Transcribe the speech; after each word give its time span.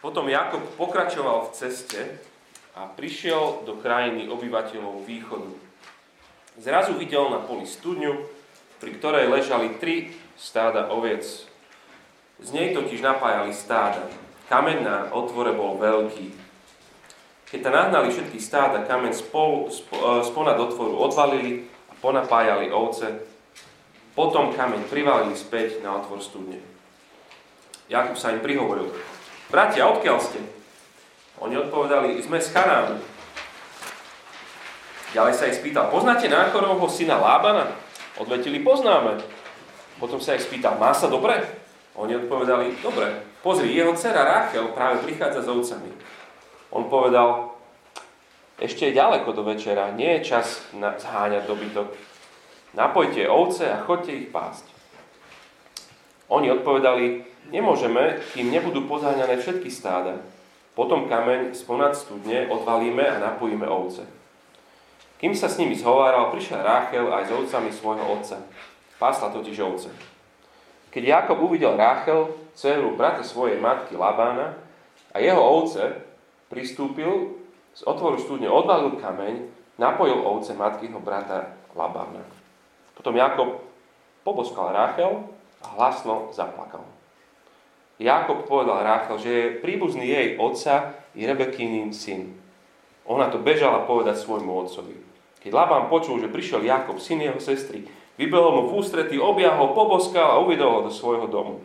Potom 0.00 0.32
Jakob 0.32 0.64
pokračoval 0.80 1.48
v 1.48 1.52
ceste 1.52 2.00
a 2.72 2.88
prišiel 2.88 3.68
do 3.68 3.76
krajiny 3.76 4.32
obyvateľov 4.32 5.04
východu. 5.04 5.52
Zrazu 6.56 6.96
videl 6.96 7.28
na 7.28 7.44
poli 7.44 7.68
studňu, 7.68 8.24
pri 8.80 8.90
ktorej 8.96 9.28
ležali 9.28 9.76
tri 9.76 10.16
stáda 10.40 10.88
oviec. 10.88 11.44
Z 12.40 12.48
nej 12.56 12.72
totiž 12.72 13.04
napájali 13.04 13.52
stáda. 13.52 14.08
Kameň 14.48 14.78
na 14.80 14.96
otvore 15.12 15.52
bol 15.52 15.76
veľký. 15.76 16.32
Keď 17.52 17.60
tam 17.60 17.76
nahnali 17.76 18.08
všetky 18.08 18.40
stáda, 18.40 18.88
kameň 18.88 19.12
spol, 19.12 19.68
spo, 19.68 20.24
sponad 20.24 20.56
otvoru 20.56 20.96
odvalili 20.96 21.68
a 21.90 21.94
ponapájali 22.00 22.72
ovce. 22.72 23.20
Potom 24.16 24.56
kameň 24.56 24.88
privalili 24.88 25.36
späť 25.36 25.84
na 25.84 26.00
otvor 26.00 26.24
studne. 26.24 26.56
Jakub 27.92 28.16
sa 28.16 28.32
im 28.32 28.40
prihovoril. 28.40 28.88
Bratia, 29.50 29.90
odkiaľ 29.90 30.18
ste? 30.22 30.38
Oni 31.42 31.58
odpovedali, 31.58 32.22
sme 32.22 32.38
z 32.38 32.54
Chanánu. 32.54 33.02
Ďalej 35.10 35.34
sa 35.34 35.50
ich 35.50 35.58
spýtal, 35.58 35.90
poznáte 35.90 36.30
Náchorovho 36.30 36.86
syna 36.86 37.18
Lábana? 37.18 37.74
Odvetili, 38.14 38.62
poznáme. 38.62 39.18
Potom 39.98 40.22
sa 40.22 40.38
ich 40.38 40.46
spýtal, 40.46 40.78
má 40.78 40.94
sa 40.94 41.10
dobre? 41.10 41.42
Oni 41.98 42.14
odpovedali, 42.14 42.78
dobre. 42.78 43.26
Pozri, 43.42 43.74
jeho 43.74 43.90
dcera 43.98 44.22
Rachel 44.22 44.70
práve 44.70 45.02
prichádza 45.02 45.42
s 45.42 45.50
ovcami. 45.50 45.90
On 46.70 46.86
povedal, 46.86 47.50
ešte 48.62 48.86
je 48.86 48.98
ďaleko 49.02 49.34
do 49.34 49.42
večera, 49.42 49.90
nie 49.90 50.22
je 50.22 50.30
čas 50.30 50.62
na 50.78 50.94
zháňať 50.94 51.50
dobytok. 51.50 51.90
Napojte 52.78 53.26
ovce 53.26 53.66
a 53.66 53.82
chodte 53.82 54.14
ich 54.14 54.30
pásť. 54.30 54.69
Oni 56.30 56.46
odpovedali, 56.54 57.26
nemôžeme, 57.50 58.22
kým 58.32 58.54
nebudú 58.54 58.86
pozáňané 58.86 59.42
všetky 59.42 59.66
stáda. 59.66 60.22
Potom 60.78 61.10
kameň 61.10 61.58
sponad 61.58 61.98
studne 61.98 62.46
odvalíme 62.46 63.02
a 63.02 63.18
napojíme 63.18 63.66
ovce. 63.66 64.06
Kým 65.18 65.34
sa 65.34 65.50
s 65.50 65.58
nimi 65.58 65.74
zhováral, 65.74 66.30
prišla 66.30 66.62
Ráchel 66.62 67.10
aj 67.10 67.28
s 67.28 67.34
ovcami 67.34 67.70
svojho 67.74 68.06
otca. 68.06 68.40
Pásla 68.96 69.34
totiž 69.34 69.58
ovce. 69.60 69.90
Keď 70.94 71.02
Jakob 71.02 71.42
uvidel 71.42 71.74
Ráchel, 71.74 72.30
dceru 72.54 72.94
brata 72.94 73.26
svojej 73.26 73.58
matky 73.58 73.98
Labána 73.98 74.54
a 75.10 75.16
jeho 75.18 75.42
ovce, 75.42 76.06
pristúpil, 76.46 77.36
z 77.74 77.82
otvoru 77.86 78.18
studne 78.22 78.46
odvalil 78.46 78.98
kameň, 79.02 79.50
napojil 79.82 80.22
ovce 80.22 80.54
matkyho 80.54 81.02
brata 81.02 81.58
Labána. 81.74 82.22
Potom 82.94 83.18
Jakob 83.18 83.66
poboskal 84.22 84.72
Ráchel 84.72 85.26
a 85.60 85.66
hlasno 85.76 86.32
zaplakal. 86.32 86.84
Jakob 88.00 88.48
povedal 88.48 88.80
Ráchel, 88.80 89.16
že 89.20 89.30
je 89.30 89.56
príbuzný 89.60 90.08
jej 90.08 90.26
otca 90.40 90.96
i 91.12 91.28
Rebekínin 91.28 91.92
syn. 91.92 92.32
Ona 93.04 93.28
to 93.28 93.36
bežala 93.36 93.84
povedať 93.84 94.16
svojmu 94.16 94.48
otcovi. 94.48 94.96
Keď 95.44 95.52
Labán 95.52 95.92
počul, 95.92 96.20
že 96.20 96.32
prišiel 96.32 96.64
Jakob, 96.64 96.96
syn 96.96 97.20
jeho 97.20 97.40
sestry, 97.40 97.84
vybehol 98.16 98.56
mu 98.56 98.62
v 98.72 98.80
ústretí, 98.80 99.20
objahol, 99.20 99.76
poboskal 99.76 100.36
a 100.36 100.40
uvidol 100.40 100.80
ho 100.80 100.86
do 100.88 100.92
svojho 100.92 101.28
domu. 101.28 101.60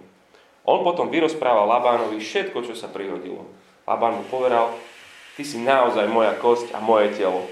On 0.68 0.84
potom 0.84 1.08
vyrozprával 1.08 1.70
Labánovi 1.70 2.20
všetko, 2.20 2.68
čo 2.68 2.74
sa 2.76 2.92
prihodilo. 2.92 3.48
Labán 3.86 4.20
mu 4.20 4.24
povedal, 4.28 4.74
ty 5.38 5.46
si 5.46 5.62
naozaj 5.62 6.10
moja 6.10 6.34
kosť 6.36 6.74
a 6.74 6.82
moje 6.82 7.14
telo. 7.16 7.46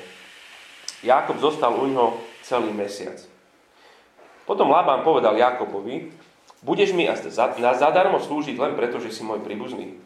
Jakob 1.03 1.37
zostal 1.39 1.75
u 1.75 1.85
ňoho 1.87 2.19
celý 2.41 2.71
mesiac. 2.71 3.19
Potom 4.43 4.71
Labán 4.71 5.03
povedal 5.07 5.39
Jakobovi, 5.39 6.11
Budeš 6.63 6.95
mi 6.95 7.03
na 7.59 7.71
zadarmo 7.75 8.23
slúžiť 8.23 8.55
len 8.55 8.79
preto, 8.79 9.03
že 9.03 9.11
si 9.11 9.19
môj 9.19 9.43
príbuzný. 9.43 9.99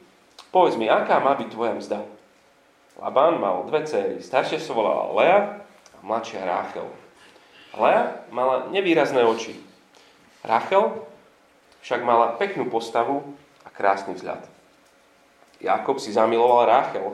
Povedz 0.50 0.73
mi, 0.73 0.89
aká 0.89 1.22
má 1.22 1.38
byť 1.38 1.50
tvoja 1.53 1.77
mzda? 1.77 2.02
Labán 2.97 3.38
mal 3.38 3.61
dve 3.69 3.86
céry. 3.86 4.25
Staršia 4.25 4.58
sa 4.58 4.73
volala 4.73 5.13
Lea 5.13 5.39
a 5.94 6.00
mladšia 6.02 6.41
Ráchel. 6.41 6.89
Lea 7.78 8.25
mala 8.34 8.73
nevýrazné 8.73 9.22
oči. 9.22 9.53
Ráchel 10.41 11.06
však 11.85 12.01
mala 12.01 12.34
peknú 12.41 12.66
postavu 12.74 13.22
a 13.62 13.69
krásny 13.69 14.18
vzhľad. 14.18 14.41
Jakob 15.62 16.01
si 16.01 16.09
zamiloval 16.09 16.66
Ráchel 16.66 17.06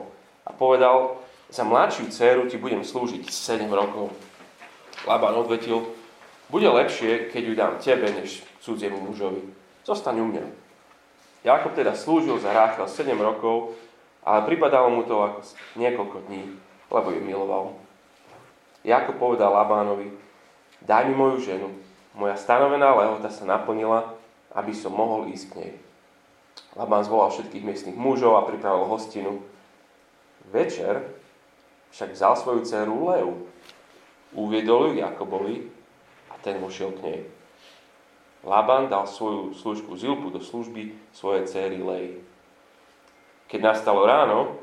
a 0.48 0.56
povedal, 0.56 1.20
za 1.52 1.68
mladšiu 1.68 2.08
dceru 2.08 2.42
ti 2.48 2.56
budem 2.56 2.80
slúžiť 2.80 3.28
7 3.28 3.68
rokov. 3.68 4.08
Labán 5.04 5.36
odvetil, 5.36 5.84
bude 6.54 6.70
lepšie, 6.70 7.34
keď 7.34 7.42
ju 7.42 7.54
dám 7.58 7.74
tebe, 7.82 8.06
než 8.14 8.46
cudziemu 8.62 9.02
mužovi. 9.02 9.42
Zostaň 9.82 10.22
u 10.22 10.26
mňa. 10.30 10.46
Jakob 11.42 11.74
teda 11.74 11.98
slúžil 11.98 12.38
za 12.38 12.54
Ráchel 12.54 12.86
7 12.86 13.10
rokov, 13.18 13.74
ale 14.22 14.46
pripadalo 14.46 14.86
mu 14.86 15.02
to 15.02 15.18
ako 15.18 15.42
niekoľko 15.74 16.30
dní, 16.30 16.54
lebo 16.94 17.10
ju 17.10 17.20
miloval. 17.26 17.74
Jakob 18.86 19.18
povedal 19.18 19.50
Labánovi, 19.50 20.14
daj 20.78 21.10
mi 21.10 21.18
moju 21.18 21.42
ženu, 21.42 21.74
moja 22.14 22.38
stanovená 22.38 22.94
lehota 22.94 23.34
sa 23.34 23.42
naplnila, 23.42 24.14
aby 24.54 24.70
som 24.70 24.94
mohol 24.94 25.34
ísť 25.34 25.46
k 25.50 25.54
nej. 25.58 25.72
Labán 26.78 27.02
zvolal 27.02 27.34
všetkých 27.34 27.66
miestnych 27.66 27.98
mužov 27.98 28.38
a 28.38 28.46
pripravil 28.46 28.86
hostinu. 28.86 29.42
Večer 30.54 31.02
však 31.90 32.14
vzal 32.14 32.38
svoju 32.38 32.62
dceru 32.62 33.10
Leu, 33.10 33.42
uviedol 34.38 34.94
ju 34.94 35.02
Jakobovi 35.02 35.73
ten 36.44 36.60
vošiel 36.60 36.92
k 36.92 37.00
nej. 37.00 37.20
Laban 38.44 38.92
dal 38.92 39.08
svoju 39.08 39.56
službu 39.56 39.96
Zilpu 39.96 40.28
do 40.28 40.44
služby 40.44 40.92
svojej 41.16 41.48
céry 41.48 41.80
Lej. 41.80 42.20
Keď 43.48 43.60
nastalo 43.64 44.04
ráno, 44.04 44.60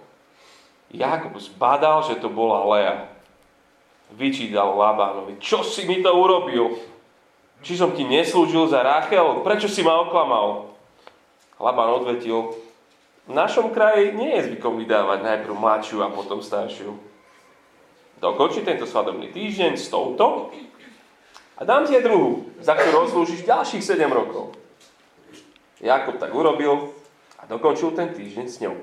Jakob 0.94 1.34
zbadal, 1.42 2.06
že 2.06 2.22
to 2.22 2.30
bola 2.30 2.62
Lea. 2.78 3.10
Vyčítal 4.12 4.76
Labánovi, 4.76 5.40
čo 5.40 5.64
si 5.64 5.88
mi 5.88 6.04
to 6.04 6.12
urobil? 6.12 6.78
Či 7.64 7.80
som 7.80 7.96
ti 7.96 8.04
neslúžil 8.04 8.68
za 8.68 8.84
Rachel? 8.84 9.42
Prečo 9.42 9.72
si 9.72 9.82
ma 9.82 10.04
oklamal? 10.04 10.68
Labán 11.58 12.04
odvetil, 12.04 12.52
v 13.30 13.34
našom 13.34 13.72
kraji 13.72 14.12
nie 14.18 14.36
je 14.36 14.52
zvykom 14.52 14.82
vydávať 14.82 15.24
najprv 15.24 15.56
mladšiu 15.56 16.04
a 16.04 16.12
potom 16.12 16.44
staršiu. 16.44 16.92
Dokončí 18.20 18.68
tento 18.68 18.84
svadobný 18.84 19.32
týždeň 19.32 19.80
s 19.80 19.88
touto 19.88 20.52
a 21.62 21.66
dám 21.66 21.86
ti 21.86 21.94
aj 21.94 22.10
druhú, 22.10 22.50
za 22.58 22.74
ktorú 22.74 23.06
odslúžiš 23.06 23.46
ďalších 23.46 23.86
7 23.86 24.10
rokov. 24.10 24.58
Jakob 25.78 26.18
tak 26.18 26.34
urobil 26.34 26.90
a 27.38 27.46
dokončil 27.46 27.94
ten 27.94 28.10
týždeň 28.10 28.48
s 28.50 28.58
ňou. 28.66 28.82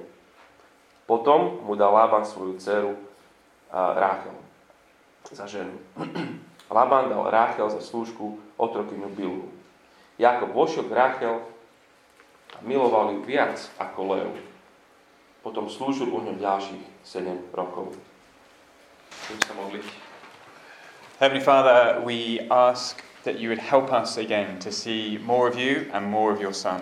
Potom 1.11 1.66
mu 1.66 1.75
dal 1.75 1.91
Lában 1.91 2.22
svoju 2.22 2.55
dceru 2.62 2.94
Ráchel 3.75 4.39
za 5.34 5.50
ženu. 5.50 5.75
Lában 6.71 7.11
dal 7.11 7.27
Ráchel 7.27 7.66
za 7.66 7.83
slúžku 7.83 8.39
otrokynu 8.55 9.10
Bilhu. 9.10 9.50
Jakob 10.15 10.55
vošiel 10.55 10.87
k 10.87 10.95
Ráchel 10.95 11.34
a 12.55 12.59
miloval 12.62 13.10
ju 13.19 13.27
viac 13.27 13.59
ako 13.83 14.00
Leu. 14.15 14.31
Potom 15.43 15.66
slúžil 15.66 16.10
u 16.10 16.22
ňom 16.22 16.39
ďalších 16.39 16.83
7 17.03 17.55
rokov. 17.55 17.99
Chcem 19.10 19.39
sa 19.43 19.55
modliť. 19.59 20.07
Heavenly 21.18 21.42
Father, 21.42 22.00
we 22.04 22.38
ask 22.48 23.02
that 23.24 23.40
you 23.40 23.48
would 23.48 23.58
help 23.58 23.92
us 23.92 24.16
again 24.18 24.60
to 24.60 24.70
see 24.70 25.18
more 25.18 25.48
of 25.48 25.58
you 25.58 25.90
and 25.92 26.06
more 26.06 26.32
of 26.32 26.40
your 26.40 26.54
Son. 26.54 26.80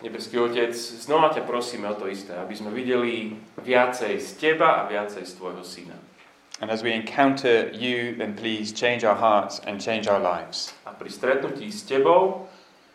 Nebeský 0.00 0.40
Otec, 0.40 0.72
znova 1.04 1.36
ťa 1.36 1.44
prosíme 1.44 1.84
o 1.92 1.92
to 1.92 2.08
isté, 2.08 2.32
aby 2.32 2.56
sme 2.56 2.72
videli 2.72 3.36
viacej 3.60 4.16
z 4.16 4.28
Teba 4.40 4.80
a 4.80 4.88
viacej 4.88 5.28
z 5.28 5.36
Tvojho 5.36 5.60
Syna. 5.60 6.00
And 6.64 6.72
as 6.72 6.80
we 6.80 6.96
encounter 6.96 7.68
you, 7.76 8.16
then 8.16 8.32
please 8.32 8.72
change 8.72 9.04
our 9.04 9.20
hearts 9.20 9.60
and 9.68 9.76
change 9.76 10.08
our 10.08 10.20
lives. 10.20 10.72
A 10.88 10.96
pri 10.96 11.12
stretnutí 11.12 11.68
s 11.68 11.84
Tebou, 11.84 12.48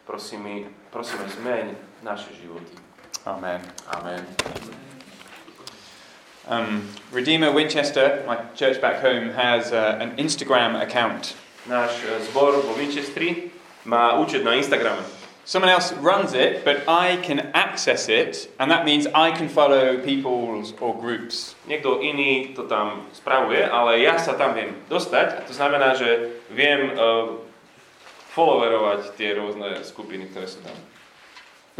prosíme, 0.10 0.74
prosíme 0.90 1.30
zmeň 1.30 1.66
naše 2.02 2.34
životy. 2.34 2.74
Amen. 3.30 3.62
Amen. 3.94 4.26
Um, 6.50 6.90
Redeemer 7.12 7.52
Winchester, 7.52 8.24
my 8.26 8.38
church 8.56 8.82
back 8.82 9.02
home, 9.02 9.30
has 9.30 9.72
uh, 9.72 10.02
an 10.02 10.18
Instagram 10.18 10.82
account. 10.82 11.38
Náš 11.70 12.02
uh, 12.02 12.18
zbor 12.26 12.58
vo 12.66 12.74
Winchesteri 12.74 13.54
má 13.86 14.18
účet 14.18 14.42
na 14.42 14.58
Instagrame. 14.58 15.06
Someone 15.46 15.70
else 15.70 15.94
runs 16.02 16.34
it, 16.34 16.66
but 16.66 16.82
I 16.90 17.22
can 17.22 17.54
access 17.54 18.10
it, 18.10 18.50
and 18.58 18.74
that 18.74 18.82
means 18.82 19.06
I 19.14 19.30
can 19.30 19.46
follow 19.46 20.02
people 20.02 20.66
or 20.82 20.98
groups. 20.98 21.54
Niekto 21.70 22.02
iný 22.02 22.58
to 22.58 22.66
tam 22.66 23.06
spravuje, 23.14 23.62
ale 23.70 24.02
ja 24.02 24.18
sa 24.18 24.34
tam 24.34 24.58
viem 24.58 24.74
dostať 24.90 25.28
a 25.38 25.40
to 25.46 25.54
znamená, 25.54 25.94
že 25.94 26.34
viem 26.50 26.98
uh, 26.98 27.38
followerovať 28.34 29.14
tie 29.22 29.38
rôzne 29.38 29.86
skupiny, 29.86 30.34
ktoré 30.34 30.50
sú 30.50 30.66
tam. 30.66 30.74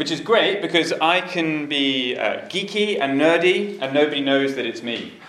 Which 0.00 0.10
is 0.10 0.24
great 0.24 0.62
because 0.62 0.94
I 0.96 1.20
can 1.20 1.68
be 1.68 2.16
uh, 2.16 2.48
geeky 2.48 2.96
and 2.98 3.20
nerdy 3.20 3.76
and 3.82 3.92
nobody 3.92 4.22
knows 4.24 4.54
that 4.56 4.64
it's 4.64 4.82
me. 4.82 5.20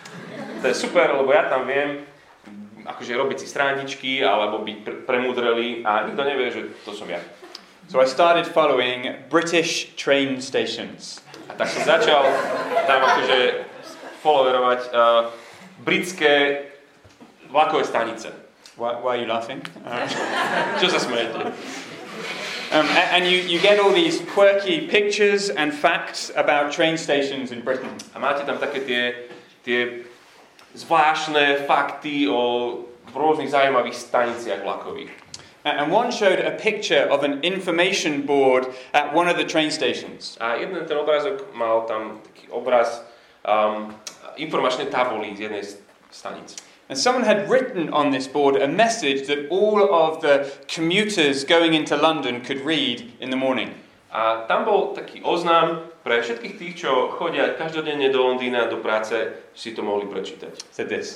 To 0.64 0.72
je 0.72 0.74
super, 0.74 1.12
lebo 1.12 1.28
ja 1.36 1.52
tam 1.52 1.68
viem 1.68 2.08
akože 2.88 3.12
robiť 3.12 3.44
si 3.44 3.48
strándičky 3.52 4.24
alebo 4.24 4.64
byť 4.64 4.78
pr- 4.88 5.00
premudrelý 5.04 5.84
a 5.84 6.08
nikto 6.08 6.24
nevie, 6.24 6.48
že 6.56 6.62
to 6.88 6.96
som 6.96 7.12
ja. 7.12 7.20
So 7.92 8.00
I 8.00 8.08
started 8.08 8.48
following 8.48 9.28
British 9.28 9.92
train 10.00 10.40
stations. 10.40 11.20
A 11.52 11.60
tak 11.60 11.68
som 11.68 11.84
začal 11.84 12.24
tam 12.88 13.04
akože 13.04 13.68
followerovať 14.24 14.82
uh, 14.96 15.36
britské 15.84 16.72
vlakové 17.52 17.84
stanice. 17.84 18.32
Why, 18.80 18.96
why 19.04 19.20
are 19.20 19.20
you 19.20 19.28
laughing? 19.28 19.68
Uh, 19.84 20.08
Čo 20.80 20.96
sa 20.96 21.00
smejete? 21.04 21.52
Um, 22.72 22.88
and 22.88 23.28
you, 23.28 23.38
you 23.38 23.60
get 23.60 23.80
all 23.80 23.92
these 23.92 24.22
quirky 24.32 24.88
pictures 24.88 25.50
and 25.50 25.74
facts 25.74 26.32
about 26.36 26.72
train 26.72 26.98
stations 26.98 27.52
in 27.52 27.62
Britain. 27.62 27.92
A 28.16 28.20
máte 28.20 28.48
tam 28.48 28.58
také 28.58 28.80
tie, 28.88 29.04
tie 29.64 30.08
zvláštne 30.74 31.68
fakty 31.68 32.32
o 32.32 32.80
rôznych 33.12 33.52
zaujímavých 33.52 33.96
staniciach 33.96 34.64
vlakových. 34.64 35.12
And 35.62 35.94
one 35.94 36.10
showed 36.10 36.42
a 36.42 36.58
picture 36.58 37.06
of 37.06 37.22
an 37.22 37.44
information 37.46 38.26
board 38.26 38.66
at 38.98 39.14
one 39.14 39.30
of 39.30 39.38
the 39.38 39.46
train 39.46 39.70
stations. 39.70 40.34
A 40.42 40.58
jeden 40.58 40.86
ten 40.90 40.98
obrázok 40.98 41.54
mal 41.54 41.86
tam 41.86 42.18
taký 42.26 42.50
obraz 42.50 43.06
um, 43.46 43.94
informačnej 44.42 44.90
tabulí 44.90 45.38
z 45.38 45.40
jednej 45.46 45.62
z 45.62 45.78
stanic. 46.10 46.71
And 46.92 47.00
someone 47.00 47.24
had 47.24 47.50
written 47.50 47.88
on 47.94 48.12
this 48.12 48.28
board 48.28 48.58
a 48.58 48.68
message 48.68 49.26
that 49.28 49.48
all 49.48 49.96
of 49.96 50.20
the 50.20 50.52
commuters 50.68 51.46
going 51.46 51.74
into 51.74 51.96
London 51.96 52.42
could 52.42 52.60
read 52.66 53.14
in 53.22 53.30
the 53.30 53.38
morning. 53.38 53.80
A 54.12 54.44
tam 54.52 54.68
bol 54.68 54.92
taký 54.92 55.24
oznám 55.24 55.88
pre 56.04 56.20
všetkých 56.20 56.60
tých, 56.60 56.84
čo 56.84 57.16
chodia 57.16 57.56
každodenne 57.56 58.12
do 58.12 58.28
Londýna, 58.28 58.68
do 58.68 58.84
práce, 58.84 59.16
si 59.56 59.72
to 59.72 59.80
mohli 59.80 60.04
prečítať. 60.04 60.52
Said 60.68 60.92
this 60.92 61.16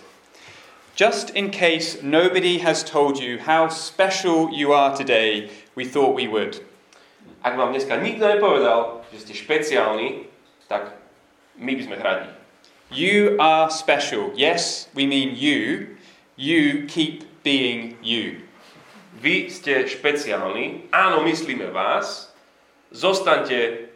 Just 0.96 1.36
in 1.36 1.52
case 1.52 2.00
nobody 2.00 2.64
has 2.64 2.80
told 2.80 3.20
you 3.20 3.44
how 3.44 3.68
special 3.68 4.48
you 4.56 4.72
are 4.72 4.96
today, 4.96 5.52
we 5.76 5.84
thought 5.84 6.16
we 6.16 6.24
would. 6.24 6.64
Ak 7.44 7.60
vám 7.60 7.76
dneska 7.76 8.00
nikto 8.00 8.24
nepovedal, 8.32 9.04
že 9.12 9.28
ste 9.28 9.34
špeciálni, 9.36 10.32
tak 10.72 10.96
my 11.60 11.76
by 11.76 11.84
sme 11.84 12.00
radi. 12.00 12.35
You 12.92 13.38
are 13.40 13.70
special. 13.74 14.32
Yes, 14.36 14.88
we 14.94 15.06
mean 15.06 15.34
you. 15.36 15.98
You 16.38 16.86
keep 16.86 17.26
being 17.42 17.98
you. 18.06 18.46
Vy 19.18 19.50
ste 19.50 19.90
špeciálni, 19.90 20.92
áno, 20.94 21.24
myslíme 21.26 21.72
vás, 21.72 22.30
zostaňte 22.94 23.90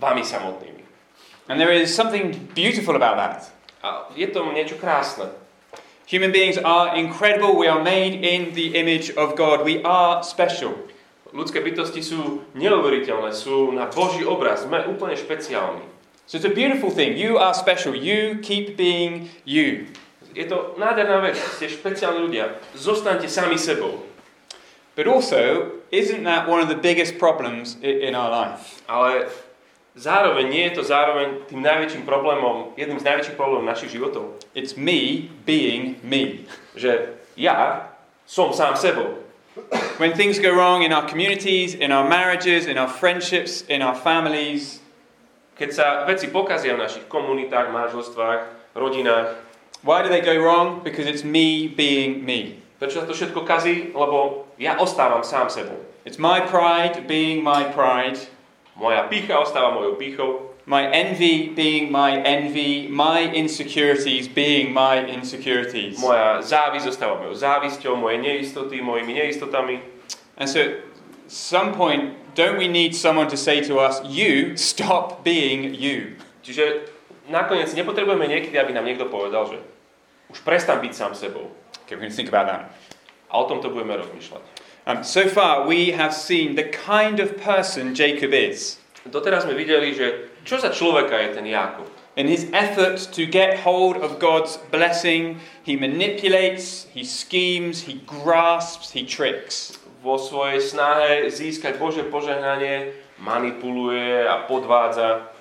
vami 0.00 0.24
samotnými. 0.24 0.86
And 1.50 1.60
there 1.60 1.74
is 1.74 1.92
something 1.92 2.32
beautiful 2.56 2.96
about 2.96 3.20
that. 3.20 3.40
A 3.84 4.08
je 4.16 4.26
to 4.32 4.48
niečo 4.54 4.80
krásne. 4.80 5.28
Human 6.06 6.30
beings 6.30 6.56
are 6.56 6.94
incredible. 6.94 7.58
We 7.58 7.66
are 7.66 7.82
made 7.82 8.22
in 8.22 8.54
the 8.54 8.78
image 8.78 9.10
of 9.18 9.34
God. 9.34 9.66
We 9.66 9.82
are 9.82 10.22
special. 10.22 10.72
Ľudské 11.34 11.60
bytosti 11.60 12.00
sú 12.00 12.46
neuveriteľné, 12.54 13.34
sú 13.34 13.74
na 13.74 13.90
Boží 13.90 14.22
obraz, 14.22 14.64
sme 14.64 14.86
úplne 14.86 15.18
špeciálni. 15.18 15.95
So 16.26 16.38
it's 16.38 16.44
a 16.44 16.50
beautiful 16.50 16.90
thing. 16.90 17.16
You 17.16 17.38
are 17.38 17.54
special. 17.54 17.94
You 17.94 18.42
keep 18.42 18.76
being 18.76 19.30
you. 19.46 19.86
Je 20.34 20.44
to 20.44 20.74
nádherná 20.74 21.22
vec, 21.22 21.38
ste 21.38 21.70
špeciálni 21.70 22.20
ľudia, 22.20 22.60
zostaňte 22.74 23.30
sami 23.30 23.54
sebou. 23.56 24.04
But 24.98 25.06
also, 25.06 25.72
isn't 25.94 26.26
that 26.26 26.50
one 26.50 26.58
of 26.58 26.68
the 26.68 26.76
biggest 26.76 27.16
problems 27.16 27.78
in 27.80 28.12
our 28.18 28.28
life? 28.28 28.82
Ale 28.90 29.30
zároveň 29.94 30.50
nie 30.50 30.64
je 30.66 30.76
to 30.76 30.82
zároveň 30.82 31.46
tým 31.46 31.62
najväčším 31.62 32.02
problémom, 32.02 32.74
jedným 32.74 32.98
z 33.00 33.06
najväčších 33.06 33.36
problémov 33.38 33.64
našich 33.64 33.94
životov. 33.94 34.36
It's 34.52 34.74
me 34.74 35.30
being 35.46 36.02
me. 36.02 36.44
Že 36.74 37.16
ja 37.38 37.86
som 38.26 38.50
sám 38.50 38.74
sebou. 38.74 39.22
When 39.96 40.12
things 40.12 40.36
go 40.36 40.52
wrong 40.52 40.84
in 40.84 40.92
our 40.92 41.06
communities, 41.08 41.72
in 41.72 41.94
our 41.94 42.04
marriages, 42.04 42.68
in 42.68 42.76
our 42.76 42.90
friendships, 42.90 43.64
in 43.72 43.80
our 43.80 43.96
families, 43.96 44.84
Keď 45.56 45.70
sa 45.72 46.04
veci 46.04 46.28
pokazia 46.28 46.76
v 46.76 46.84
našich 46.84 47.08
komunitách, 47.08 47.72
manželstvách, 47.72 48.72
rodinách, 48.76 49.40
why 49.80 50.04
do 50.04 50.12
they 50.12 50.20
go 50.20 50.36
wrong? 50.36 50.84
Because 50.84 51.08
it's 51.08 51.24
me 51.24 51.64
being 51.64 52.28
me. 52.28 52.60
prečo 52.76 53.00
sa 53.00 53.08
to 53.08 53.16
všetko 53.16 53.40
kazí? 53.48 53.96
Lebo 53.96 54.48
ja 54.60 54.76
ostávam 54.76 55.24
sám 55.24 55.48
sebou. 55.48 55.80
It's 56.04 56.20
my 56.20 56.44
pride 56.44 57.08
being 57.08 57.40
my 57.40 57.72
pride, 57.72 58.20
Moja 58.76 59.08
pícha 59.08 59.40
ostáva 59.40 59.72
mojou 59.72 59.96
pýchou, 59.96 60.52
my 60.68 60.84
envy 60.92 61.48
being 61.56 61.88
my 61.88 62.20
envy, 62.20 62.92
my 62.92 63.24
insecurities 63.32 64.28
being 64.28 64.68
my 64.68 65.00
insecurities. 65.08 65.96
moja 65.96 66.44
závisť 66.44 66.84
ostáva 66.92 67.16
mojou 67.16 67.32
závisťou, 67.32 67.96
moje 67.96 68.20
neistoty 68.20 68.84
mojimi 68.84 69.16
neistotami. 69.16 69.80
And 70.36 70.44
so, 70.44 70.60
some 71.28 71.74
point, 71.74 72.34
don't 72.34 72.58
we 72.58 72.68
need 72.68 72.94
someone 72.94 73.28
to 73.28 73.36
say 73.36 73.60
to 73.64 73.78
us, 73.78 74.00
You 74.04 74.56
stop 74.56 75.24
being 75.24 75.74
you? 75.74 76.16
Čiže 76.46 76.86
nakoniec 77.26 77.74
nepotrebujeme 77.74 78.30
niekedy, 78.30 78.54
aby 78.54 78.70
nám 78.70 78.86
niekto 78.86 79.10
povedal, 79.10 79.50
že 79.50 79.58
už 80.30 80.42
prestan 80.46 80.78
byť 80.78 80.92
sám 80.94 81.12
sebou. 81.18 81.50
Okay, 81.86 81.94
we're 81.94 82.06
going 82.06 82.10
to 82.10 82.18
think 82.18 82.30
about 82.30 82.46
that. 82.46 82.70
A 83.30 83.42
o 83.42 83.44
tomto 83.50 83.70
budeme 83.70 83.98
rozmýšľať. 83.98 84.42
Um, 84.86 85.02
so 85.02 85.26
far, 85.26 85.66
we 85.66 85.90
have 85.90 86.14
seen 86.14 86.54
the 86.54 86.62
kind 86.62 87.18
of 87.18 87.34
person 87.42 87.94
Jacob 87.94 88.30
is. 88.30 88.78
Doteraz 89.06 89.42
sme 89.46 89.58
videli, 89.58 89.94
že 89.94 90.30
čo 90.46 90.58
za 90.62 90.70
človeka 90.70 91.18
je 91.18 91.34
ten 91.34 91.46
Jákob. 91.46 91.90
In 92.16 92.30
his 92.30 92.48
effort 92.54 92.96
to 93.12 93.26
get 93.26 93.60
hold 93.60 93.98
of 93.98 94.18
God's 94.18 94.56
blessing, 94.70 95.42
he 95.62 95.76
manipulates, 95.76 96.86
he 96.94 97.04
schemes, 97.04 97.84
he 97.84 98.00
grasps, 98.06 98.94
he 98.94 99.02
tricks. 99.04 99.76
Vo 100.06 100.22
svojej 100.22 100.62
snahe 100.62 101.26
získať 101.26 101.82
Bože 101.82 102.06
požehnanie 102.06 102.94
manipuluje 103.18 104.22
a 104.22 104.46
podvádza. 104.46 105.34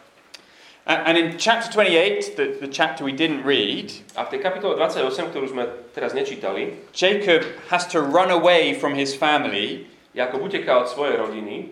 And 0.90 1.18
in 1.18 1.38
chapter 1.38 1.70
28, 1.70 2.34
the, 2.34 2.46
the 2.62 2.70
chapter 2.70 3.06
we 3.06 3.14
didn't 3.14 3.46
read, 3.46 3.94
A 4.18 4.26
v 4.26 4.38
tej 4.38 4.42
kapitole 4.42 4.74
28, 4.74 5.30
ktorú 5.30 5.46
sme 5.50 5.70
teraz 5.94 6.18
nečítali, 6.18 6.78
Jacob 6.94 7.46
has 7.70 7.86
to 7.90 8.02
run 8.02 8.34
away 8.34 8.74
from 8.74 8.98
his 8.98 9.14
family, 9.14 9.86
Jakob 10.18 10.42
uteká 10.42 10.82
od 10.82 10.90
svojej 10.90 11.22
rodiny 11.22 11.70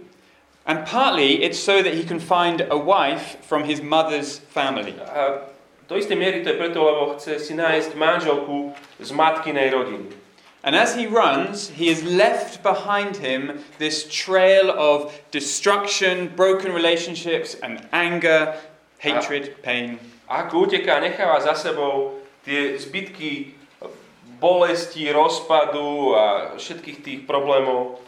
and 0.65 0.85
partly 0.85 1.43
it's 1.43 1.59
so 1.59 1.81
that 1.81 1.93
he 1.93 2.03
can 2.03 2.19
find 2.19 2.61
a 2.69 2.77
wife 2.77 3.37
from 3.41 3.63
his 3.63 3.81
mother's 3.81 4.39
family. 4.39 4.95
a 5.01 5.49
do 5.87 5.99
istej 5.99 6.15
miery 6.15 6.39
to 6.43 6.49
je 6.49 6.57
preto, 6.57 6.79
lebo 6.79 7.19
chce 7.19 7.43
si 7.43 7.53
nájsť 7.53 7.99
manželku 7.99 8.71
z 9.03 9.09
matkinej 9.11 9.67
rodiny. 9.67 10.22
And 10.63 10.79
as 10.79 10.95
he 10.95 11.07
runs, 11.07 11.75
he 11.75 11.91
has 11.91 12.03
left 12.03 12.63
behind 12.63 13.17
him 13.17 13.59
this 13.79 14.07
trail 14.07 14.71
of 14.71 15.11
destruction, 15.29 16.31
broken 16.35 16.71
relationships, 16.71 17.59
and 17.59 17.83
anger, 17.91 18.55
hatred, 18.99 19.59
pain. 19.61 19.99
A 20.31 20.47
ako 20.47 20.71
uteká, 20.71 21.03
necháva 21.03 21.43
za 21.43 21.51
sebou 21.59 22.23
tie 22.47 22.79
zbytky 22.79 23.59
bolesti, 24.39 25.11
rozpadu 25.11 26.15
a 26.15 26.55
všetkých 26.55 26.97
tých 27.03 27.19
problémov. 27.27 27.99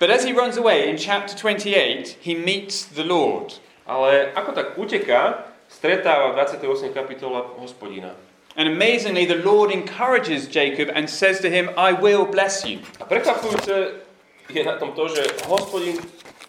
But 0.00 0.08
as 0.08 0.24
he 0.24 0.32
runs 0.32 0.56
away 0.56 0.88
in 0.88 0.96
chapter 0.96 1.36
28, 1.36 2.24
he 2.24 2.32
meets 2.32 2.88
the 2.88 3.04
Lord. 3.04 3.60
Ale 3.84 4.32
ako 4.32 4.56
tak 4.56 4.80
uteká, 4.80 5.44
stretáva 5.68 6.32
v 6.32 6.40
28. 6.40 6.96
kapitola 6.96 7.52
hospodina. 7.60 8.16
And 8.56 8.68
amazingly, 8.68 9.26
the 9.26 9.38
Lord 9.44 9.70
encourages 9.70 10.48
Jacob 10.48 10.90
and 10.94 11.08
says 11.08 11.40
to 11.40 11.50
him, 11.50 11.70
I 11.76 11.92
will 11.92 12.24
bless 12.24 12.64
you. 12.64 12.80
A 12.98 13.04
prekvapujúce 13.04 14.02
je 14.48 14.62
na 14.64 14.80
tom 14.80 14.96
to, 14.96 15.08
že 15.08 15.22
hospodin 15.46 16.00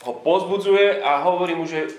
ho 0.08 0.14
pozbudzuje 0.24 1.04
a 1.04 1.20
hovorí 1.22 1.54
mu, 1.54 1.68
že 1.68 1.92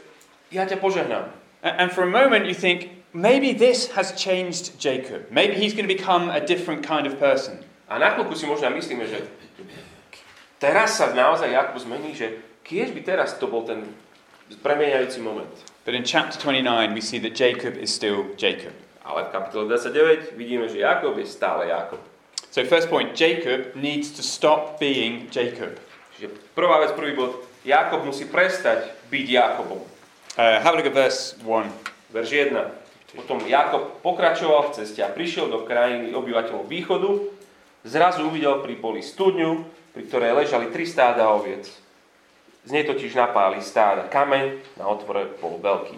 ja 0.51 0.65
ťa 0.65 0.81
požehnám. 0.81 1.31
And 1.61 1.93
for 1.93 2.09
a 2.09 2.11
moment, 2.11 2.49
you 2.49 2.57
think, 2.57 3.05
maybe 3.13 3.53
this 3.53 3.93
has 3.93 4.17
changed 4.17 4.81
Jacob. 4.81 5.29
Maybe 5.29 5.55
he's 5.55 5.77
going 5.77 5.87
to 5.87 5.93
become 5.93 6.33
a 6.33 6.41
different 6.41 6.81
kind 6.81 7.05
of 7.05 7.21
person. 7.21 7.61
A 7.91 7.99
na 7.99 8.17
chvíľku 8.17 8.33
si 8.39 8.47
možno 8.47 8.71
myslíme, 8.73 9.05
že 9.05 9.27
teraz 10.63 10.97
sa 10.97 11.13
naozaj 11.13 11.51
Jakub 11.53 11.77
zmení, 11.83 12.17
že 12.17 12.41
kiež 12.65 12.95
by 12.95 13.03
teraz 13.03 13.37
to 13.37 13.51
bol 13.51 13.67
ten 13.67 13.85
premieňajúci 14.63 15.21
moment. 15.21 15.51
But 15.85 15.99
in 15.99 16.07
chapter 16.07 16.39
29, 16.39 16.95
we 16.95 17.03
see 17.03 17.19
that 17.21 17.35
Jacob 17.35 17.77
is 17.77 17.91
still 17.93 18.31
Jacob. 18.39 18.73
Ale 19.05 19.25
v 19.25 19.33
kapitole 19.33 19.65
29 19.69 20.37
vidíme, 20.37 20.69
že 20.69 20.85
Jakob 20.85 21.17
je 21.17 21.27
stále 21.27 21.69
Jakob. 21.69 22.01
So, 22.51 22.65
first 22.67 22.91
point 22.91 23.15
Jacob 23.15 23.75
needs 23.79 24.11
to 24.11 24.23
stop 24.23 24.83
being 24.83 25.31
Jacob. 25.31 25.79
Čiže 26.19 26.35
prvá 26.53 26.83
vec, 26.83 26.93
prvý 26.93 27.15
bod, 27.15 27.47
Jakob 27.65 28.05
musí 28.05 28.27
prestať 28.27 28.91
byť 29.09 29.27
Jakobom. 29.31 29.81
Uh, 30.35 30.59
have 30.63 30.75
a 30.75 30.79
look 30.79 30.91
at 30.91 30.95
verse 30.95 31.39
1. 31.43 31.71
Verš 32.11 32.31
1. 32.51 32.59
Potom 33.15 33.43
Jakob 33.47 34.03
pokračoval 34.03 34.71
v 34.71 34.83
ceste 34.83 35.03
a 35.03 35.11
prišiel 35.11 35.51
do 35.51 35.67
krajiny 35.67 36.15
obyvateľov 36.15 36.67
východu. 36.67 37.11
Zrazu 37.87 38.27
uvidel 38.27 38.63
pri 38.63 38.75
poli 38.79 39.03
studňu, 39.03 39.67
pri 39.95 40.03
ktorej 40.07 40.45
ležali 40.45 40.71
tri 40.71 40.87
stáda 40.87 41.31
oviec. 41.31 41.67
Z 42.67 42.71
nej 42.71 42.85
totiž 42.85 43.17
napáli 43.17 43.65
stáda. 43.65 44.07
Kameň 44.07 44.77
na 44.77 44.85
otvore 44.87 45.33
bol 45.41 45.57
veľký. 45.59 45.97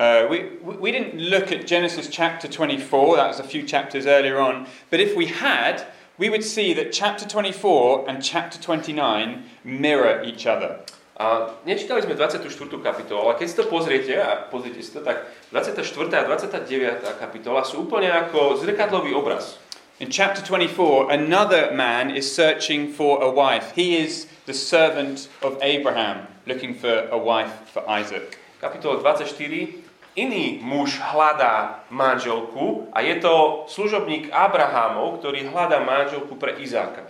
Uh, 0.00 0.26
we, 0.30 0.48
we 0.62 0.90
didn't 0.90 1.20
look 1.20 1.52
at 1.52 1.66
Genesis 1.66 2.08
chapter 2.08 2.48
24, 2.48 3.16
that 3.16 3.28
was 3.28 3.38
a 3.38 3.44
few 3.44 3.62
chapters 3.62 4.06
earlier 4.06 4.40
on, 4.40 4.66
but 4.88 4.98
if 4.98 5.14
we 5.14 5.26
had, 5.26 5.84
we 6.16 6.30
would 6.30 6.42
see 6.42 6.72
that 6.72 6.90
chapter 6.90 7.28
24 7.28 8.08
and 8.08 8.24
chapter 8.24 8.58
29 8.58 9.44
mirror 9.62 10.22
each 10.24 10.46
other. 10.46 10.80
A 11.20 11.52
nečítali 11.68 12.00
sme 12.00 12.16
24. 12.16 12.80
kapitolu, 12.80 13.28
ale 13.28 13.36
keď 13.36 13.44
si 13.44 13.56
to 13.60 13.68
pozriete, 13.68 14.16
a 14.16 14.48
pozrite 14.48 14.80
si 14.80 14.88
to, 14.88 15.04
tak 15.04 15.28
24. 15.52 15.84
a 16.16 16.24
29. 16.24 17.20
kapitola 17.20 17.60
sú 17.60 17.84
úplne 17.84 18.08
ako 18.08 18.56
zrkadlový 18.56 19.12
obraz. 19.12 19.60
In 20.00 20.08
chapter 20.08 20.40
24, 20.40 21.12
another 21.12 21.76
man 21.76 22.08
is 22.08 22.24
searching 22.24 22.88
for 22.88 23.20
a 23.20 23.28
wife. 23.28 23.76
He 23.76 24.00
is 24.00 24.32
the 24.48 24.56
servant 24.56 25.28
of 25.44 25.60
Abraham, 25.60 26.24
looking 26.48 26.72
for 26.72 27.04
a 27.12 27.20
wife 27.20 27.52
for 27.68 27.84
Isaac. 27.84 28.40
Kapitola 28.64 29.04
24. 29.04 29.79
Iný 30.18 30.58
muž 30.58 30.98
hľadá 30.98 31.86
manželku 31.86 32.90
a 32.90 32.98
je 32.98 33.14
to 33.22 33.64
služobník 33.70 34.34
Abrahamov, 34.34 35.22
ktorý 35.22 35.46
hľadá 35.54 35.78
manželku 35.86 36.34
pre 36.34 36.58
Izáka. 36.58 37.06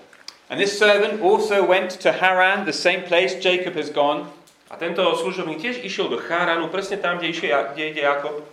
And 0.51 0.59
this 0.59 0.77
servant 0.77 1.23
also 1.23 1.65
went 1.65 1.97
to 2.03 2.13
Haran, 2.13 2.67
the 2.67 2.77
same 2.77 3.07
place 3.07 3.39
Jacob 3.39 3.79
has 3.79 3.89
gone. 3.89 4.29
A 4.71 4.77
tento 4.77 5.03
služobník 5.03 5.63
tiež 5.63 5.83
išiel 5.83 6.13
do 6.13 6.19
Cháranu, 6.21 6.71
presne 6.71 7.01
tam, 7.01 7.19
kde, 7.19 7.33
išiel, 7.35 7.75
kde 7.75 7.91
ide 7.91 8.03
Jakob. 8.07 8.45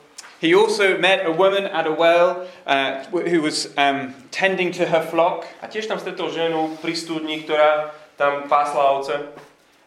He 0.41 0.53
also 0.53 0.97
met 0.97 1.25
a 1.25 1.33
woman 1.33 1.65
at 1.65 1.89
a 1.89 1.93
well 1.93 2.45
uh, 2.65 3.01
who 3.09 3.41
was 3.41 3.73
um, 3.77 4.13
tending 4.29 4.69
to 4.77 4.85
her 4.85 5.01
flock. 5.01 5.49
A 5.61 5.65
tiež 5.65 5.89
tam 5.89 5.97
stretol 5.97 6.29
ženu 6.29 6.77
pri 6.77 6.93
studni, 6.93 7.41
ktorá 7.41 7.89
tam 8.17 8.45
pásla 8.45 8.97
ovce. 8.97 9.13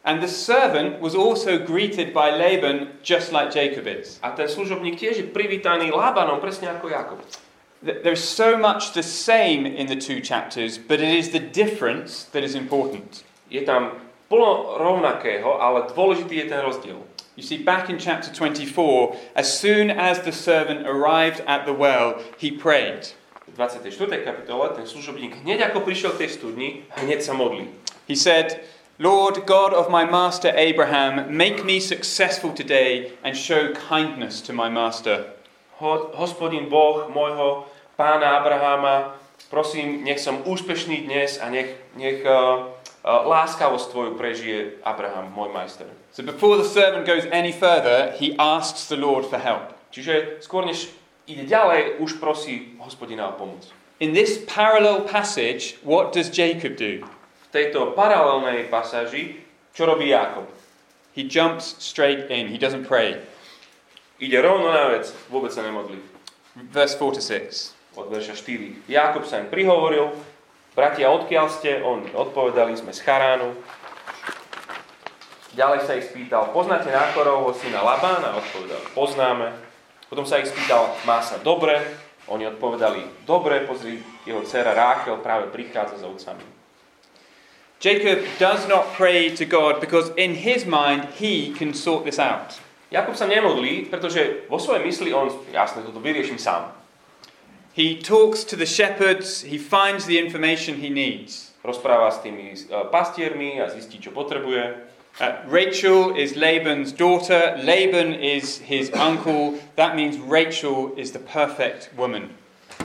And 0.04 0.22
the 0.22 0.28
servant 0.28 1.00
was 1.00 1.14
also 1.14 1.58
greeted 1.58 2.14
by 2.14 2.30
Laban 2.30 2.88
just 3.02 3.32
like 3.32 3.52
Jacob 3.52 3.86
is. 3.86 4.18
A 4.22 4.30
ten 4.32 4.48
služobník 4.48 4.96
tiež 4.96 5.16
je 5.20 5.26
privítaný 5.28 5.92
Lábanom, 5.92 6.40
presne 6.40 6.72
ako 6.72 6.88
Jakob. 6.88 7.20
Th- 7.84 8.00
There's 8.00 8.24
so 8.24 8.56
much 8.56 8.96
the 8.96 9.04
same 9.04 9.68
in 9.68 9.92
the 9.92 9.96
two 10.00 10.24
chapters, 10.24 10.80
but 10.80 11.04
it 11.04 11.12
is 11.12 11.36
the 11.36 11.40
difference 11.40 12.24
that 12.32 12.40
is 12.40 12.56
important. 12.56 13.24
Je 13.52 13.60
tam 13.60 13.92
plno 14.32 14.80
rovnakého, 14.80 15.60
ale 15.60 15.92
dôležitý 15.92 16.40
je 16.40 16.46
ten 16.48 16.60
rozdiel. 16.64 16.96
You 17.36 17.44
see, 17.44 17.60
back 17.60 17.88
in 17.92 18.00
chapter 18.00 18.32
24, 18.32 19.16
as 19.36 19.48
soon 19.52 19.90
as 19.92 20.20
the 20.24 20.32
servant 20.32 20.88
arrived 20.88 21.44
at 21.44 21.64
the 21.68 21.72
well, 21.76 22.20
he 22.40 22.48
prayed. 22.52 23.12
V 23.48 23.56
24. 23.56 23.92
kapitole 24.24 24.68
ten 24.76 24.86
služobník 24.88 25.44
hneď 25.44 25.68
ako 25.72 25.84
prišiel 25.84 26.16
k 26.16 26.24
tej 26.24 26.30
studni, 26.40 26.68
hneď 27.04 27.20
sa 27.20 27.36
modlí. 27.36 27.68
He 28.08 28.16
said, 28.16 28.64
Lord 29.00 29.46
God 29.46 29.72
of 29.72 29.88
my 29.88 30.04
master 30.04 30.52
Abraham, 30.54 31.34
make 31.34 31.64
me 31.64 31.80
successful 31.80 32.52
today 32.52 33.12
and 33.24 33.34
show 33.34 33.72
kindness 33.72 34.42
to 34.42 34.52
my 34.52 34.68
master. 34.68 35.24
Hospodin 35.80 36.68
Boh 36.68 37.08
môjho 37.08 37.64
pána 37.96 38.36
Abraháma, 38.36 39.16
prosím, 39.48 40.04
nech 40.04 40.20
som 40.20 40.44
úspešný 40.44 41.08
dnes 41.08 41.40
a 41.40 41.48
nech, 41.48 41.80
nech 41.96 42.20
uh, 42.28 42.68
uh, 43.00 43.24
láskavosť 43.24 43.88
tvoju 43.88 44.12
prežije 44.20 44.84
Abraham, 44.84 45.32
môj 45.32 45.48
majster. 45.48 45.88
So 46.12 46.20
before 46.20 46.60
the 46.60 46.68
servant 46.68 47.08
goes 47.08 47.24
any 47.32 47.56
further, 47.56 48.12
he 48.20 48.36
asks 48.36 48.92
the 48.92 49.00
Lord 49.00 49.24
for 49.24 49.40
help. 49.40 49.72
Čiže 49.96 50.44
skôr 50.44 50.68
než 50.68 50.92
ide 51.24 51.48
ďalej, 51.48 52.04
už 52.04 52.20
prosí 52.20 52.76
hospodina 52.76 53.32
o 53.32 53.40
pomoc. 53.40 53.64
In 53.96 54.12
this 54.12 54.44
parallel 54.44 55.08
passage, 55.08 55.80
what 55.80 56.12
does 56.12 56.28
Jacob 56.28 56.76
do? 56.76 57.00
Tejto 57.50 57.98
paralelnej 57.98 58.70
pasáži, 58.70 59.42
čo 59.74 59.82
robí 59.82 60.14
Jakob? 60.14 60.46
He 61.18 61.26
jumps 61.26 61.74
straight 61.82 62.30
in, 62.30 62.46
he 62.46 62.54
doesn't 62.54 62.86
pray. 62.86 63.18
Ide 64.22 64.38
rovno 64.38 64.70
na 64.70 64.94
vec, 64.94 65.10
vôbec 65.26 65.50
sa 65.50 65.66
nemodlí. 65.66 65.98
Verse 66.70 66.94
4 66.94 67.18
to 67.18 67.22
6. 67.22 67.98
Od 67.98 68.06
verša 68.06 68.38
4. 68.38 68.86
Jakob 68.86 69.26
sa 69.26 69.42
im 69.42 69.50
prihovoril, 69.50 70.14
bratia, 70.78 71.10
odkiaľ 71.10 71.50
ste? 71.50 71.82
Oni 71.82 72.06
odpovedali, 72.14 72.78
sme 72.78 72.94
z 72.94 73.02
Charánu. 73.02 73.58
Ďalej 75.58 75.80
sa 75.82 75.98
ich 75.98 76.06
spýtal, 76.06 76.54
poznáte 76.54 76.94
Náchorovho 76.94 77.50
syna 77.58 77.82
Labána? 77.82 78.38
Odpovedali, 78.38 78.94
poznáme. 78.94 79.50
Potom 80.06 80.22
sa 80.22 80.38
ich 80.38 80.46
spýtal, 80.46 80.94
má 81.02 81.18
sa 81.18 81.42
dobre? 81.42 81.82
Oni 82.30 82.46
odpovedali, 82.46 83.26
dobre, 83.26 83.66
pozri, 83.66 83.98
jeho 84.22 84.46
dcera 84.46 84.70
Ráchel 84.70 85.18
práve 85.18 85.50
prichádza 85.50 85.98
za 85.98 86.06
ovcami. 86.06 86.59
Jacob 87.80 88.26
does 88.38 88.68
not 88.68 88.92
pray 88.92 89.34
to 89.34 89.46
God 89.46 89.80
because 89.80 90.10
in 90.18 90.34
his 90.34 90.66
mind 90.66 91.08
he 91.16 91.50
can 91.50 91.72
sort 91.72 92.04
this 92.04 92.18
out. 92.18 92.60
Jakub 92.92 93.16
sa 93.16 93.24
nemodlí, 93.24 93.88
pretože 93.88 94.44
vo 94.52 94.60
svojej 94.60 94.84
mysli 94.84 95.16
on, 95.16 95.32
jasne, 95.48 95.80
toto 95.80 95.96
vyrieším 95.96 96.36
sám. 96.36 96.76
He 97.72 97.96
talks 97.96 98.44
to 98.44 98.56
the 98.58 98.68
shepherds, 98.68 99.48
he 99.48 99.56
finds 99.56 100.04
the 100.04 100.20
information 100.20 100.76
he 100.84 100.92
needs. 100.92 101.56
Rozpráva 101.64 102.12
s 102.12 102.20
tými 102.20 102.52
uh, 102.52 102.84
pastiermi 102.92 103.64
a 103.64 103.72
zistí, 103.72 103.96
čo 103.96 104.12
potrebuje. 104.12 104.76
Uh, 105.16 105.40
Rachel 105.48 106.12
is 106.20 106.36
Laban's 106.36 106.92
daughter, 106.92 107.56
Laban 107.64 108.12
is 108.12 108.60
his 108.60 108.92
uncle. 108.92 109.56
That 109.80 109.96
means 109.96 110.20
Rachel 110.20 110.92
is 111.00 111.16
the 111.16 111.22
perfect 111.22 111.88
woman. 111.96 112.36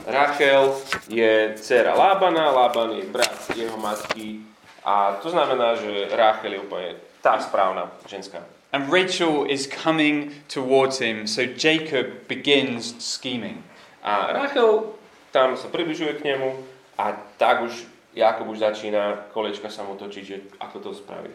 Rachel 0.08 0.72
je 1.12 1.52
dcera 1.60 1.92
Lábana, 1.92 2.48
Lában 2.48 2.96
je 2.96 3.04
brat 3.04 3.52
jeho 3.52 3.76
matky 3.76 4.55
a 4.86 5.18
to 5.18 5.34
znamená, 5.34 5.74
že 5.74 6.06
Rachel 6.14 6.54
je 6.54 6.62
úplne 6.62 6.94
tá 7.18 7.42
správna 7.42 7.90
ženská. 8.06 8.38
And 8.70 8.86
Rachel 8.86 9.50
is 9.50 9.66
coming 9.66 10.30
towards 10.46 11.02
him, 11.02 11.26
so 11.26 11.42
Jacob 11.42 12.30
begins 12.30 12.94
scheming. 13.02 13.66
A 14.06 14.30
Rachel 14.30 14.94
tam 15.34 15.58
sa 15.58 15.66
približuje 15.66 16.22
k 16.22 16.30
nemu 16.30 16.54
a 16.94 17.18
tak 17.34 17.66
už 17.66 17.82
Jakob 18.14 18.46
už 18.48 18.62
začína 18.62 19.28
kolečka 19.34 19.68
sa 19.68 19.82
mu 19.82 19.98
točiť, 19.98 20.24
že 20.24 20.36
ako 20.62 20.76
to 20.78 20.90
spraví. 20.94 21.34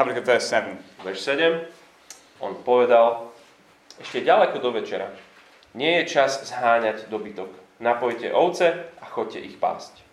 Have 0.00 0.08
a 0.08 0.16
look 0.16 0.18
at 0.18 0.26
verse 0.26 0.48
7. 0.48 1.04
Verš 1.04 1.20
7, 1.20 1.68
on 2.40 2.56
povedal, 2.64 3.30
ešte 4.00 4.24
ďaleko 4.24 4.56
do 4.58 4.72
večera, 4.72 5.12
nie 5.76 6.00
je 6.00 6.16
čas 6.16 6.48
zháňať 6.48 7.12
dobytok. 7.12 7.52
Napojte 7.76 8.32
ovce 8.32 8.88
a 9.00 9.04
chodte 9.04 9.36
ich 9.36 9.60
pásť. 9.60 10.05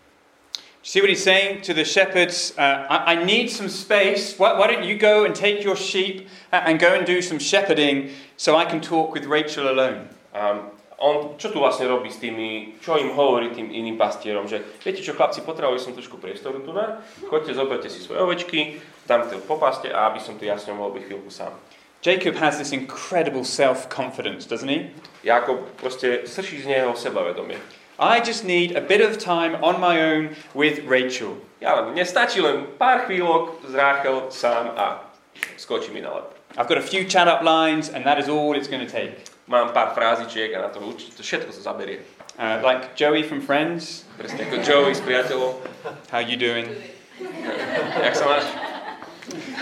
See 0.84 1.00
what 1.00 1.10
he's 1.10 1.24
saying 1.24 1.62
to 1.62 1.74
the 1.74 1.86
shepherds? 1.86 2.54
Uh, 2.58 2.86
I, 2.90 3.16
I 3.16 3.24
need 3.24 3.50
some 3.50 3.70
space. 3.70 4.38
Why, 4.38 4.60
why 4.60 4.68
don't 4.68 4.84
you 4.84 4.98
go 4.98 5.24
and 5.24 5.34
take 5.34 5.64
your 5.64 5.78
sheep 5.78 6.28
and 6.52 6.78
go 6.78 6.94
and 6.94 7.08
do 7.08 7.22
some 7.22 7.40
shepherding 7.40 8.12
so 8.36 8.58
I 8.58 8.66
can 8.66 8.82
talk 8.82 9.14
with 9.14 9.24
Rachel 9.24 9.72
alone? 9.72 10.10
A 10.36 10.60
on, 11.00 11.40
čo 11.40 11.56
tu 11.56 11.64
vlastne 11.64 11.88
robí 11.88 12.12
s 12.12 12.20
tými, 12.20 12.76
čo 12.84 13.00
im 13.00 13.16
hovorí 13.16 13.56
tým 13.56 13.72
iným 13.72 13.96
pastierom, 13.96 14.48
že 14.48 14.64
viete 14.84 15.00
čo 15.00 15.16
chlapci, 15.16 15.44
potreboval 15.44 15.80
som 15.80 15.96
trošku 15.96 16.20
priestoru 16.20 16.64
tu 16.64 16.72
na, 16.72 17.00
choďte, 17.28 17.56
zoberte 17.56 17.88
si 17.92 18.00
svoje 18.00 18.24
ovečky, 18.24 18.80
tam 19.08 19.28
to 19.28 19.40
popáste 19.44 19.88
a 19.92 20.12
aby 20.12 20.20
som 20.20 20.40
tu 20.40 20.48
jasne 20.48 20.76
mohol 20.76 20.96
byť 21.00 21.04
chvíľku 21.08 21.32
sám. 21.32 21.52
Jacob 22.04 22.36
has 22.36 22.60
this 22.60 22.76
incredible 22.76 23.48
self 23.48 23.88
confidence, 23.88 24.44
doesn't 24.44 24.68
he? 24.68 24.92
Jakob 25.24 25.64
proste 25.80 26.28
srší 26.28 26.64
z 26.64 26.66
neho 26.68 26.92
sebavedomie. 26.96 27.56
I 28.00 28.20
just 28.20 28.44
need 28.44 28.76
a 28.76 28.82
bit 28.82 29.02
of 29.02 29.20
time 29.20 29.56
on 29.64 29.80
my 29.80 30.02
own 30.02 30.36
with 30.54 30.84
Rachel. 30.86 31.38
Ja 31.62 31.78
len, 31.78 31.94
mne 31.94 32.04
stačí 32.04 32.42
len 32.42 32.66
pár 32.76 33.06
chvíľok 33.06 33.64
z 33.70 33.74
Ráchel 33.78 34.18
sám 34.34 34.74
a 34.74 35.06
skočí 35.56 35.94
mi 35.94 36.02
na 36.02 36.10
lep. 36.10 36.34
I've 36.58 36.68
got 36.68 36.78
a 36.78 36.86
few 36.86 37.06
chat 37.06 37.30
up 37.30 37.42
lines, 37.42 37.90
and 37.90 38.06
that 38.06 38.18
is 38.18 38.30
all 38.30 38.54
it's 38.58 38.68
going 38.68 38.82
to 38.82 38.90
take. 38.90 39.26
Mám 39.46 39.74
pár 39.78 39.94
frázičiek 39.94 40.54
a 40.58 40.66
na 40.66 40.70
to 40.74 40.82
určite 40.82 41.14
to 41.18 41.24
všetko 41.24 41.54
sa 41.54 41.74
zaberie. 41.74 42.02
Uh, 42.34 42.58
like 42.66 42.98
Joey 42.98 43.22
from 43.22 43.46
Friends, 43.46 44.10
Presne 44.18 44.50
ako 44.50 44.66
Joey 44.66 44.98
s 44.98 45.02
priateľom. 45.06 45.54
how 46.10 46.18
you 46.18 46.34
doing? 46.34 46.66
Jak 48.06 48.18
sa 48.18 48.26
máš? 48.26 48.46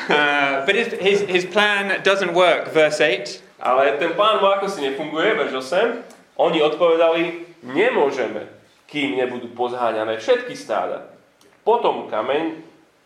Uh, 0.07 0.63
but 0.65 0.75
his, 0.75 0.87
his, 1.03 1.19
his 1.27 1.43
plan 1.45 1.99
doesn't 2.03 2.31
work. 2.31 2.71
Verse 2.71 3.03
8. 3.03 3.43
Ale 3.59 3.99
ten 3.99 4.15
plán 4.15 4.39
mu 4.39 4.47
ako 4.49 4.71
si 4.71 4.81
nefunguje, 4.81 5.35
verš 5.35 5.53
8. 5.67 6.39
Oni 6.39 6.63
odpovedali, 6.63 7.50
nemôžeme, 7.63 8.49
kým 8.91 9.15
nebudú 9.15 9.53
pozháňané 9.55 10.19
všetky 10.19 10.53
stáda. 10.57 11.07
Potom 11.63 12.09
kameň 12.11 12.59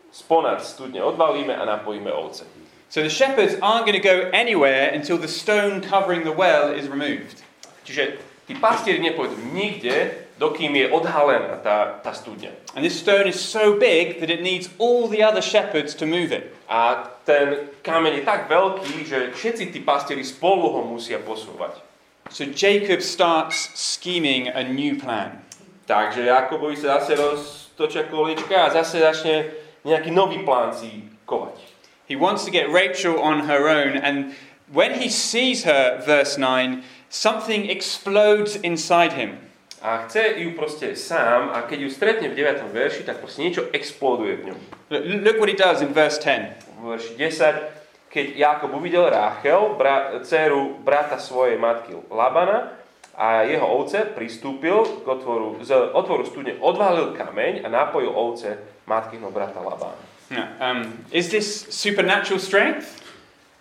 sponad 0.10 0.64
studne 0.64 1.04
odvalíme 1.04 1.54
a 1.54 1.64
napojíme 1.68 2.10
ovce. 2.10 2.48
So 2.90 3.04
the 3.04 3.12
shepherds 3.12 3.60
aren't 3.62 3.86
going 3.86 4.00
to 4.00 4.04
go 4.04 4.32
anywhere 4.32 4.90
until 4.94 5.18
the 5.18 5.28
stone 5.28 5.82
covering 5.82 6.24
the 6.24 6.32
well 6.32 6.72
is 6.72 6.88
removed. 6.88 7.44
Čiže 7.86 8.18
tí 8.50 8.58
pastieri 8.58 8.98
nepôjdu 9.04 9.36
nikde, 9.54 10.26
dokým 10.42 10.74
je 10.74 10.90
odhalená 10.90 11.62
tá, 11.62 12.02
tá 12.02 12.12
studňa. 12.16 12.50
And 12.74 12.82
this 12.82 12.98
stone 12.98 13.30
is 13.30 13.38
so 13.38 13.78
big 13.78 14.24
that 14.24 14.34
it 14.34 14.42
needs 14.42 14.74
all 14.82 15.06
the 15.12 15.22
other 15.22 15.42
shepherds 15.42 15.94
to 16.02 16.10
move 16.10 16.34
it. 16.34 16.50
A 16.66 17.14
ten 17.28 17.70
kameň 17.86 18.22
je 18.22 18.24
tak 18.26 18.50
veľký, 18.50 19.06
že 19.06 19.38
všetci 19.38 19.70
tí 19.70 19.80
pastieri 19.86 20.26
spolu 20.26 20.74
ho 20.74 20.82
musia 20.82 21.22
posúvať. 21.22 21.85
So 22.30 22.46
Jacob 22.46 23.02
starts 23.02 23.70
scheming 23.78 24.50
a 24.50 24.64
new 24.66 24.98
plan. 24.98 25.46
Takže 25.86 26.26
Jakobovi 26.26 26.74
sa 26.74 26.98
zase 26.98 27.14
roztočia 27.14 28.10
koliečka 28.10 28.66
a 28.66 28.74
zase 28.74 28.98
začne 28.98 29.54
nejaký 29.86 30.10
nový 30.10 30.42
plán 30.42 30.74
si 30.74 31.06
kovať. 31.30 31.62
He 32.10 32.18
wants 32.18 32.46
to 32.46 32.52
get 32.54 32.70
Rachel 32.70 33.22
on 33.22 33.46
her 33.46 33.70
own, 33.70 33.98
and 33.98 34.34
when 34.70 34.98
he 34.98 35.10
sees 35.10 35.66
her, 35.66 36.02
verse 36.02 36.38
9, 36.38 36.82
something 37.10 37.70
explodes 37.70 38.58
inside 38.58 39.14
him. 39.14 39.38
A 39.86 40.10
chce 40.10 40.42
ju 40.42 40.58
proste 40.58 40.98
sám 40.98 41.54
a 41.54 41.62
keď 41.62 41.80
ju 41.86 41.90
stretne 41.94 42.28
v 42.34 42.42
9. 42.42 42.74
verši, 42.74 43.06
tak 43.06 43.22
proste 43.22 43.46
niečo 43.46 43.70
exploduje 43.70 44.42
v 44.42 44.44
ňom. 44.50 44.60
Look, 44.90 45.04
look 45.22 45.38
what 45.38 45.50
he 45.50 45.58
does 45.58 45.86
in 45.86 45.94
verse 45.94 46.18
10. 46.18 46.82
V 46.82 46.90
verši 46.90 47.14
10, 47.22 47.85
keď 48.16 48.28
Jakob 48.40 48.72
uvidel 48.80 49.12
Ráchel, 49.12 49.76
bra, 49.76 50.24
dceru 50.24 50.80
brata 50.80 51.20
svojej 51.20 51.60
matky 51.60 52.00
Labana, 52.08 52.72
a 53.16 53.44
jeho 53.44 53.68
ovce 53.68 54.08
pristúpil 54.08 55.04
k 55.04 55.08
otvoru, 55.08 55.60
z 55.64 55.72
otvoru 55.96 56.24
studne, 56.28 56.56
odvalil 56.60 57.16
kameň 57.16 57.64
a 57.64 57.68
napojil 57.68 58.12
ovce 58.12 58.60
matkyho 58.88 59.32
brata 59.32 59.60
Labána. 59.60 60.04
Yeah, 60.32 60.48
um, 60.60 61.06
is 61.12 61.32
this 61.32 61.68
supernatural 61.70 62.40
strength? 62.40 63.04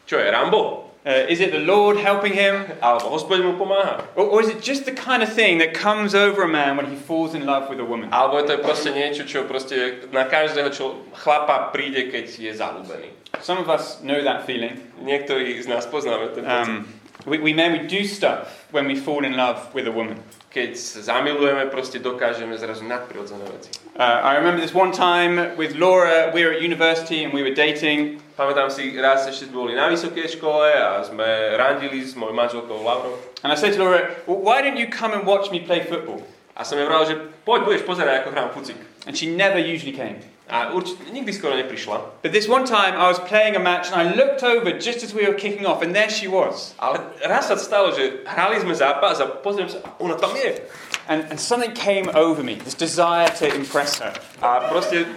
Čo 0.07 0.19
je, 0.23 0.27
Rambo? 0.31 0.94
Uh, 1.05 1.29
is 1.29 1.41
it 1.41 1.53
the 1.53 1.61
Lord 1.61 1.99
helping 1.99 2.33
him? 2.33 2.65
Alebo 2.81 3.13
hospodin 3.13 3.45
mu 3.45 3.61
pomáha? 3.61 4.09
Or, 4.17 4.25
or 4.25 4.41
is 4.41 4.49
it 4.49 4.65
just 4.65 4.89
the 4.89 4.93
kind 4.93 5.23
of 5.23 5.29
thing 5.29 5.59
that 5.59 5.75
comes 5.75 6.15
over 6.15 6.43
a 6.43 6.49
man 6.49 6.79
when 6.81 6.89
he 6.89 6.97
falls 6.97 7.35
in 7.35 7.45
love 7.45 7.69
with 7.69 7.79
a 7.79 7.85
woman? 7.85 8.09
Alebo 8.09 8.41
je 8.41 8.49
to 8.49 8.65
proste 8.65 8.89
niečo, 8.89 9.29
čo 9.29 9.45
proste 9.45 10.09
na 10.17 10.25
každého 10.25 10.73
čo 10.73 11.05
chlapa 11.13 11.77
príde, 11.77 12.09
keď 12.09 12.25
je 12.25 12.53
zalúbený. 12.57 13.13
Some 13.45 13.61
of 13.61 13.69
us 13.69 14.01
know 14.01 14.17
that 14.25 14.49
feeling. 14.49 14.81
Niektorí 15.05 15.61
z 15.61 15.69
nás 15.69 15.85
poznáme 15.85 16.33
ten 16.33 16.49
pocit. 16.49 16.73
Um, 16.73 16.89
we, 17.29 17.37
we 17.37 17.53
men, 17.53 17.77
we 17.77 17.85
do 17.85 18.09
stuff 18.09 18.65
when 18.73 18.89
we 18.89 18.97
fall 18.97 19.29
in 19.29 19.37
love 19.37 19.61
with 19.77 19.85
a 19.85 19.93
woman. 19.93 20.25
Keď 20.55 20.71
sa 20.79 21.19
zamilujeme, 21.19 21.67
proste 21.67 21.99
dokážeme 21.99 22.55
zrazu 22.55 22.87
nadprirodzené 22.87 23.43
veci. 23.51 23.75
Uh, 23.99 24.23
I 24.23 24.39
remember 24.39 24.63
this 24.63 24.71
one 24.71 24.95
time 24.95 25.59
with 25.59 25.75
Laura, 25.75 26.31
we 26.31 26.47
were 26.47 26.55
at 26.55 26.63
university 26.63 27.27
and 27.27 27.35
we 27.35 27.43
were 27.43 27.51
dating. 27.51 28.23
Pamätám 28.39 28.71
si, 28.71 28.95
raz 28.95 29.27
ešte 29.27 29.51
boli 29.51 29.75
na 29.75 29.91
vysokej 29.91 30.39
škole 30.39 30.71
a 30.71 31.03
sme 31.03 31.59
randili 31.59 32.07
s 32.07 32.15
mojou 32.15 32.39
manželkou 32.39 32.87
Laurou. 32.87 33.19
And 33.43 33.51
I 33.51 33.59
said 33.59 33.75
to 33.75 33.83
Laura, 33.83 34.15
well, 34.31 34.39
why 34.39 34.63
don't 34.63 34.79
you 34.79 34.87
come 34.87 35.11
and 35.11 35.27
watch 35.27 35.51
me 35.51 35.59
play 35.59 35.83
football? 35.83 36.23
A 36.55 36.63
som 36.63 36.79
jej 36.79 36.87
vral, 36.87 37.03
že 37.03 37.19
poď, 37.43 37.67
budeš 37.67 37.83
pozerať, 37.83 38.23
ako 38.23 38.29
hrám 38.31 38.49
fucik. 38.55 38.79
And 39.11 39.19
she 39.19 39.27
never 39.27 39.59
usually 39.59 39.91
came. 39.91 40.23
A 40.45 40.77
určite 40.77 41.09
nikdy 41.09 41.33
skoro 41.33 41.57
neprišla. 41.57 42.21
But 42.21 42.37
this 42.37 42.45
one 42.45 42.69
time 42.69 42.93
I 42.93 43.09
was 43.09 43.17
playing 43.17 43.57
a 43.57 43.63
match 43.63 43.89
and 43.89 43.97
I 43.97 44.13
looked 44.13 44.45
over 44.45 44.77
just 44.77 45.01
as 45.01 45.17
we 45.17 45.25
were 45.25 45.33
kicking 45.33 45.65
off 45.65 45.81
and 45.81 45.97
there 45.97 46.11
she 46.13 46.29
was. 46.29 46.77
Ale 46.77 47.01
raz 47.25 47.49
sa 47.49 47.57
stalo, 47.57 47.97
že 47.97 48.29
hrali 48.29 48.61
sme 48.61 48.77
zápas 48.77 49.25
a 49.25 49.27
pozriem 49.41 49.73
sa, 49.73 49.81
ona 49.97 50.21
tam 50.21 50.37
je. 50.37 50.61
And, 51.09 51.25
and 51.33 51.41
something 51.41 51.73
came 51.73 52.13
over 52.13 52.45
me, 52.45 52.61
this 52.61 52.77
desire 52.77 53.33
to 53.41 53.49
impress 53.57 54.05
her. 54.05 54.13
A 54.45 54.69
proste 54.69 55.09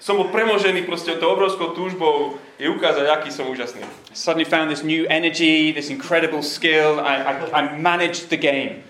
som 0.00 0.16
bol 0.16 0.32
premožený 0.32 0.88
proste 0.88 1.20
tou 1.20 1.36
obrovskou 1.36 1.76
túžbou 1.76 2.40
jej 2.56 2.72
ukázať, 2.72 3.12
aký 3.12 3.28
som 3.28 3.44
úžasný. 3.44 3.84
I 3.84 4.16
suddenly 4.16 4.48
found 4.48 4.72
this 4.72 4.80
new 4.80 5.04
energy, 5.12 5.76
this 5.76 5.92
incredible 5.92 6.40
skill. 6.40 6.96
I, 6.96 7.20
I, 7.20 7.32
I 7.52 7.62
managed 7.76 8.32
the 8.32 8.40
game. 8.40 8.80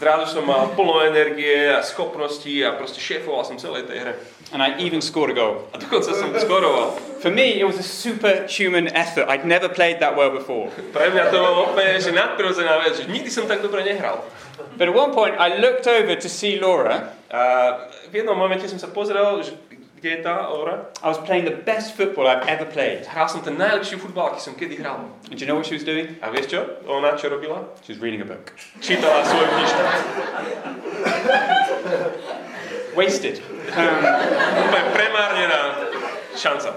Zrazu 0.00 0.32
som 0.32 0.48
mal 0.48 0.72
plno 0.72 1.04
energie 1.04 1.68
a 1.68 1.84
schopností 1.84 2.64
a 2.64 2.72
proste 2.72 2.96
šéfoval 2.96 3.44
som 3.44 3.60
celej 3.60 3.84
tej 3.84 4.00
hre. 4.00 4.14
And 4.48 4.64
I 4.64 4.80
even 4.80 5.04
scored 5.04 5.28
a 5.28 5.36
goal. 5.36 5.68
A 5.70 5.78
dokonca 5.78 6.16
som 6.16 6.32
skoroval. 6.32 6.96
For 7.20 7.28
me, 7.28 7.60
it 7.60 7.68
was 7.68 7.76
a 7.76 7.84
superhuman 7.84 8.88
effort. 8.96 9.28
I'd 9.28 9.44
never 9.44 9.68
played 9.68 10.00
that 10.00 10.16
well 10.16 10.32
before. 10.32 10.72
Pre 10.72 11.06
mňa 11.12 11.28
to 11.28 11.36
bolo 11.36 11.76
úplne, 11.76 12.00
že 12.00 12.16
nadprirodzená 12.16 12.80
vec, 12.80 12.96
že 12.96 13.12
nikdy 13.12 13.28
som 13.28 13.44
tak 13.44 13.60
dobre 13.60 13.84
nehral. 13.84 14.24
But 14.80 14.88
at 14.88 14.96
one 14.96 15.12
point, 15.12 15.36
I 15.36 15.60
looked 15.60 15.84
over 15.84 16.16
to 16.16 16.28
see 16.32 16.56
Laura. 16.56 17.12
A 17.28 17.76
v 18.08 18.24
jednom 18.24 18.34
momente 18.34 18.64
som 18.72 18.80
sa 18.80 18.88
pozrel, 18.88 19.44
že 19.44 19.52
kde 20.00 20.08
je 20.16 20.20
tá 20.24 20.48
Laura? 20.48 20.88
I 21.04 21.08
was 21.12 21.20
playing 21.20 21.44
the 21.44 21.60
best 21.60 21.92
football 21.92 22.24
I've 22.26 22.48
ever 22.48 22.64
played. 22.64 23.04
Hral 23.04 23.28
som 23.28 23.44
ten 23.44 23.60
najlepší 23.60 24.00
futbal, 24.00 24.32
aký 24.32 24.40
som 24.40 24.56
kedy 24.56 24.80
hral. 24.80 25.12
And 25.28 25.36
do 25.36 25.44
you 25.44 25.46
know 25.46 25.60
what 25.60 25.68
she 25.68 25.76
was 25.76 25.84
doing? 25.84 26.16
A 26.24 26.32
vieš 26.32 26.56
čo? 26.56 26.60
Ona 26.88 27.20
čo 27.20 27.28
robila? 27.28 27.68
She 27.84 27.92
was 27.92 28.00
reading 28.00 28.24
a 28.24 28.28
book. 28.28 28.56
Čítala 28.80 29.20
svoju 29.28 29.44
knižku. 29.44 29.82
Wasted. 32.96 33.44
Um, 33.76 34.02
premárnená 34.96 35.60
šanca. 36.34 36.74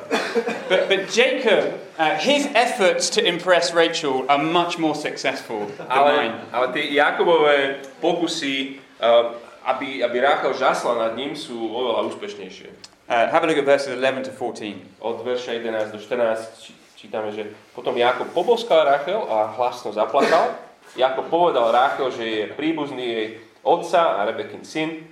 but, 0.70 0.92
but 0.92 1.08
Jacob, 1.10 1.80
uh, 1.98 2.20
his 2.20 2.52
efforts 2.54 3.10
to 3.10 3.24
impress 3.24 3.72
Rachel 3.74 4.28
are 4.28 4.38
much 4.38 4.78
more 4.78 4.94
successful 4.94 5.72
than 5.80 5.88
Ale, 5.88 6.12
mine. 6.12 6.36
ale 6.52 6.68
tie 6.76 6.92
Jakobové 6.92 7.80
pokusy, 8.04 8.84
uh, 9.00 9.32
aby, 9.66 10.04
aby 10.04 10.18
Ráchel 10.20 10.54
žasla 10.60 11.08
nad 11.08 11.16
ním, 11.16 11.40
sú 11.40 11.56
oveľa 11.72 12.12
úspešnejšie. 12.14 12.93
Uh, 13.04 13.28
have 13.28 13.44
a 13.44 13.48
look 13.48 13.58
at 13.58 13.66
verses 13.66 14.00
11 14.00 14.24
to 14.24 14.32
14. 14.32 14.80
Od 15.04 15.28
verša 15.28 15.60
11 15.60 15.92
do 15.92 16.00
14 16.00 16.40
či- 16.64 16.76
čítame, 16.96 17.36
že 17.36 17.52
potom 17.76 17.92
Jakob 18.00 18.32
poboskal 18.32 18.88
Rachel 18.88 19.28
a 19.28 19.52
hlasno 19.60 19.92
zaplakal. 19.92 20.56
Jakob 20.96 21.28
povedal 21.28 21.68
Rachel, 21.76 22.16
že 22.16 22.24
je 22.24 22.44
príbuzný 22.56 23.04
jej 23.04 23.28
otca 23.60 24.24
a 24.24 24.24
Rebekin 24.24 24.64
syn. 24.64 25.04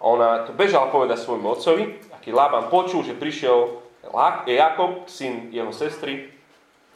Ona 0.00 0.48
to 0.48 0.56
bežala 0.56 0.88
povedať 0.88 1.20
svojmu 1.20 1.60
otcovi 1.60 2.00
a 2.08 2.16
keď 2.24 2.32
Lában 2.32 2.72
počul, 2.72 3.04
že 3.04 3.12
prišiel 3.12 3.84
Jakob, 4.48 5.04
syn 5.04 5.52
jeho 5.52 5.76
sestry, 5.76 6.32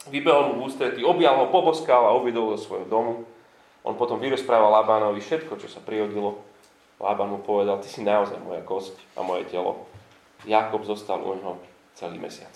vybehol 0.09 0.57
mu 0.57 0.65
v 0.65 0.73
ústretí, 0.73 1.05
objal 1.05 1.37
ho, 1.37 1.53
poboskal 1.53 2.09
a 2.09 2.17
uviedol 2.17 2.57
do 2.57 2.57
svojho 2.57 2.89
domu. 2.89 3.29
On 3.85 3.93
potom 3.93 4.17
vyrozprával 4.17 4.73
Labánovi 4.73 5.21
všetko, 5.21 5.61
čo 5.61 5.69
sa 5.69 5.77
prihodilo. 5.85 6.41
Lában 6.97 7.29
mu 7.29 7.39
povedal, 7.45 7.77
ty 7.77 7.93
si 7.93 8.01
naozaj 8.01 8.41
moja 8.41 8.65
kosť 8.65 8.97
a 9.13 9.21
moje 9.21 9.45
telo. 9.53 9.85
Jakob 10.47 10.85
zostal 10.85 11.21
u 11.23 11.35
neho 11.35 11.59
celý 11.95 12.19
mesiac. 12.19 12.51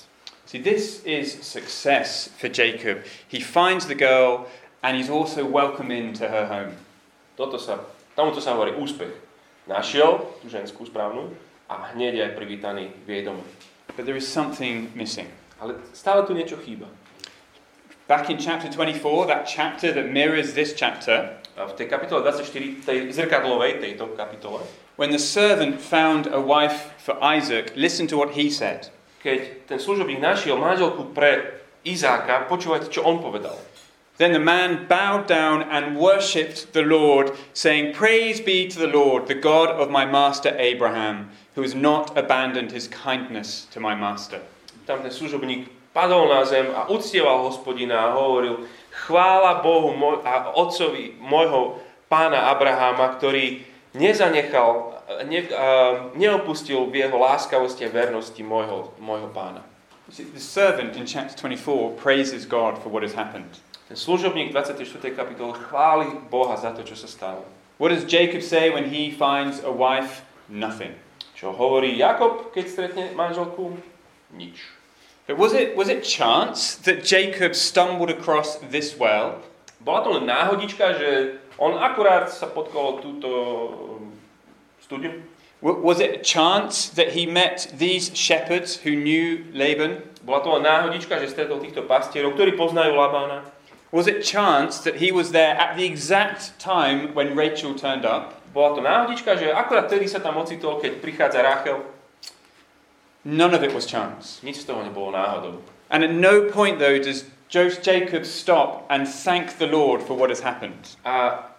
See, 0.45 0.57
this 0.57 1.05
is 1.05 1.45
success 1.45 2.29
for 2.37 2.49
Jacob. 2.49 3.05
He 3.27 3.39
finds 3.39 3.85
the 3.85 3.95
girl 3.95 4.47
and 4.81 4.97
he's 4.97 5.09
also 5.09 5.45
welcomed 5.45 5.91
into 5.91 6.27
her 6.27 6.45
home. 6.45 6.73
Toto 7.37 7.57
sa, 7.57 7.79
tomuto 8.17 8.41
sa 8.41 8.57
hovorí 8.57 8.73
úspech. 8.73 9.13
Našiel 9.69 10.25
tú 10.41 10.49
ženskú 10.49 10.89
správnu 10.89 11.29
a 11.69 11.93
hneď 11.93 12.13
je 12.13 12.23
aj 12.25 12.33
privítaný 12.33 12.89
v 13.05 13.09
jej 13.09 13.23
dome. 13.23 13.45
But 13.95 14.09
there 14.09 14.17
is 14.17 14.25
something 14.27 14.89
missing. 14.97 15.29
Ale 15.61 15.77
stále 15.93 16.25
tu 16.25 16.33
niečo 16.33 16.57
chýba. 16.57 16.89
Back 18.09 18.33
in 18.33 18.41
chapter 18.41 18.67
24, 18.73 19.29
that 19.29 19.45
chapter 19.45 19.93
that 19.93 20.09
mirrors 20.09 20.57
this 20.57 20.73
chapter, 20.73 21.38
v 21.67 21.73
tej 21.75 21.87
kapitole 21.91 22.23
24, 22.23 22.85
tej 22.87 22.97
zrkadlovej 23.11 23.83
tejto 23.83 24.15
kapitole, 24.15 24.63
when 24.95 25.11
the 25.11 25.19
servant 25.19 25.81
found 25.81 26.27
a 26.31 26.39
wife 26.39 26.95
for 27.01 27.17
Isaac, 27.19 27.75
listen 27.75 28.07
to 28.07 28.15
what 28.15 28.35
he 28.35 28.47
said. 28.47 28.93
keď 29.19 29.67
ten 29.67 29.79
služobník 29.79 30.23
našiel 30.23 30.55
manželku 30.55 31.11
pre 31.11 31.59
Izáka, 31.83 32.47
počúvajte, 32.51 32.91
čo 32.91 33.03
on 33.03 33.19
povedal. 33.23 33.55
Then 34.19 34.35
the 34.35 34.43
man 34.43 34.83
bowed 34.91 35.31
down 35.31 35.63
and 35.63 35.95
worshipped 35.95 36.75
the 36.75 36.83
Lord, 36.83 37.31
saying, 37.55 37.95
Praise 37.95 38.43
be 38.43 38.67
to 38.67 38.75
the 38.75 38.91
Lord, 38.91 39.31
the 39.31 39.39
God 39.39 39.71
of 39.71 39.87
my 39.87 40.03
master 40.03 40.51
Abraham, 40.59 41.31
who 41.55 41.63
has 41.63 41.71
not 41.71 42.11
abandoned 42.19 42.75
his 42.75 42.91
kindness 42.91 43.63
to 43.71 43.79
my 43.79 43.95
master. 43.95 44.43
Tam 44.83 44.99
ten 44.99 45.11
služobník 45.11 45.71
padol 45.95 46.27
na 46.27 46.43
zem 46.43 46.67
a 46.75 46.91
uctieval 46.91 47.47
hospodina 47.47 48.11
a 48.11 48.15
hovoril, 48.19 48.67
chvála 49.05 49.63
Bohu 49.63 49.95
môj, 49.95 50.21
a 50.25 50.51
otcovi 50.55 51.15
môjho 51.21 51.79
pána 52.09 52.51
Abraháma, 52.51 53.15
ktorý 53.15 53.63
nezanechal, 53.95 54.99
ne, 55.25 55.45
a, 55.49 56.11
neopustil 56.17 56.89
v 56.89 57.05
jeho 57.07 57.17
láskavosti 57.17 57.85
a 57.85 57.93
vernosti 57.93 58.41
môjho, 58.43 58.93
môjho 58.99 59.29
pána. 59.31 59.63
The 60.09 60.41
servant 60.41 60.97
in 60.97 61.05
chapter 61.05 61.37
24 61.37 61.93
praises 62.01 62.49
God 62.49 62.81
for 62.81 62.89
what 62.89 63.05
has 63.05 63.13
happened. 63.13 63.61
Ten 63.87 63.97
služobník 63.97 64.51
24. 64.51 65.13
kapitole 65.13 65.53
chváli 65.53 66.09
Boha 66.29 66.57
za 66.57 66.73
to, 66.73 66.81
čo 66.81 66.97
sa 66.97 67.05
stalo. 67.05 67.45
What 67.77 67.93
does 67.93 68.05
Jacob 68.05 68.41
say 68.41 68.73
when 68.73 68.89
he 68.89 69.13
finds 69.13 69.61
a 69.61 69.71
wife? 69.71 70.25
Nothing. 70.49 70.97
Čo 71.37 71.53
hovorí 71.53 71.95
Jakob, 71.95 72.51
keď 72.51 72.65
stretne 72.67 73.05
manželku? 73.13 73.77
Nič. 74.33 74.78
Was 75.29 75.53
it, 75.53 75.77
was 75.77 75.89
it 75.89 76.03
chance 76.03 76.75
that 76.89 77.03
Jacob 77.03 77.53
stumbled 77.53 78.09
across 78.09 78.57
this 78.57 78.97
well? 78.97 79.41
Bola 79.79 80.03
to 80.03 80.09
len 80.09 80.25
náhodička, 80.25 80.97
že 80.97 81.37
on 81.61 81.77
akurát 81.77 82.33
sa 82.33 82.49
potkol 82.49 82.97
túto 82.99 83.29
um, 84.01 84.11
studňu? 84.81 85.21
Was 85.61 85.99
it 86.01 86.25
chance 86.25 86.89
that 86.89 87.13
he 87.13 87.29
met 87.29 87.69
these 87.77 88.09
shepherds 88.15 88.81
who 88.81 88.97
knew 88.97 89.45
Laban? 89.53 90.01
Bola 90.25 90.41
to 90.41 90.49
len 90.57 90.65
náhodička, 90.65 91.21
že 91.21 91.29
stretol 91.29 91.61
týchto 91.61 91.85
pastierov, 91.85 92.33
ktorí 92.33 92.57
poznajú 92.57 92.97
Labána? 92.97 93.45
Was 93.93 94.09
it 94.09 94.25
chance 94.25 94.81
that 94.81 94.97
he 94.97 95.13
was 95.13 95.29
there 95.29 95.57
at 95.57 95.77
the 95.77 95.85
exact 95.85 96.57
time 96.57 97.13
when 97.13 97.37
Rachel 97.37 97.77
turned 97.77 98.05
up? 98.05 98.37
Bola 98.53 98.75
to 98.75 98.81
náhodička, 98.81 99.37
že 99.37 99.53
akurát 99.53 99.85
tedy 99.85 100.09
sa 100.09 100.17
tam 100.17 100.41
ocitol, 100.41 100.81
keď 100.81 100.97
prichádza 101.01 101.41
Rachel? 101.45 101.85
None 103.25 103.53
of 103.53 103.63
it 103.63 103.73
was 103.73 103.85
chance. 103.85 104.39
Nič 104.43 104.63
z 104.63 104.65
toho 104.65 104.83
nebolo 104.83 105.11
náhodou. 105.11 105.59
And 105.89 106.03
at 106.03 106.11
no 106.11 106.47
point, 106.47 106.79
though, 106.79 106.99
does 106.99 107.25
Jacob 107.49 108.25
stop 108.25 108.85
and 108.89 109.07
thank 109.07 109.57
the 109.57 109.67
Lord 109.67 110.01
for 110.01 110.15
what 110.15 110.29
has 110.29 110.39
happened. 110.39 110.95
A 111.03 111.49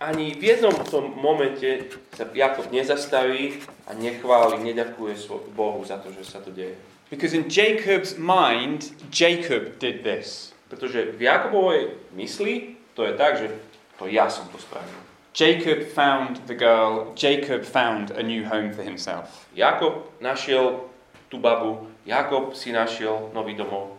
ani 0.00 0.34
v 0.34 0.42
jednom 0.42 0.74
tom 0.90 1.14
momente 1.14 1.86
sa 2.16 2.26
Jakob 2.34 2.72
nezastaví 2.72 3.62
a 3.86 3.94
nechváli, 3.94 4.58
neďakuje 4.64 5.14
Bohu 5.54 5.84
za 5.84 5.98
to, 6.02 6.10
že 6.10 6.24
sa 6.24 6.40
to 6.40 6.50
deje. 6.50 6.74
Because 7.10 7.32
in 7.32 7.48
Jacob's 7.48 8.18
mind, 8.18 8.92
Jacob 9.12 9.78
did 9.78 10.02
this. 10.02 10.52
Pretože 10.68 11.14
v 11.16 11.22
Jakobovej 11.22 11.96
mysli 12.12 12.76
to 12.92 13.04
je 13.04 13.12
tak, 13.16 13.38
že 13.38 13.48
to 13.96 14.10
ja 14.10 14.28
som 14.28 14.48
to 14.48 14.58
spravil. 14.58 14.98
Jacob 15.32 15.86
found 15.94 16.42
the 16.50 16.54
girl, 16.54 17.14
Jacob 17.14 17.64
found 17.64 18.10
a 18.10 18.22
new 18.22 18.44
home 18.44 18.74
for 18.74 18.82
himself. 18.82 19.46
Jakob 19.54 20.10
našiel 20.20 20.87
tú 21.28 21.38
babu, 21.38 21.86
Jakob 22.04 22.56
si 22.56 22.72
našiel 22.72 23.30
nový 23.32 23.54
domov. 23.54 23.96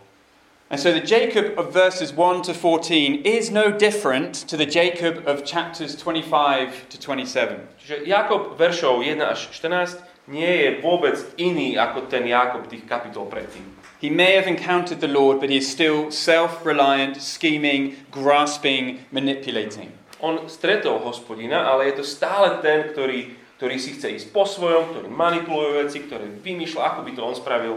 And 0.69 0.79
so 0.79 0.93
the 0.93 1.01
Jacob 1.01 1.57
of 1.57 1.73
verses 1.73 2.13
1 2.13 2.43
to 2.43 2.53
14 2.53 3.25
is 3.25 3.49
no 3.49 3.71
different 3.71 4.35
to 4.49 4.55
the 4.55 4.67
Jacob 4.67 5.25
of 5.25 5.43
chapters 5.43 5.95
25 5.95 6.89
to 6.89 6.97
27. 7.01 7.57
Čiže 7.81 8.05
Jakob 8.05 8.53
veršov 8.53 9.01
1 9.01 9.17
až 9.17 9.49
14 9.49 9.97
nie 10.29 10.45
je 10.45 10.69
vôbec 10.85 11.17
iný 11.41 11.73
ako 11.73 12.05
ten 12.05 12.29
Jakob 12.29 12.69
tých 12.69 12.85
kapitol 12.85 13.25
predtým. 13.25 13.65
He 13.97 14.13
may 14.13 14.37
have 14.37 14.45
encountered 14.45 15.01
the 15.01 15.09
Lord, 15.09 15.41
but 15.41 15.49
he 15.49 15.57
is 15.57 15.67
still 15.67 16.13
self 16.13 16.63
reliant, 16.63 17.17
scheming, 17.17 17.97
grasping, 18.13 19.03
manipulating. 19.11 19.91
On 20.21 20.45
stretol 20.45 21.01
hospodina, 21.01 21.65
ale 21.65 21.89
je 21.91 21.99
to 21.99 22.05
stále 22.05 22.61
ten, 22.61 22.93
ktorý, 22.93 23.38
ktorý 23.59 23.75
si 23.75 23.99
chce 23.99 24.15
ísť 24.15 24.27
po 24.31 24.47
svojom, 24.47 24.95
ktorý 24.95 25.11
manipuluje 25.11 25.83
veci, 25.83 25.99
ktorý 26.07 26.39
vymýšľa, 26.39 26.95
ako 26.95 26.99
by 27.03 27.11
to 27.11 27.21
on 27.27 27.35
spravil. 27.35 27.75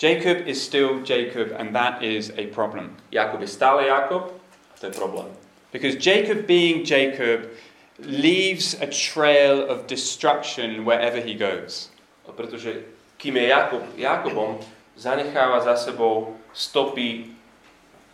Jacob 0.00 0.48
is 0.48 0.56
still 0.56 1.04
Jacob, 1.04 1.52
and 1.52 1.76
that 1.76 2.00
is 2.00 2.32
a 2.40 2.48
problem. 2.48 2.96
Jakob 3.12 3.44
je 3.44 3.50
stále 3.52 3.92
Jakob, 3.92 4.32
a 4.72 4.74
to 4.80 4.88
je 4.88 4.96
problém. 4.96 5.28
Because 5.68 6.00
Jacob, 6.00 6.48
being 6.48 6.80
Jacob, 6.80 7.52
leaves 8.00 8.72
a 8.80 8.88
trail 8.88 9.60
of 9.60 9.84
destruction 9.84 10.88
wherever 10.88 11.20
he 11.20 11.36
goes. 11.36 11.92
Pretože 12.24 12.88
kým 13.20 13.36
je 13.36 13.52
Jakob 13.52 13.84
Jakobom, 14.00 14.64
zanecháva 14.96 15.60
za 15.60 15.76
sebou 15.76 16.40
stopy 16.56 17.36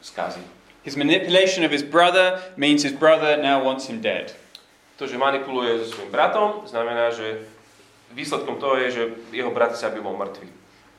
skazy. 0.03 0.43
His 0.83 0.99
manipulation 0.99 1.63
of 1.63 1.71
his 1.71 1.87
brother 1.87 2.43
means 2.59 2.83
his 2.83 2.93
brother 2.93 3.39
now 3.39 3.63
wants 3.63 3.87
him 3.87 4.03
dead. 4.03 4.35
To, 4.99 5.07
že 5.07 5.15
manipuluje 5.15 5.79
so 5.79 5.95
svojím 5.95 6.11
bratom, 6.11 6.67
znamená, 6.67 7.15
že 7.15 7.47
výsledkom 8.11 8.59
toho 8.59 8.77
je, 8.83 8.89
že 8.91 9.03
jeho 9.31 9.55
brat 9.55 9.79
sa 9.79 9.95
by 9.95 10.03
bol 10.03 10.19
mŕtvý. 10.19 10.51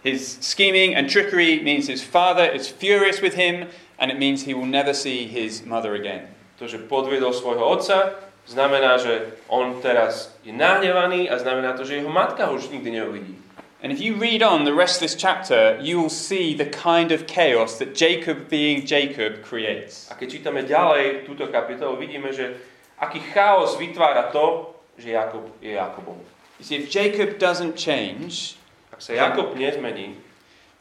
His 0.07 0.39
scheming 0.39 0.95
and 0.95 1.11
trickery 1.11 1.59
means 1.59 1.91
his 1.91 1.99
father 1.99 2.47
is 2.47 2.71
furious 2.71 3.19
with 3.19 3.35
him, 3.35 3.67
and 3.99 4.07
it 4.07 4.15
means 4.15 4.47
he 4.47 4.55
will 4.55 4.69
never 4.69 4.95
see 4.95 5.27
his 5.27 5.67
mother 5.67 5.99
again. 5.99 6.31
To, 6.63 6.71
že 6.71 6.79
podviedol 6.87 7.35
svojho 7.35 7.59
otca, 7.59 8.15
znamená, 8.47 8.95
že 9.03 9.35
on 9.51 9.83
teraz 9.83 10.31
je 10.47 10.55
nahnevaný 10.55 11.27
a 11.27 11.35
znamená 11.35 11.75
to, 11.75 11.83
že 11.83 11.99
jeho 11.99 12.07
matka 12.07 12.47
už 12.47 12.71
nikdy 12.71 12.91
neuvidí. 13.03 13.35
And 13.83 13.91
if 13.91 13.99
you 13.99 14.15
read 14.15 14.43
on 14.43 14.63
the 14.63 14.75
rest 14.75 14.99
of 14.99 15.07
this 15.07 15.15
chapter, 15.15 15.79
you 15.79 15.99
will 15.99 16.11
see 16.11 16.51
the 16.55 16.67
kind 16.67 17.11
of 17.11 17.27
chaos 17.27 17.79
that 17.79 17.95
Jacob, 17.95 18.51
being 18.51 18.83
Jacob, 18.83 19.39
creates. 19.43 20.11
A 20.11 20.19
keď 20.19 20.27
čítame 20.39 20.67
ďalej 20.67 21.23
túto 21.23 21.47
kapitolu, 21.47 21.95
vidíme, 21.95 22.31
že 22.35 22.59
aký 22.99 23.19
chaos 23.31 23.77
vytvára 23.77 24.23
to, 24.31 24.75
že 24.97 25.09
Jakob 25.15 25.47
je 25.61 25.71
Jakobom. 25.71 26.19
You 26.59 26.65
see, 26.65 26.75
if 26.75 26.91
Jacob 26.91 27.39
doesn't 27.39 27.79
change, 27.79 28.59
Ak 28.91 28.99
sa 28.99 29.13
Jakob 29.15 29.55
nezmení, 29.55 30.19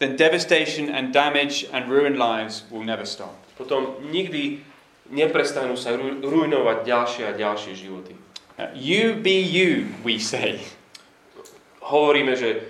then 0.03 0.19
devastation 0.19 0.91
and 0.91 1.15
damage 1.15 1.67
and 1.71 1.87
ruined 1.87 2.19
lives 2.19 2.67
will 2.71 2.83
never 2.83 3.07
stop. 3.07 3.35
potom 3.59 3.99
nikdy 4.11 4.63
neprestanú 5.11 5.75
sa 5.75 5.95
ru- 5.95 6.23
ruinovať 6.23 6.79
ďalšie 6.87 7.23
a 7.27 7.33
ďalšie 7.35 7.75
životy. 7.75 8.15
You 8.75 9.19
be 9.19 9.39
you, 9.39 9.91
we 10.03 10.19
say. 10.19 10.59
Hovoríme, 11.83 12.35
že 12.39 12.67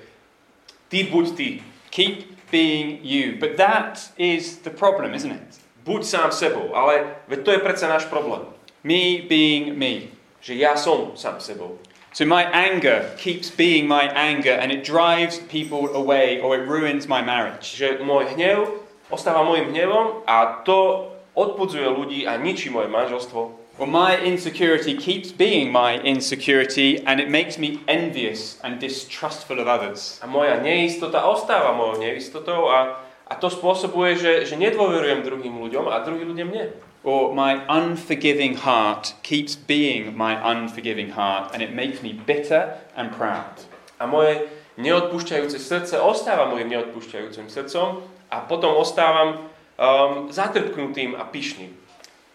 ty 0.89 1.05
buď 1.09 1.27
ty. 1.37 1.49
Keep 1.93 2.17
being 2.53 3.01
you. 3.05 3.37
But 3.41 3.57
that 3.57 4.13
is 4.21 4.61
the 4.65 4.73
problem, 4.73 5.13
isn't 5.17 5.33
it? 5.33 5.49
Buď 5.85 6.05
sám 6.05 6.33
sebou. 6.33 6.77
Ale 6.77 7.17
veď 7.29 7.41
to 7.45 7.51
je 7.53 7.61
predsa 7.65 7.89
náš 7.89 8.05
problém. 8.09 8.45
Me 8.87 9.27
being 9.27 9.75
me. 9.75 10.14
Že 10.38 10.55
ja 10.55 10.79
som 10.79 11.19
sám 11.19 11.43
sebou. 11.43 11.83
So 12.14 12.25
my 12.25 12.47
anger 12.55 13.11
keeps 13.19 13.51
being 13.51 13.87
my 13.87 14.07
anger 14.14 14.55
and 14.55 14.73
it 14.73 14.87
drives 14.87 15.38
people 15.51 15.91
away 15.95 16.41
or 16.41 16.55
it 16.55 16.64
ruins 16.67 17.11
my 17.11 17.23
marriage. 17.23 17.75
Že 17.75 18.03
môj 18.07 18.38
hnev 18.38 18.71
ostáva 19.11 19.43
môjim 19.45 19.75
hnevom 19.75 20.23
a 20.25 20.62
to 20.64 21.11
odpudzuje 21.35 21.87
ľudí 21.91 22.21
a 22.25 22.38
ničí 22.38 22.71
moje 22.71 22.87
manželstvo. 22.87 23.41
Or 23.79 23.87
my 23.87 24.19
insecurity 24.19 24.99
keeps 24.99 25.31
being 25.31 25.71
my 25.71 26.03
insecurity 26.03 26.99
and 27.07 27.23
it 27.23 27.31
makes 27.31 27.59
me 27.59 27.79
envious 27.87 28.59
and 28.67 28.83
distrustful 28.83 29.62
of 29.62 29.71
others. 29.71 30.19
A 30.19 30.27
moja 30.27 30.59
neistota 30.59 31.23
ostáva 31.23 31.71
mojou 31.71 32.03
neistotou 32.03 32.67
a, 32.67 32.99
a 33.31 33.35
to 33.38 33.47
spôsobuje, 33.47 34.19
že, 34.19 34.33
že 34.51 34.55
nedôverujem 34.59 35.23
druhým 35.23 35.55
ľuďom 35.62 35.87
a 35.87 36.03
druhí 36.03 36.27
ľudia 36.27 36.47
mne. 36.47 36.75
Or 37.05 37.35
my 37.35 37.63
unforgiving 37.71 38.57
heart 38.57 39.15
keeps 39.23 39.55
being 39.55 40.17
my 40.17 40.35
unforgiving 40.35 41.11
heart 41.11 41.55
and 41.55 41.63
it 41.63 41.73
makes 41.73 42.03
me 42.03 42.13
bitter 42.13 42.75
and 42.97 43.15
proud. 43.15 43.63
A 44.03 44.07
moje 44.07 44.51
neodpúšťajúce 44.79 45.59
srdce 45.59 45.99
ostáva 45.99 46.51
mojim 46.51 46.71
neodpúšťajúcim 46.71 47.47
srdcom 47.47 48.03
a 48.31 48.43
potom 48.47 48.75
ostávam 48.79 49.47
um, 49.79 50.31
zatrpknutým 50.31 51.15
a 51.15 51.27
pyšným. 51.27 51.71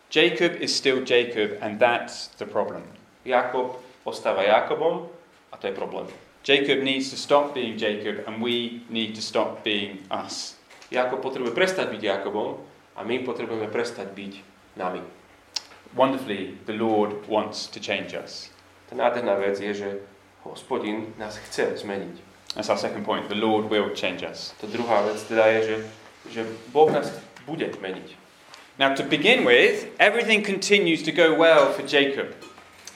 Jacob 0.08 0.56
is 0.63 0.71
still 0.71 1.04
Jacob 1.04 1.60
and 1.60 1.80
that's 1.80 2.32
the 2.39 2.47
problem. 2.47 2.88
Jakob 3.28 3.80
ostáva 4.08 4.47
Jakobom 4.47 5.12
a 5.52 5.60
to 5.60 5.67
je 5.67 5.73
problém. 5.76 6.08
Jacob 6.43 6.84
needs 6.84 7.12
to 7.12 7.17
stop 7.19 7.56
being 7.56 7.76
Jacob 7.76 8.23
and 8.28 8.43
we 8.43 8.84
need 8.88 9.15
to 9.15 9.23
stop 9.23 9.63
being 9.63 10.04
us. 10.08 10.56
Jakob 10.88 11.19
potrebuje 11.19 11.52
prestať 11.52 11.91
byť 11.91 12.02
Jakobom 12.04 12.60
a 12.95 13.04
my 13.04 13.23
potrebujeme 13.23 13.71
prestať 13.71 14.12
byť 14.12 14.52
nami. 14.75 15.01
Wonderfully, 15.95 16.57
the 16.65 16.73
Lord 16.73 17.27
wants 17.27 17.67
to 17.67 17.79
change 17.79 18.13
us. 18.17 18.49
Tá 18.89 18.97
nádherná 18.97 19.38
vec 19.38 19.62
je, 19.62 19.73
že 19.73 19.89
hospodin 20.43 21.13
nás 21.17 21.38
chce 21.38 21.77
zmeniť. 21.77 22.17
That's 22.55 22.69
our 22.69 22.77
second 22.77 23.05
point. 23.05 23.29
The 23.29 23.38
Lord 23.38 23.69
will 23.69 23.93
change 23.93 24.21
us. 24.21 24.53
To 24.62 24.67
druhá 24.67 25.01
vec 25.05 25.23
teda 25.25 25.45
je, 25.47 25.59
že, 25.63 25.77
že 26.29 26.41
Boh 26.73 26.89
nás 26.89 27.09
bude 27.45 27.69
meniť. 27.81 28.13
Now, 28.79 28.95
to 28.97 29.03
begin 29.05 29.45
with, 29.45 29.86
everything 30.01 30.41
continues 30.41 31.03
to 31.05 31.12
go 31.12 31.38
well 31.38 31.69
for 31.73 31.86
Jacob. 31.86 32.33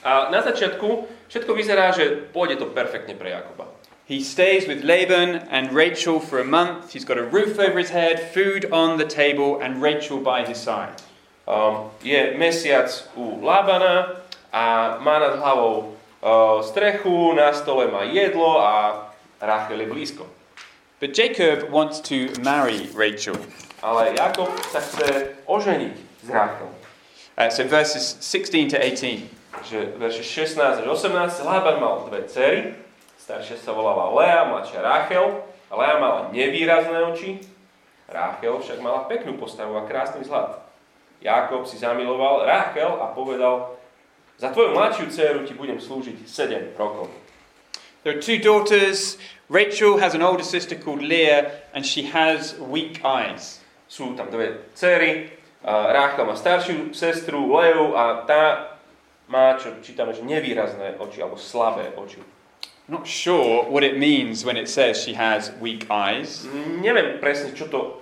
A 0.02 0.30
na 0.30 0.42
začiatku 0.42 1.06
všetko 1.30 1.54
vyzerá, 1.54 1.94
že 1.94 2.30
pôjde 2.34 2.58
to 2.58 2.66
perfektne 2.70 3.14
pre 3.14 3.30
Jakoba. 3.30 3.70
He 4.08 4.24
stays 4.24 4.66
with 4.66 4.82
Laban 4.82 5.46
and 5.52 5.70
Rachel 5.70 6.18
for 6.18 6.40
a 6.40 6.46
month. 6.46 6.96
He's 6.96 7.04
got 7.04 7.18
a 7.18 7.26
roof 7.26 7.60
over 7.60 7.78
his 7.78 7.90
head, 7.90 8.32
food 8.34 8.66
on 8.72 8.96
the 8.96 9.06
table, 9.06 9.60
and 9.60 9.82
Rachel 9.82 10.18
by 10.18 10.42
his 10.42 10.58
side. 10.58 10.98
Um, 11.48 11.88
je 12.04 12.34
mesiac 12.36 13.08
u 13.16 13.40
Labana 13.40 14.20
a 14.52 14.96
má 15.00 15.18
nad 15.18 15.40
hlavou 15.40 15.96
uh, 16.20 16.60
strechu, 16.60 17.32
na 17.32 17.52
stole 17.52 17.88
má 17.88 18.04
jedlo 18.04 18.60
a 18.60 19.08
Rachel 19.40 19.80
je 19.80 19.86
blízko. 19.86 20.26
But 21.00 21.16
Jacob 21.16 21.72
wants 21.72 22.00
to 22.00 22.36
marry 22.44 22.92
Rachel. 22.92 23.40
Ale 23.80 24.12
Jakob 24.12 24.52
sa 24.68 24.84
chce 24.84 25.40
oženiť 25.48 25.96
s 25.96 26.28
Rachel. 26.28 26.68
Uh, 27.40 27.48
so 27.48 27.64
verses 27.64 28.20
16 28.20 28.68
to 28.68 28.76
18. 28.76 29.24
Že 29.72 29.96
verše 29.96 30.20
16 30.52 30.84
až 30.84 30.86
18 30.86 31.48
Laban 31.48 31.80
mal 31.80 32.04
dve 32.12 32.28
cery, 32.28 32.76
staršia 33.16 33.56
sa 33.56 33.72
volala 33.72 34.12
Lea, 34.12 34.44
mladšia 34.44 34.84
Rachel. 34.84 35.40
Lea 35.72 35.96
mala 35.96 36.28
nevýrazné 36.28 37.08
oči, 37.08 37.40
Rachel 38.04 38.60
však 38.60 38.84
mala 38.84 39.08
peknú 39.08 39.40
postavu 39.40 39.80
a 39.80 39.88
krásny 39.88 40.28
vzhľad. 40.28 40.67
Jakob 41.20 41.66
si 41.66 41.78
zamiloval 41.78 42.46
Rachel 42.46 42.98
a 43.02 43.10
povedal, 43.10 43.74
za 44.38 44.54
tvoju 44.54 44.70
mladšiu 44.74 45.06
dceru 45.10 45.40
ti 45.42 45.54
budem 45.54 45.82
slúžiť 45.82 46.22
7 46.26 46.78
rokov. 46.78 47.10
There 48.06 48.14
are 48.14 48.22
two 48.22 48.38
daughters. 48.38 49.18
Rachel 49.50 49.98
has 49.98 50.14
an 50.14 50.22
older 50.22 50.46
sister 50.46 50.78
called 50.78 51.02
Leah, 51.02 51.50
and 51.74 51.82
she 51.82 52.06
has 52.14 52.54
weak 52.60 53.02
eyes. 53.02 53.58
Sú 53.90 54.14
tam 54.14 54.30
dve 54.30 54.62
cery, 54.78 55.34
a 55.64 55.90
Rachel 55.90 56.28
má 56.28 56.38
staršiu 56.38 56.94
sestru 56.94 57.50
Leu 57.50 57.98
a 57.98 58.22
tá 58.28 58.76
má, 59.26 59.58
čo 59.58 59.74
čítame, 59.82 60.14
že 60.14 60.22
nevýrazné 60.22 61.02
oči, 61.02 61.18
alebo 61.18 61.34
slabé 61.34 61.90
oči. 61.98 62.22
Not 62.88 63.04
sure 63.04 63.68
what 63.68 63.84
it 63.84 63.98
means 63.98 64.46
when 64.46 64.56
it 64.56 64.70
says 64.70 65.02
she 65.02 65.12
has 65.12 65.52
weak 65.60 65.90
eyes. 65.90 66.48
Neviem 66.80 67.20
presne, 67.20 67.52
čo 67.52 67.66
to 67.68 68.00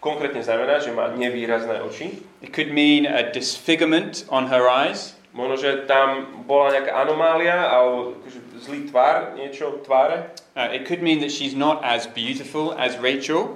konkrétne 0.00 0.42
znamená, 0.42 0.78
že 0.78 0.94
má 0.94 1.10
nevýrazné 1.14 1.82
oči. 1.82 2.22
It 2.42 2.54
could 2.54 2.70
mean 2.70 3.06
a 3.06 3.30
disfigurement 3.30 4.24
on 4.30 4.46
her 4.50 4.66
eyes. 4.66 5.18
Možno, 5.34 5.60
že 5.60 5.86
tam 5.86 6.42
bola 6.48 6.74
nejaká 6.74 6.92
anomália 6.98 7.68
alebo 7.68 8.18
akože 8.22 8.40
zlý 8.58 8.80
tvár, 8.90 9.38
niečo 9.38 9.78
v 9.78 9.86
tváre. 9.86 10.16
Uh, 10.58 10.72
it 10.74 10.88
could 10.88 11.04
mean 11.04 11.22
that 11.22 11.30
she's 11.30 11.54
not 11.54 11.78
as 11.86 12.10
beautiful 12.10 12.74
as 12.74 12.98
Rachel. 12.98 13.54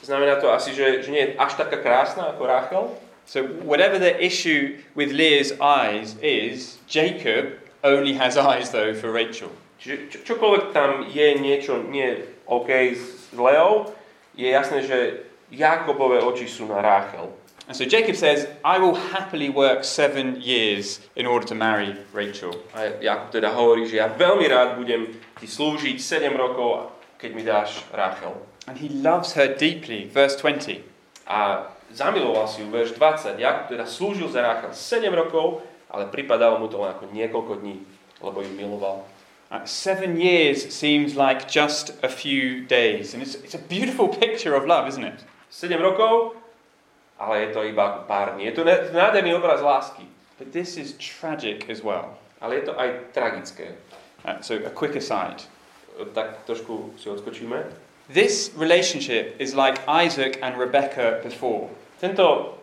Znamená 0.00 0.40
to 0.40 0.48
asi, 0.48 0.72
že, 0.72 1.02
že 1.04 1.10
nie 1.10 1.22
je 1.26 1.30
až 1.36 1.58
taká 1.58 1.82
krásna 1.82 2.32
ako 2.32 2.42
Rachel. 2.46 2.84
So, 3.28 3.44
whatever 3.60 4.00
the 4.00 4.16
issue 4.16 4.80
with 4.96 5.12
Leah's 5.12 5.52
eyes 5.60 6.16
is, 6.24 6.80
Jacob 6.88 7.60
only 7.84 8.16
has 8.16 8.40
eyes, 8.40 8.72
though, 8.72 8.96
for 8.96 9.12
Rachel. 9.12 9.52
Čiže 9.76 10.08
čo, 10.08 10.18
čokoľvek 10.32 10.64
tam 10.72 11.04
je 11.12 11.28
niečo 11.36 11.84
nie 11.84 12.24
OK 12.48 12.70
s 12.96 13.28
Leou, 13.36 13.92
je 14.32 14.48
jasné, 14.48 14.80
že 14.86 15.27
Jakobové 15.48 16.20
oči 16.20 16.48
sú 16.48 16.68
na 16.68 16.80
Rachel. 16.80 17.32
And 17.68 17.76
so 17.76 17.84
Jacob 17.84 18.16
says, 18.16 18.48
I 18.64 18.80
will 18.80 18.96
happily 18.96 19.52
work 19.52 19.84
seven 19.84 20.40
years 20.40 21.04
in 21.12 21.28
order 21.28 21.44
to 21.48 21.56
marry 21.56 21.92
Rachel. 22.16 22.56
A 22.72 22.96
Jakub 23.04 23.28
teda 23.28 23.52
hovorí, 23.52 23.84
že 23.84 24.00
ja 24.00 24.08
veľmi 24.08 24.48
rád 24.48 24.80
budem 24.80 25.12
ti 25.36 25.44
slúžiť 25.44 26.00
7 26.00 26.32
rokov, 26.32 26.96
keď 27.20 27.30
mi 27.36 27.44
dáš 27.44 27.84
Rachel. 27.92 28.40
And 28.64 28.80
he 28.80 28.88
loves 28.88 29.36
her 29.36 29.52
deeply. 29.52 30.08
Verse 30.08 30.40
20. 30.40 30.98
a 31.28 31.66
zamiloval 31.92 32.48
si 32.48 32.64
ju, 32.64 32.70
verš 32.72 32.96
20. 32.96 33.38
Jakub 33.38 33.68
teda 33.68 33.84
slúžil 33.84 34.28
za 34.32 34.40
Ráchel 34.40 34.72
7 34.72 35.12
rokov, 35.12 35.60
ale 35.92 36.08
pripadalo 36.08 36.56
mu 36.56 36.72
to 36.72 36.80
len 36.80 36.96
ako 36.96 37.12
niekoľko 37.12 37.54
dní, 37.60 37.76
lebo 38.24 38.40
ju 38.40 38.52
miloval. 38.56 39.04
Uh, 39.48 39.64
seven 39.64 40.20
years 40.20 40.60
seems 40.72 41.16
like 41.16 41.48
just 41.48 41.96
a 42.04 42.08
few 42.08 42.64
days. 42.68 43.12
And 43.12 43.24
it's, 43.24 43.36
it's 43.40 43.56
a 43.56 43.64
beautiful 43.64 44.08
picture 44.08 44.52
of 44.56 44.64
love, 44.68 44.88
isn't 44.88 45.04
it? 45.04 45.24
7 45.50 45.80
rokov, 45.80 46.36
ale 47.18 47.40
je 47.40 47.48
to 47.52 47.64
iba 47.64 48.04
pár 48.06 48.34
dní. 48.34 48.44
Je 48.44 48.52
to 48.52 48.64
nádherný 48.92 49.34
obraz 49.34 49.60
lásky, 49.60 50.02
But 50.38 50.52
this 50.52 50.76
is 50.76 50.94
tragic 50.94 51.66
as 51.70 51.82
well. 51.82 52.14
ale 52.40 52.54
je 52.54 52.62
to 52.70 52.80
aj 52.80 52.88
tragické. 53.12 53.74
Uh, 54.24 54.38
so, 54.40 54.54
a 54.54 54.70
quick 54.70 54.94
aside. 54.96 55.42
Tak 56.14 56.46
trošku 56.46 56.94
si 56.98 57.10
odskočíme. 57.10 57.66
This 58.08 58.54
relationship 58.56 59.34
is 59.42 59.54
like 59.54 59.82
Isaac 59.90 60.38
and 60.42 60.54
Rebecca 60.56 61.18
before. 61.22 61.68
Tento 62.00 62.54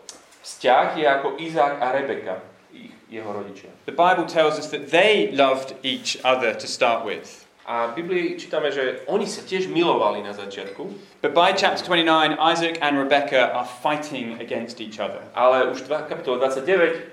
vzťah 0.42 0.96
je 0.96 1.06
ako 1.06 1.36
Izák 1.38 1.76
a 1.82 1.92
Rebeka, 1.92 2.40
ich, 2.72 2.90
jeho 3.12 3.28
rodičia. 3.32 3.68
The 3.84 3.92
Bible 3.92 4.24
tells 4.24 4.58
us 4.58 4.72
that 4.72 4.88
they 4.90 5.28
loved 5.36 5.76
each 5.84 6.16
other 6.24 6.56
to 6.56 6.66
start 6.66 7.04
with. 7.04 7.45
A 7.66 7.90
v 7.90 7.98
Biblii 7.98 8.38
čítame, 8.38 8.70
že 8.70 9.02
oni 9.10 9.26
sa 9.26 9.42
tiež 9.42 9.66
milovali 9.66 10.22
na 10.22 10.30
začiatku, 10.30 10.86
But 11.18 11.34
by 11.34 11.50
chapter 11.50 11.82
29, 11.82 12.38
Isaac 12.38 12.78
and 12.78 12.94
Rebecca 12.94 13.50
are 13.50 13.66
fighting 13.66 14.38
against 14.38 14.78
each 14.78 15.02
other. 15.02 15.18
ale 15.34 15.74
už 15.74 15.82
dva, 15.90 16.06
kapitola 16.06 16.46
29, 16.46 17.10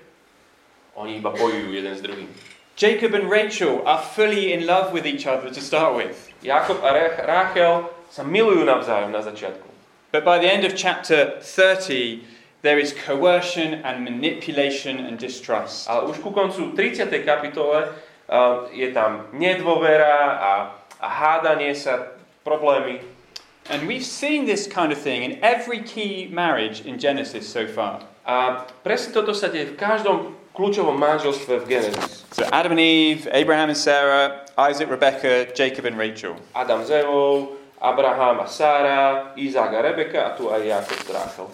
oni 0.93 1.17
iba 1.17 1.33
bojujú 1.33 1.73
jeden 1.73 1.89
s 1.97 2.01
druhým. 2.05 2.29
Jacob 2.77 3.17
and 3.17 3.29
Rachel 3.33 3.81
are 3.85 3.97
fully 3.97 4.53
in 4.53 4.69
love 4.69 4.93
with 4.93 5.05
each 5.09 5.25
other 5.25 5.49
to 5.49 5.61
start 5.61 5.97
with. 5.97 6.29
Jakob 6.45 6.81
a 6.85 6.89
Rach- 6.93 7.21
Ráchel 7.25 7.89
sa 8.13 8.21
milujú 8.21 8.61
navzájom 8.61 9.09
na 9.09 9.25
začiatku. 9.25 9.65
But 10.13 10.21
by 10.21 10.37
the 10.37 10.45
end 10.53 10.65
of 10.69 10.77
chapter 10.77 11.41
30, 11.41 12.21
there 12.61 12.77
is 12.77 12.93
coercion 12.93 13.81
and 13.81 14.05
manipulation 14.05 15.01
and 15.01 15.17
distrust. 15.17 15.89
Ale 15.89 16.05
už 16.13 16.21
ku 16.21 16.29
koncu 16.29 16.77
30. 16.77 17.09
kapitole 17.25 17.89
je 18.73 18.89
tam 18.89 19.29
nedôvera 19.29 20.17
a, 20.41 20.51
a 20.97 21.07
hádanie 21.07 21.77
sa, 21.77 22.17
problémy. 22.41 22.99
And 23.69 23.87
we've 23.87 24.03
seen 24.03 24.45
this 24.45 24.67
kind 24.67 24.91
of 24.91 24.99
thing 24.99 25.23
in 25.23 25.39
every 25.39 25.79
key 25.79 26.27
marriage 26.27 26.83
in 26.83 26.99
Genesis 26.99 27.47
so 27.47 27.63
far. 27.67 28.03
A 28.27 28.67
presne 28.83 29.15
toto 29.15 29.31
sa 29.31 29.47
deje 29.47 29.71
v 29.71 29.75
každom 29.79 30.35
kľúčovom 30.51 30.95
manželstve 30.99 31.63
v 31.63 31.65
Genesis. 31.67 32.27
So 32.35 32.43
Adam 32.51 32.75
and 32.75 32.83
Eve, 32.83 33.27
Abraham 33.31 33.71
and 33.71 33.79
Sarah, 33.79 34.43
Isaac, 34.59 34.91
Rebecca, 34.91 35.47
Jacob 35.55 35.87
and 35.87 35.95
Rachel. 35.95 36.35
Adam 36.55 36.83
s 36.83 36.91
Evou, 36.91 37.55
Abraham 37.79 38.39
a 38.39 38.47
Sára, 38.47 39.31
Izák 39.35 39.71
a 39.73 39.81
Rebeka 39.83 40.19
a 40.27 40.29
tu 40.35 40.47
aj 40.51 40.63
Jakob 40.63 40.99
s 40.99 41.09
Ráchel. 41.11 41.47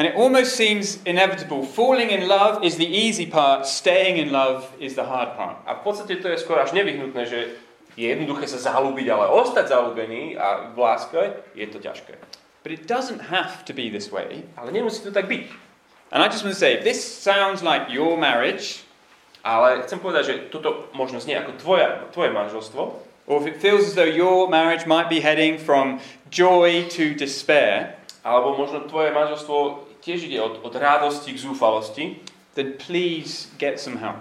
And 0.00 0.08
it 0.08 0.16
almost 0.16 0.56
seems 0.56 0.96
inevitable. 1.04 1.68
Falling 1.68 2.08
in 2.08 2.24
love 2.24 2.64
is 2.64 2.80
the 2.80 2.88
easy 2.88 3.28
part, 3.28 3.68
staying 3.68 4.16
in 4.16 4.32
love 4.32 4.64
is 4.80 4.96
the 4.96 5.04
hard 5.04 5.36
part. 5.36 5.60
A 5.68 5.76
v 5.76 5.84
podstate 5.84 6.24
to 6.24 6.32
je 6.32 6.40
skoro 6.40 6.64
až 6.64 6.72
nevyhnutné, 6.72 7.28
že 7.28 7.52
je 8.00 8.08
jednoduché 8.08 8.48
sa 8.48 8.56
zalúbiť, 8.56 9.12
ale 9.12 9.28
ostať 9.28 9.68
zalúbený 9.68 10.40
a 10.40 10.72
v 10.72 10.78
láske 10.80 11.44
je 11.52 11.68
to 11.68 11.84
ťažké. 11.84 12.16
But 12.64 12.72
it 12.72 12.88
doesn't 12.88 13.28
have 13.28 13.60
to 13.68 13.76
be 13.76 13.92
this 13.92 14.08
way. 14.08 14.48
Ale 14.56 14.72
nemusí 14.72 15.04
to 15.04 15.12
tak 15.12 15.28
byť. 15.28 15.52
And 16.16 16.24
I 16.24 16.32
just 16.32 16.48
want 16.48 16.56
to 16.56 16.60
say, 16.60 16.80
if 16.80 16.82
this 16.88 17.04
sounds 17.04 17.60
like 17.60 17.92
your 17.92 18.16
marriage, 18.16 18.88
Ale 19.40 19.80
chcem 19.88 19.96
povedať, 20.00 20.22
že 20.24 20.34
toto 20.52 20.92
možno 20.92 21.16
znie 21.16 21.32
ako 21.40 21.56
tvoja, 21.56 22.04
tvoje 22.12 22.28
manželstvo, 22.28 22.82
or 23.24 23.36
if 23.40 23.48
it 23.48 23.56
feels 23.56 23.88
as 23.88 23.96
though 23.96 24.08
your 24.08 24.48
marriage 24.52 24.84
might 24.84 25.08
be 25.08 25.20
heading 25.20 25.56
from 25.56 25.96
joy 26.28 26.84
to 26.92 27.16
despair, 27.16 27.96
alebo 28.20 28.52
možno 28.52 28.84
tvoje 28.84 29.16
manželstvo 29.16 29.88
tiež 30.00 30.26
ide 30.26 30.40
od, 30.40 30.64
od 30.64 30.74
rádosti 30.74 31.32
k 31.32 31.38
zúfalosti, 31.38 32.20
then 32.54 32.74
please 32.76 33.48
get 33.58 33.80
some 33.80 34.00
help. 34.00 34.20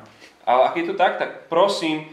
ale 0.50 0.66
ak 0.66 0.74
je 0.78 0.86
to 0.90 0.94
tak, 0.98 1.22
tak 1.22 1.46
prosím, 1.46 2.10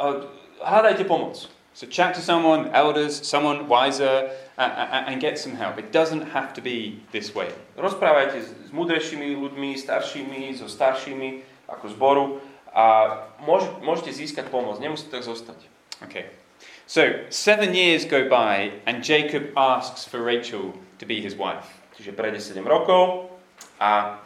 uh, 0.00 0.24
hľadajte 0.64 1.04
pomoc. 1.04 1.52
So 1.76 1.84
chat 1.84 2.16
to 2.16 2.20
someone, 2.20 2.72
elders, 2.72 3.20
someone 3.28 3.68
wiser, 3.68 4.32
uh, 4.56 5.08
and 5.08 5.20
get 5.20 5.36
some 5.36 5.56
help. 5.56 5.76
It 5.76 5.92
doesn't 5.92 6.32
have 6.32 6.56
to 6.56 6.60
be 6.60 7.00
this 7.12 7.36
way. 7.36 7.52
Rozprávajte 7.76 8.40
s, 8.40 8.48
s 8.48 8.70
múdrejšími 8.72 9.36
ľuďmi, 9.36 9.76
staršími, 9.76 10.56
so 10.56 10.68
staršími 10.68 11.44
ako 11.68 11.84
zboru 11.92 12.24
a 12.72 13.16
môž, 13.44 13.68
môžete 13.84 14.16
získať 14.16 14.48
pomoc, 14.48 14.80
nemusí 14.80 15.08
to 15.08 15.20
tak 15.20 15.24
zostať. 15.24 15.60
Okay. 16.08 16.32
So 16.88 17.24
seven 17.28 17.76
years 17.76 18.08
go 18.08 18.28
by, 18.28 18.80
and 18.88 19.04
Jacob 19.04 19.52
asks 19.56 20.08
for 20.08 20.24
Rachel 20.24 20.72
to 21.00 21.04
be 21.04 21.20
his 21.20 21.36
wife. 21.36 21.81
Čiže 22.02 22.18
prejde 22.18 22.42
7 22.42 22.66
rokov 22.66 23.30
a 23.78 24.18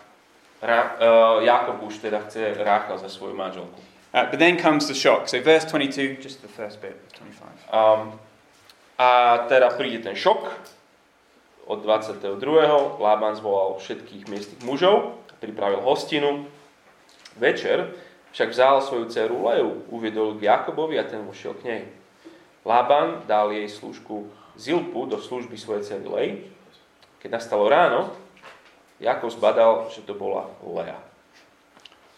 Ra, 0.64 0.96
uh, 0.96 1.44
Jakob 1.44 1.84
už 1.84 2.00
teda 2.00 2.24
chce 2.24 2.56
Ráchel 2.56 2.96
za 2.98 3.12
svoju 3.12 3.36
manželku. 3.36 3.76
Uh, 4.16 4.24
but 4.32 4.40
then 4.40 4.56
comes 4.56 4.88
the 4.88 4.96
shock. 4.96 5.28
So 5.28 5.36
verse 5.44 5.68
22, 5.68 6.16
just 6.16 6.40
the 6.40 6.48
first 6.48 6.80
bit, 6.80 6.96
25. 7.20 7.68
Um, 7.68 8.16
a 8.96 9.44
teda 9.52 9.76
príde 9.76 10.00
ten 10.00 10.16
šok 10.16 10.48
od 11.68 11.84
22. 11.84 12.40
Lában 12.96 13.36
zvolal 13.36 13.76
všetkých 13.76 14.32
miestnych 14.32 14.64
mužov, 14.64 15.20
pripravil 15.36 15.84
hostinu. 15.84 16.48
Večer 17.36 17.92
však 18.32 18.56
vzal 18.56 18.80
svoju 18.80 19.12
dceru 19.12 19.44
Leu, 19.44 19.84
uviedol 19.92 20.40
k 20.40 20.48
Jakobovi 20.48 20.96
a 20.96 21.04
ten 21.04 21.20
vošiel 21.28 21.52
k 21.60 21.62
nej. 21.68 21.82
Lában 22.64 23.28
dal 23.28 23.52
jej 23.52 23.68
služku 23.68 24.32
Zilpu 24.56 25.04
do 25.04 25.20
služby 25.20 25.60
svojej 25.60 25.84
cery 25.84 26.08
Lej. 26.08 26.55
Keď 27.26 27.42
nastalo 27.42 27.66
ráno, 27.66 28.14
Jakob 29.02 29.34
zbadal, 29.34 29.90
že 29.90 30.06
to 30.06 30.14
bola 30.14 30.46
Lea. 30.62 30.94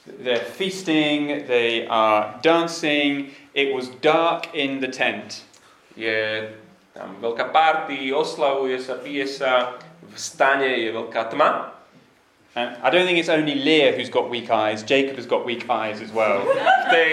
They're 0.04 0.36
feasting, 0.36 1.48
they 1.48 1.88
are 1.88 2.36
dancing. 2.44 3.32
It 3.56 3.72
was 3.72 3.88
dark 4.04 4.52
in 4.52 4.84
the 4.84 4.92
tent. 4.92 5.48
Je 5.96 6.44
tam 6.92 7.16
veľká 7.24 7.56
party, 7.56 8.12
oslavuje 8.12 8.76
sa, 8.84 9.00
pije 9.00 9.24
sa, 9.24 9.80
v 10.04 10.12
stane 10.12 10.76
je 10.76 10.92
veľká 10.92 11.32
tma. 11.32 11.72
And 12.52 12.76
I 12.84 12.92
don't 12.92 13.08
think 13.08 13.16
it's 13.16 13.32
only 13.32 13.56
Leah 13.56 13.96
who's 13.96 14.12
got 14.12 14.28
weak 14.28 14.52
eyes. 14.52 14.84
Jacob 14.84 15.16
has 15.16 15.24
got 15.24 15.48
weak 15.48 15.64
eyes 15.72 16.04
as 16.04 16.12
well. 16.12 16.44
V 16.84 16.92
tej 16.92 17.12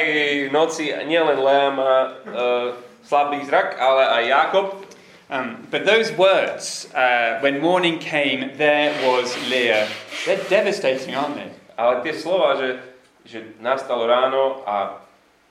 noci 0.51 0.91
nielen 1.07 1.39
Lea 1.39 1.71
má 1.71 2.11
uh, 2.11 2.75
slabý 3.07 3.39
zrak, 3.47 3.79
ale 3.79 4.03
aj 4.03 4.23
Jakob. 4.27 4.84
Um, 5.29 5.67
but 5.71 5.85
those 5.85 6.11
words, 6.13 6.85
uh, 6.93 7.39
when 7.41 7.59
morning 7.59 7.97
came, 7.97 8.55
there 8.57 8.93
was 9.09 9.33
Leah. 9.49 9.87
They're 10.25 10.43
devastating, 10.49 11.15
aren't 11.15 11.35
they? 11.35 11.49
Ale 11.75 12.05
tie 12.05 12.13
slova, 12.13 12.55
že, 12.61 12.77
že 13.25 13.57
nastalo 13.57 14.05
ráno 14.05 14.61
a 14.69 15.01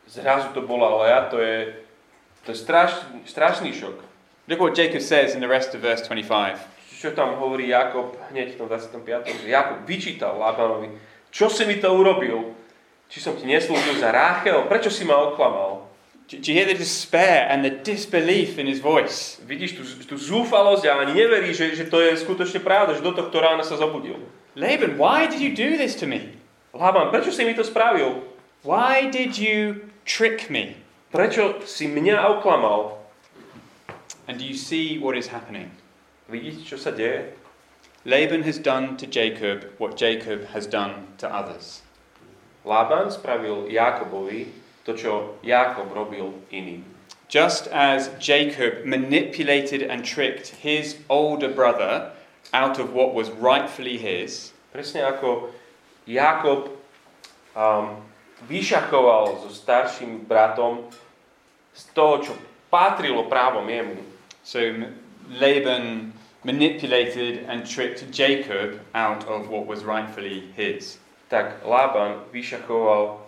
zrazu 0.06 0.54
to 0.54 0.62
bola 0.62 1.02
Lea, 1.02 1.20
to 1.26 1.42
je, 1.42 1.74
to 2.46 2.54
je 2.54 2.58
straš, 2.62 3.02
strašný 3.26 3.74
šok. 3.74 3.98
Look 4.46 4.62
what 4.62 4.78
Jacob 4.78 5.02
says 5.02 5.34
in 5.34 5.42
the 5.42 5.50
rest 5.50 5.74
of 5.74 5.82
verse 5.82 6.06
25. 6.06 6.54
Čo 6.94 7.10
tam 7.10 7.34
hovorí 7.42 7.74
Jakob 7.74 8.14
hneď 8.30 8.54
v 8.54 8.56
tom 8.62 8.70
25. 8.70 9.42
Že 9.42 9.48
Jakob 9.50 9.82
vyčítal 9.84 10.38
Lábanovi, 10.38 10.94
čo 11.34 11.50
si 11.50 11.66
mi 11.66 11.82
to 11.82 11.90
urobil? 11.90 12.54
Či 13.10 13.18
som 13.18 13.34
ti 13.34 13.42
neslúžil 13.42 13.98
za 13.98 14.14
Ráchel? 14.14 14.70
Prečo 14.70 14.86
si 14.86 15.02
ma 15.02 15.18
oklamal? 15.18 15.73
Do, 16.28 16.40
you 16.40 16.54
hear 16.54 16.66
the 16.66 16.74
despair 16.74 17.46
and 17.50 17.64
the 17.64 17.70
disbelief 17.70 18.58
in 18.58 18.66
his 18.66 18.80
voice? 18.80 19.36
Vidíš 19.44 19.76
tú, 19.76 19.82
tú 20.08 20.16
zúfalosť 20.16 20.88
a 20.88 21.04
ani 21.04 21.20
neverí, 21.20 21.52
že, 21.52 21.76
že 21.76 21.84
to 21.84 22.00
je 22.00 22.16
skutočne 22.16 22.64
pravda, 22.64 22.96
že 22.96 23.04
do 23.04 23.12
tohto 23.12 23.36
rána 23.44 23.60
sa 23.60 23.76
zobudil. 23.76 24.16
Laban, 24.56 24.96
why 24.96 25.28
did 25.28 25.44
you 25.44 25.52
do 25.52 25.76
this 25.76 25.92
to 26.00 26.08
me? 26.08 26.32
Lában, 26.72 27.12
prečo 27.12 27.28
si 27.28 27.44
mi 27.44 27.52
to 27.52 27.60
spravil? 27.60 28.24
Why 28.64 29.12
did 29.12 29.36
you 29.36 29.84
trick 30.08 30.48
me? 30.48 30.80
Prečo 31.12 31.60
si 31.68 31.92
mňa 31.92 32.24
oklamal? 32.40 32.96
And 34.24 34.40
do 34.40 34.48
you 34.48 34.56
see 34.56 34.96
what 34.96 35.20
is 35.20 35.28
happening? 35.28 35.68
Vidíte, 36.32 36.64
čo 36.64 36.80
sa 36.80 36.88
deje? 36.88 37.36
Laban 38.08 38.48
has 38.48 38.56
done 38.56 38.96
to 38.96 39.04
Jacob 39.04 39.68
what 39.76 40.00
Jacob 40.00 40.48
has 40.56 40.64
done 40.64 41.04
to 41.20 41.28
others. 41.28 41.84
Lában 42.64 43.12
spravil 43.12 43.68
Jákobovi 43.68 44.63
to, 44.84 44.92
čo 44.92 45.40
Jákob 45.42 45.92
robil 45.92 46.32
iným. 46.52 46.84
Just 47.28 47.66
as 47.72 48.12
Jacob 48.20 48.84
manipulated 48.84 49.82
and 49.82 50.04
tricked 50.04 50.60
his 50.60 51.00
older 51.08 51.48
brother 51.48 52.12
out 52.52 52.78
of 52.78 52.92
what 52.92 53.16
was 53.16 53.32
rightfully 53.32 53.96
his, 53.96 54.54
Presne 54.74 55.06
ako 55.06 55.54
Jákob 56.02 56.66
um, 57.54 58.02
vyšakoval 58.50 59.46
so 59.46 59.48
starším 59.48 60.26
bratom 60.26 60.90
z 61.70 61.82
toho, 61.94 62.18
čo 62.18 62.32
patrilo 62.74 63.30
právom 63.30 63.70
jemu. 63.70 64.02
so 64.42 64.60
Laban 65.30 66.12
manipulated 66.44 67.46
and 67.48 67.64
tricked 67.64 68.04
Jacob 68.10 68.82
out 68.92 69.24
of 69.24 69.48
what 69.48 69.64
was 69.64 69.86
rightfully 69.86 70.52
his. 70.58 70.98
Tak 71.32 71.64
Lában 71.64 72.28
vyšakoval 72.34 73.23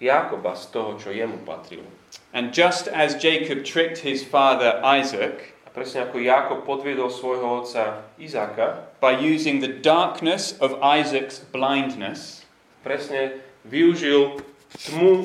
Jákoba 0.00 0.56
z 0.56 0.66
toho, 0.72 0.96
čo 0.96 1.12
jemu 1.12 1.44
patrilo. 1.44 1.86
And 2.32 2.50
just 2.56 2.88
as 2.88 3.14
Jacob 3.20 3.62
tricked 3.62 4.02
his 4.02 4.24
father 4.24 4.80
Isaac, 4.82 5.54
A 5.66 5.70
presne 5.70 6.02
ako 6.02 6.18
Jakob 6.18 6.66
podviedol 6.66 7.14
svojho 7.14 7.62
otca 7.62 8.02
Izáka, 8.18 8.90
by 8.98 9.14
using 9.14 9.62
the 9.62 9.70
darkness 9.70 10.58
of 10.58 10.74
Isaac's 10.82 11.38
blindness 11.38 12.42
presne 12.82 13.38
využil 13.68 14.40
tmu 14.88 15.22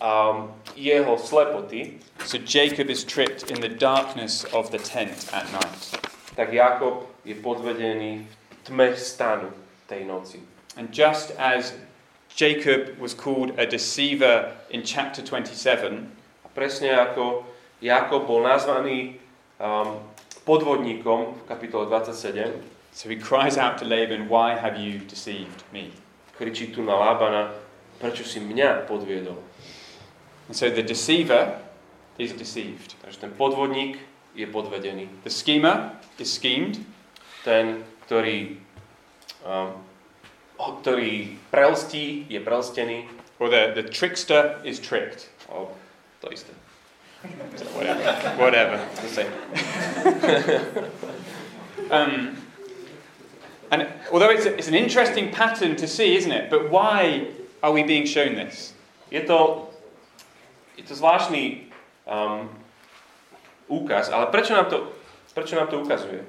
um, 0.00 0.48
jeho 0.72 1.18
slepoty, 1.20 2.00
So 2.24 2.38
Jacob 2.38 2.88
is 2.88 3.04
tricked 3.04 3.50
in 3.50 3.60
the 3.60 3.68
darkness 3.68 4.46
of 4.54 4.70
the 4.70 4.78
tent 4.78 5.28
at 5.34 5.44
night. 5.52 5.98
tak 6.38 6.52
Jakob 6.52 7.06
je 7.24 7.34
podvedený 7.34 8.24
v 8.24 8.54
tme 8.64 8.96
stanu 8.96 9.52
tej 9.86 10.08
noci. 10.08 10.40
And 10.80 10.90
just 10.90 11.30
as 11.38 11.76
Jacob 12.34 12.98
was 12.98 13.14
called 13.14 13.58
a 13.58 13.66
deceiver 13.66 14.52
in 14.70 14.82
chapter 14.82 15.22
27, 15.22 16.10
A 16.44 16.48
presne 16.50 16.90
ako 16.90 17.46
Jakob 17.78 18.26
bol 18.26 18.42
nazvaný 18.42 19.22
um, 19.62 20.02
podvodníkom 20.42 21.38
v 21.38 21.42
kapitole 21.46 21.86
27, 21.86 22.58
so 22.90 23.06
he 23.06 23.14
cries 23.14 23.54
out 23.54 23.78
to 23.78 23.86
Laban, 23.86 24.26
Why 24.26 24.58
have 24.58 24.74
you 24.74 24.98
deceived 25.06 25.62
me? 25.70 25.94
kričí 26.38 26.66
tu 26.66 26.82
na 26.82 26.94
Lábana, 26.94 27.54
prečo 27.98 28.26
si 28.26 28.42
mňa 28.42 28.90
podviedol. 28.90 29.38
And 30.50 30.56
so 30.56 30.68
the 30.68 30.82
deceiver 30.82 31.62
is 32.18 32.34
deceived. 32.34 32.98
Takže 33.02 33.18
ten 33.18 33.32
podvodník 33.38 33.98
je 34.34 34.46
podvedený. 34.46 35.08
The 35.22 35.30
schemer 35.30 35.94
is 36.18 36.34
schemed. 36.34 36.82
Ten, 37.44 37.84
ktorý, 38.06 38.58
um, 39.46 39.78
ktorý 40.58 41.36
prelstí, 41.50 42.26
je 42.30 42.40
prelstený. 42.40 43.08
Or 43.38 43.50
the, 43.50 43.74
the 43.74 43.82
trickster 43.82 44.60
is 44.62 44.78
tricked. 44.78 45.28
O, 45.50 45.68
to 46.22 46.30
isté. 46.30 46.54
So 47.56 47.64
whatever. 47.74 48.02
whatever. 48.38 48.76
Zase. 49.02 49.24
Um, 51.90 52.36
and 53.70 53.88
although 54.12 54.30
it's, 54.30 54.46
a, 54.46 54.56
it's 54.56 54.68
an 54.68 54.74
interesting 54.74 55.30
pattern 55.30 55.76
to 55.76 55.86
see, 55.86 56.16
isn't 56.16 56.32
it? 56.32 56.50
But 56.50 56.70
why 56.70 57.28
are 57.62 57.72
we 57.72 57.82
being 57.82 58.06
shown 58.06 58.34
this? 58.34 58.72
Je 59.10 59.20
to, 59.20 59.68
je 60.76 60.84
to 60.84 60.94
zvláštny 60.94 61.70
um, 62.06 62.48
úkaz, 63.68 64.10
ale 64.10 64.26
prečo 64.26 64.54
nám, 64.54 64.66
to, 64.66 64.92
prečo 65.34 65.56
nám 65.56 65.68
to 65.68 65.80
ukazuje? 65.80 66.24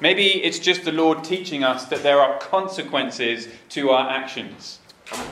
Maybe 0.00 0.44
it's 0.44 0.58
just 0.58 0.84
the 0.84 0.92
Lord 0.92 1.24
teaching 1.24 1.64
us 1.64 1.86
that 1.86 2.02
there 2.02 2.20
are 2.20 2.38
consequences 2.38 3.48
to 3.70 3.90
our 3.90 4.10
actions. 4.10 4.80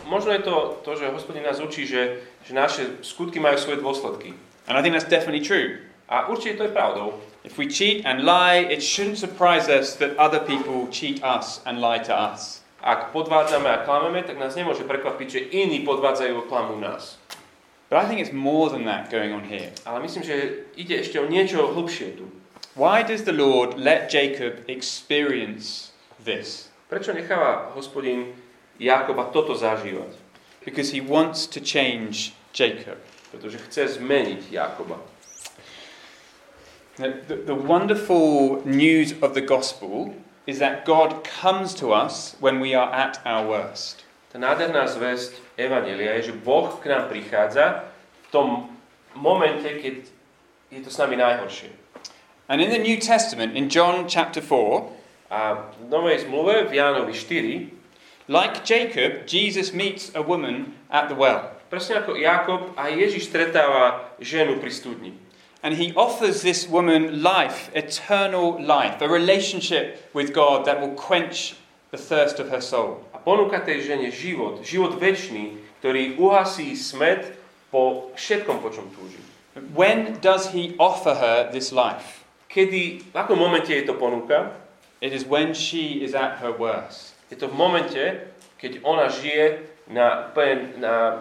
Možno 0.06 0.32
je 0.32 0.38
to 0.38 0.80
to, 0.84 0.96
že 0.96 1.10
hospodin 1.10 1.42
nás 1.42 1.60
učí, 1.60 1.86
že, 1.86 2.22
že 2.46 2.54
naše 2.54 3.02
skutky 3.02 3.42
majú 3.42 3.58
svoje 3.58 3.82
dôsledky. 3.82 4.32
And 4.70 4.78
I 4.78 4.82
think 4.82 4.94
that's 4.94 5.10
definitely 5.10 5.44
true. 5.44 5.82
A 6.08 6.28
určite 6.28 6.56
to 6.56 6.64
je 6.64 6.72
pravdou. 6.72 7.20
If 7.44 7.58
we 7.58 7.68
cheat 7.68 8.06
and 8.06 8.24
lie, 8.24 8.64
it 8.70 8.80
shouldn't 8.80 9.18
surprise 9.18 9.68
us 9.68 9.96
that 10.00 10.16
other 10.16 10.40
people 10.40 10.88
cheat 10.88 11.20
us 11.20 11.60
and 11.66 11.80
lie 11.80 11.98
to 11.98 12.14
us. 12.14 12.64
Ak 12.84 13.12
podvádzame 13.12 13.68
a 13.68 13.84
klameme, 13.84 14.22
tak 14.22 14.36
nás 14.36 14.56
nemôže 14.56 14.84
prekvapiť, 14.84 15.28
že 15.28 15.40
iní 15.52 15.84
podvádzajú 15.84 16.36
a 16.36 16.48
klamú 16.48 16.76
nás. 16.80 17.16
But 17.88 18.00
I 18.00 18.08
think 18.08 18.20
it's 18.20 18.32
more 18.32 18.68
than 18.68 18.84
that 18.84 19.12
going 19.12 19.32
on 19.32 19.44
here. 19.44 19.72
Ale 19.84 20.00
myslím, 20.00 20.24
že 20.24 20.64
ide 20.76 21.00
ešte 21.00 21.20
o 21.20 21.28
niečo 21.28 21.64
hlbšie 21.72 22.16
tu. 22.16 22.28
Why 22.74 23.04
does 23.04 23.22
the 23.22 23.32
Lord 23.32 23.78
let 23.78 24.10
Jacob 24.10 24.66
experience 24.66 25.92
this? 26.18 26.74
Prečo 26.90 27.14
necháva 27.14 27.70
hospodin 27.70 28.34
Jakoba 28.82 29.30
toto 29.30 29.54
zažívať? 29.54 30.10
Because 30.66 30.90
he 30.90 30.98
wants 30.98 31.46
to 31.46 31.62
change 31.62 32.34
Jacob. 32.50 32.98
Pretože 33.30 33.62
chce 33.70 34.02
zmeniť 34.02 34.50
Jakoba. 34.50 34.98
The, 36.98 37.14
the, 37.30 37.36
the 37.46 37.54
wonderful 37.54 38.58
news 38.66 39.14
of 39.22 39.38
the 39.38 39.44
gospel 39.46 40.10
is 40.50 40.58
that 40.58 40.82
God 40.82 41.22
comes 41.22 41.78
to 41.78 41.94
us 41.94 42.34
when 42.42 42.58
we 42.58 42.74
are 42.74 42.90
at 42.90 43.22
our 43.22 43.46
worst. 43.46 44.02
Tá 44.34 44.42
nádherná 44.42 44.90
zväzť 44.90 45.38
Evanelia 45.54 46.18
je, 46.18 46.34
že 46.34 46.42
Boh 46.42 46.74
k 46.82 46.90
nám 46.90 47.06
prichádza 47.06 47.86
v 47.86 48.28
tom 48.34 48.48
momente, 49.14 49.70
keď 49.78 50.10
je 50.74 50.80
to 50.82 50.90
s 50.90 50.98
nami 50.98 51.14
najhoršie. 51.14 51.83
And 52.48 52.60
in 52.60 52.68
the 52.70 52.78
New 52.78 53.00
Testament, 53.00 53.56
in 53.56 53.68
John 53.68 54.08
chapter 54.08 54.40
4, 54.40 54.92
A 55.32 55.72
v 55.80 55.88
Novej 55.88 56.28
zmluve 56.28 56.68
v 56.68 56.76
Jánovi 56.76 57.16
4, 57.16 57.72
like 58.28 58.64
Jacob, 58.64 59.26
Jesus 59.26 59.72
meets 59.72 60.12
a 60.14 60.20
woman 60.20 60.76
at 60.92 61.08
the 61.08 61.16
well. 61.16 61.54
presne 61.74 61.98
ako 62.04 62.14
Jakob, 62.14 62.60
aj 62.78 62.94
Ježiš 62.94 63.34
stretáva 63.34 64.14
ženu 64.22 64.62
pri 64.62 64.70
studni. 64.70 65.10
And 65.64 65.74
he 65.74 65.96
offers 65.96 66.44
this 66.44 66.68
woman 66.68 67.24
life, 67.24 67.72
eternal 67.74 68.60
life, 68.60 69.00
a 69.00 69.08
relationship 69.08 69.98
with 70.12 70.30
God 70.30 70.68
that 70.68 70.78
will 70.78 70.94
quench 70.94 71.56
the 71.90 71.98
thirst 71.98 72.38
of 72.38 72.52
her 72.52 72.60
soul. 72.60 73.02
A 73.10 73.18
ponúka 73.18 73.64
tej 73.64 73.88
žene 73.88 74.12
život, 74.12 74.62
život 74.62 75.00
väčší, 75.00 75.56
ktorý 75.80 76.20
uhasí 76.20 76.76
smet 76.76 77.34
po 77.72 78.12
všetkom, 78.14 78.60
po 78.60 78.68
čom 78.70 78.86
túži. 78.92 79.18
When 79.72 80.20
does 80.20 80.52
he 80.52 80.76
offer 80.76 81.16
her 81.16 81.48
this 81.48 81.72
life? 81.72 82.23
Kedy, 82.54 83.10
v 83.10 83.16
akom 83.18 83.34
momente 83.34 83.74
jej 83.74 83.82
to 83.82 83.98
ponúka? 83.98 84.54
It 85.02 85.10
is 85.10 85.26
when 85.26 85.58
she 85.58 86.06
is 86.06 86.14
at 86.14 86.38
her 86.38 86.54
worst. 86.54 87.18
Je 87.26 87.34
to 87.34 87.50
v 87.50 87.54
momente, 87.58 88.30
keď 88.62 88.78
ona 88.86 89.10
žije 89.10 89.58
na, 89.90 90.30
na, 90.78 91.18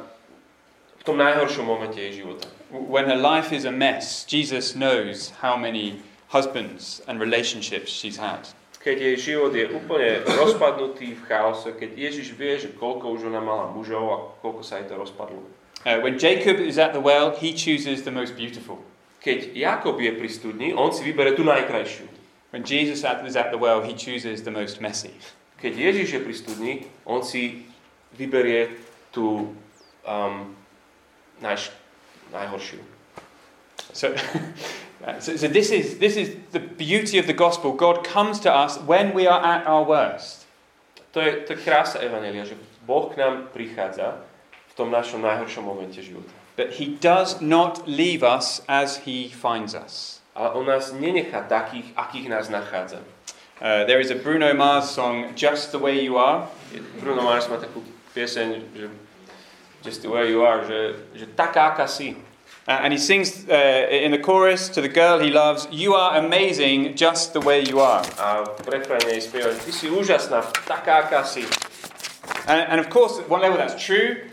v 1.01 1.03
tom 1.03 1.17
najhoršom 1.17 1.65
momente 1.65 1.97
jej 1.97 2.21
života. 2.21 2.45
When 2.69 3.09
her 3.09 3.17
life 3.17 3.49
is 3.49 3.65
a 3.65 3.73
mess, 3.73 4.29
Jesus 4.29 4.77
knows 4.77 5.33
how 5.41 5.57
many 5.57 6.05
husbands 6.29 7.01
and 7.09 7.17
relationships 7.17 7.89
she's 7.89 8.21
had. 8.21 8.45
Keď 8.77 9.01
jej 9.01 9.17
život 9.17 9.57
je 9.57 9.73
úplne 9.73 10.21
rozpadnutý 10.37 11.17
v 11.17 11.21
chaose, 11.25 11.73
keď 11.73 11.97
Ježiš 11.97 12.37
vie, 12.37 12.61
že 12.61 12.77
koľko 12.77 13.09
už 13.09 13.33
ona 13.33 13.41
mala 13.41 13.73
mužov 13.73 14.05
a 14.05 14.17
koľko 14.45 14.61
sa 14.61 14.77
jej 14.77 14.85
to 14.85 15.01
rozpadlo. 15.01 15.41
Uh, 15.81 15.97
when 15.97 16.21
Jacob 16.21 16.61
is 16.61 16.77
at 16.77 16.93
the 16.93 17.01
well, 17.01 17.33
he 17.33 17.57
chooses 17.57 18.05
the 18.05 18.13
most 18.13 18.37
beautiful. 18.37 18.85
Keď 19.23 19.55
Jakob 19.55 19.95
je 20.03 20.11
pri 20.11 20.29
studni, 20.29 20.75
on 20.75 20.91
si 20.91 21.07
vybere 21.07 21.31
tú 21.31 21.47
najkrajšiu. 21.47 22.11
When 22.51 22.67
Jesus 22.67 23.07
is 23.07 23.35
at 23.39 23.49
the 23.49 23.57
well, 23.57 23.81
he 23.81 23.95
chooses 23.95 24.43
the 24.43 24.51
most 24.51 24.83
messy. 24.83 25.15
Keď 25.63 25.73
Ježiš 25.73 26.07
je 26.13 26.21
pri 26.21 26.35
studni, 26.35 26.73
on 27.07 27.23
si 27.23 27.63
vyberie 28.19 28.75
tú 29.15 29.55
um, 30.03 30.51
naj, 31.39 31.71
najhoršiu. 32.35 32.83
So, 33.95 34.11
so, 35.23 35.39
so 35.39 35.47
this, 35.47 35.71
is, 35.71 35.97
this 35.97 36.19
is 36.19 36.35
the 36.51 36.59
beauty 36.59 37.17
of 37.17 37.25
the 37.25 37.33
gospel. 37.33 37.71
God 37.71 38.03
comes 38.03 38.43
to 38.43 38.51
us 38.51 38.77
when 38.83 39.15
we 39.15 39.25
are 39.25 39.39
at 39.39 39.63
our 39.63 39.87
worst. 39.87 40.43
To 41.13 41.23
je, 41.23 41.47
to 41.47 41.53
je 41.53 41.63
krása 41.63 42.03
Evanelia, 42.03 42.43
že 42.43 42.59
Boh 42.83 43.07
k 43.07 43.23
nám 43.23 43.55
prichádza 43.55 44.19
v 44.67 44.73
tom 44.75 44.91
našom 44.91 45.21
najhoršom 45.21 45.63
momente 45.63 46.01
života. 46.01 46.42
But 46.55 46.77
he 46.77 46.85
does 46.99 47.41
not 47.41 47.87
leave 47.87 48.23
us 48.23 48.61
as 48.69 49.05
he 49.05 49.29
finds 49.29 49.73
us. 49.73 50.21
Ale 50.35 50.53
on 50.53 50.65
nás 50.65 50.93
nenechá 50.93 51.45
takých, 51.49 51.93
akých 51.97 52.29
nás 52.29 52.49
nachádza. 52.49 53.01
Uh, 53.61 53.85
there 53.85 54.01
is 54.01 54.11
a 54.11 54.15
Bruno 54.15 54.53
Mars 54.53 54.89
song, 54.89 55.33
Just 55.35 55.71
the 55.71 55.79
Way 55.79 56.01
You 56.01 56.17
Are. 56.17 56.49
Bruno 56.99 57.21
Mars 57.21 57.47
má 57.47 57.57
takú 57.57 57.85
pieseň, 58.13 58.75
že 58.75 58.89
just 59.83 60.01
the 60.01 60.09
way 60.09 60.29
you 60.29 60.45
are, 60.45 60.63
že, 60.65 60.95
že 61.13 61.25
taká, 61.35 61.75
aká 61.75 61.87
si. 61.87 62.15
Uh, 62.65 62.79
and 62.79 62.93
he 62.93 62.99
sings 62.99 63.43
uh, 63.49 63.87
in 63.91 64.11
the 64.11 64.17
chorus 64.17 64.69
to 64.69 64.79
the 64.79 64.87
girl 64.87 65.19
he 65.19 65.29
loves, 65.29 65.67
You 65.71 65.93
are 65.93 66.17
amazing 66.17 66.95
just 66.95 67.33
the 67.33 67.41
way 67.41 67.61
you 67.61 67.79
are. 67.83 68.01
A 68.17 68.47
v 68.63 68.67
refréne 68.71 69.19
spieva, 69.19 69.51
ty 69.51 69.71
si 69.75 69.91
úžasná, 69.91 70.41
taká, 70.63 71.03
aká 71.03 71.27
si. 71.27 71.43
And, 72.47 72.63
and 72.71 72.79
of 72.79 72.87
course, 72.87 73.19
at 73.19 73.27
one 73.27 73.43
level 73.43 73.59
that's 73.59 73.75
true, 73.75 74.31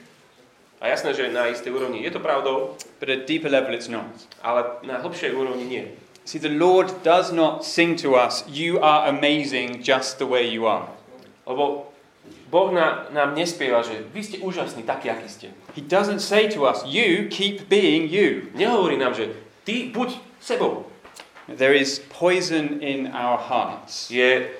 A 0.81 0.89
jasné, 0.89 1.13
že 1.15 1.29
na 1.29 1.47
istej 1.47 1.73
úrovni 1.73 2.01
je 2.01 2.11
to 2.11 2.21
pravdou, 2.25 2.77
but 3.01 3.09
at 3.09 3.19
a 3.19 3.27
deeper 3.29 3.53
level 3.53 3.77
it's 3.77 3.89
not. 3.89 4.09
ale 4.41 4.65
na 4.83 4.97
hlbšej 4.99 5.37
úrovni 5.37 5.65
nie. 5.69 5.85
See, 6.25 6.41
the 6.41 6.53
Lord 6.53 7.03
does 7.03 7.33
not 7.33 7.65
sing 7.65 8.01
to 8.01 8.17
us, 8.17 8.45
You 8.49 8.81
are 8.81 9.09
amazing 9.09 9.83
just 9.83 10.19
the 10.19 10.27
way 10.27 10.49
you 10.49 10.65
are. 10.67 10.89
Lebo 11.47 11.91
Boh 12.51 12.73
na, 12.73 13.07
nám 13.11 13.35
nespieva, 13.35 13.83
že 13.83 14.03
vy 14.11 14.21
ste 14.25 14.37
úžasní, 14.43 14.83
takí, 14.83 15.11
akí 15.11 15.29
ste. 15.29 15.47
He 15.77 15.83
doesn't 15.83 16.19
say 16.19 16.49
to 16.51 16.67
us, 16.67 16.83
You 16.83 17.29
keep 17.31 17.69
being 17.69 18.11
you. 18.11 18.51
Nehovorí 18.55 18.97
nám, 18.97 19.15
že 19.15 19.31
ty 19.65 19.91
buď 19.95 20.19
sebou. 20.41 20.87
There 21.47 21.75
is 21.75 22.03
poison 22.19 22.79
in 22.83 23.11
our 23.15 23.39
hearts. 23.39 24.11
Je, 24.11 24.51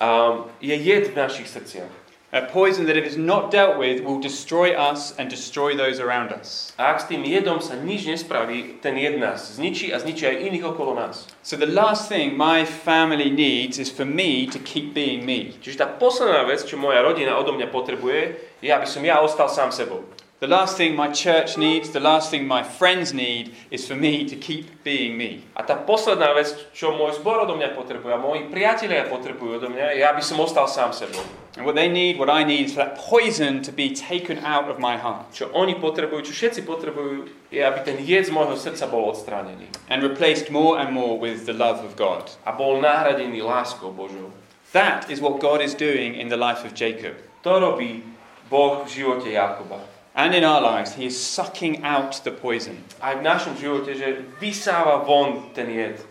um, 0.00 0.44
je 0.60 0.74
jed 0.76 1.12
v 1.12 1.16
našich 1.16 1.48
srdciach. 1.48 1.92
A 2.30 2.42
poison 2.42 2.84
that, 2.84 2.96
if 2.98 3.06
it's 3.06 3.16
not 3.16 3.50
dealt 3.50 3.78
with, 3.78 4.04
will 4.04 4.20
destroy 4.20 4.76
us 4.76 5.16
and 5.16 5.30
destroy 5.30 5.74
those 5.74 5.98
around 5.98 6.28
us. 6.28 6.76
A 6.76 6.92
ak 6.92 7.00
s 7.00 7.08
tým 7.08 7.24
jedom 7.24 7.56
sa 7.56 7.72
nič 7.72 8.04
nespraví, 8.04 8.76
ten 8.84 9.00
jed 9.00 9.16
nás 9.16 9.56
zničí 9.56 9.88
a 9.88 9.96
zničí 9.96 10.28
aj 10.28 10.36
iných 10.44 10.76
okolo 10.76 10.92
nás. 10.92 11.24
So, 11.40 11.56
the 11.56 11.64
last 11.64 12.12
thing 12.12 12.36
my 12.36 12.68
family 12.68 13.32
needs 13.32 13.80
is 13.80 13.88
for 13.88 14.04
me 14.04 14.44
to 14.52 14.60
keep 14.60 14.92
being 14.92 15.24
me. 15.24 15.56
Čiže 15.56 15.80
tá 15.80 15.88
posledná 15.88 16.44
vec, 16.44 16.68
čo 16.68 16.76
moja 16.76 17.00
rodina 17.00 17.32
odo 17.32 17.56
mňa 17.56 17.72
potrebuje, 17.72 18.36
je, 18.60 18.68
aby 18.76 18.84
som 18.84 19.00
ja 19.00 19.24
ostal 19.24 19.48
sám 19.48 19.72
sebou. 19.72 20.04
The 20.40 20.46
last 20.46 20.76
thing 20.76 20.94
my 20.94 21.10
church 21.10 21.58
needs, 21.58 21.90
the 21.90 21.98
last 21.98 22.30
thing 22.30 22.46
my 22.46 22.62
friends 22.62 23.12
need, 23.12 23.56
is 23.72 23.88
for 23.88 23.96
me 23.96 24.24
to 24.28 24.36
keep 24.36 24.84
being 24.84 25.18
me. 25.18 25.42
A 25.58 25.66
tá 25.66 25.74
posledná 25.74 26.30
vec, 26.30 26.54
čo 26.70 26.94
môj 26.94 27.18
zbor 27.18 27.42
odo 27.42 27.58
mňa 27.58 27.74
potrebuje, 27.74 28.14
a 28.14 28.22
moji 28.22 28.46
priatelia 28.46 29.10
potrebujú 29.10 29.58
odo 29.58 29.66
mňa, 29.66 29.98
je, 29.98 30.06
aby 30.06 30.22
som 30.22 30.38
ostal 30.38 30.70
sám 30.70 30.94
sebou. 30.94 31.18
And 31.58 31.66
what 31.66 31.74
they 31.74 31.90
need, 31.90 32.22
what 32.22 32.30
I 32.30 32.46
need, 32.46 32.70
is 32.70 32.78
for 32.78 32.86
that 32.86 32.94
poison 32.94 33.66
to 33.66 33.74
be 33.74 33.90
taken 33.90 34.38
out 34.46 34.70
of 34.70 34.78
my 34.78 34.94
heart 34.94 35.34
Čo 35.34 35.50
oni 35.50 35.74
potrebujú, 35.74 36.30
čo 36.30 36.32
všetci 36.38 36.62
potrebujú, 36.62 37.26
je, 37.50 37.58
aby 37.58 37.82
ten 37.82 37.98
jed 37.98 38.30
z 38.30 38.30
môjho 38.30 38.54
srdca 38.54 38.86
bol 38.86 39.10
odstránený. 39.10 39.66
and 39.90 40.06
replaced 40.06 40.54
more 40.54 40.78
and 40.78 40.94
more 40.94 41.18
with 41.18 41.50
the 41.50 41.56
love 41.56 41.82
of 41.82 41.98
God. 41.98 42.30
A 42.46 42.54
bol 42.54 42.78
nahradený 42.78 43.42
láskou 43.42 43.90
Božou. 43.90 44.30
That 44.70 45.10
is 45.10 45.18
what 45.18 45.42
God 45.42 45.58
is 45.58 45.74
doing 45.74 46.14
in 46.14 46.30
the 46.30 46.38
life 46.38 46.62
of 46.62 46.78
Jacob. 46.78 47.18
To 47.42 47.58
robí 47.58 48.06
Boh 48.46 48.86
v 48.86 49.02
živote 49.02 49.34
Jakoba. 49.34 49.97
And 50.18 50.34
in 50.34 50.42
our 50.42 50.58
lives, 50.60 50.98
He 50.98 51.06
is 51.06 51.14
sucking 51.14 51.86
out 51.86 52.18
the 52.26 52.34
poison. 52.34 52.82
Aj 52.98 53.14
v 53.14 53.22
našom 53.22 53.54
živote, 53.54 53.94
že 53.94 54.26
vysáva 54.42 55.06
von 55.06 55.54
ten 55.54 55.70
jed. 55.70 56.02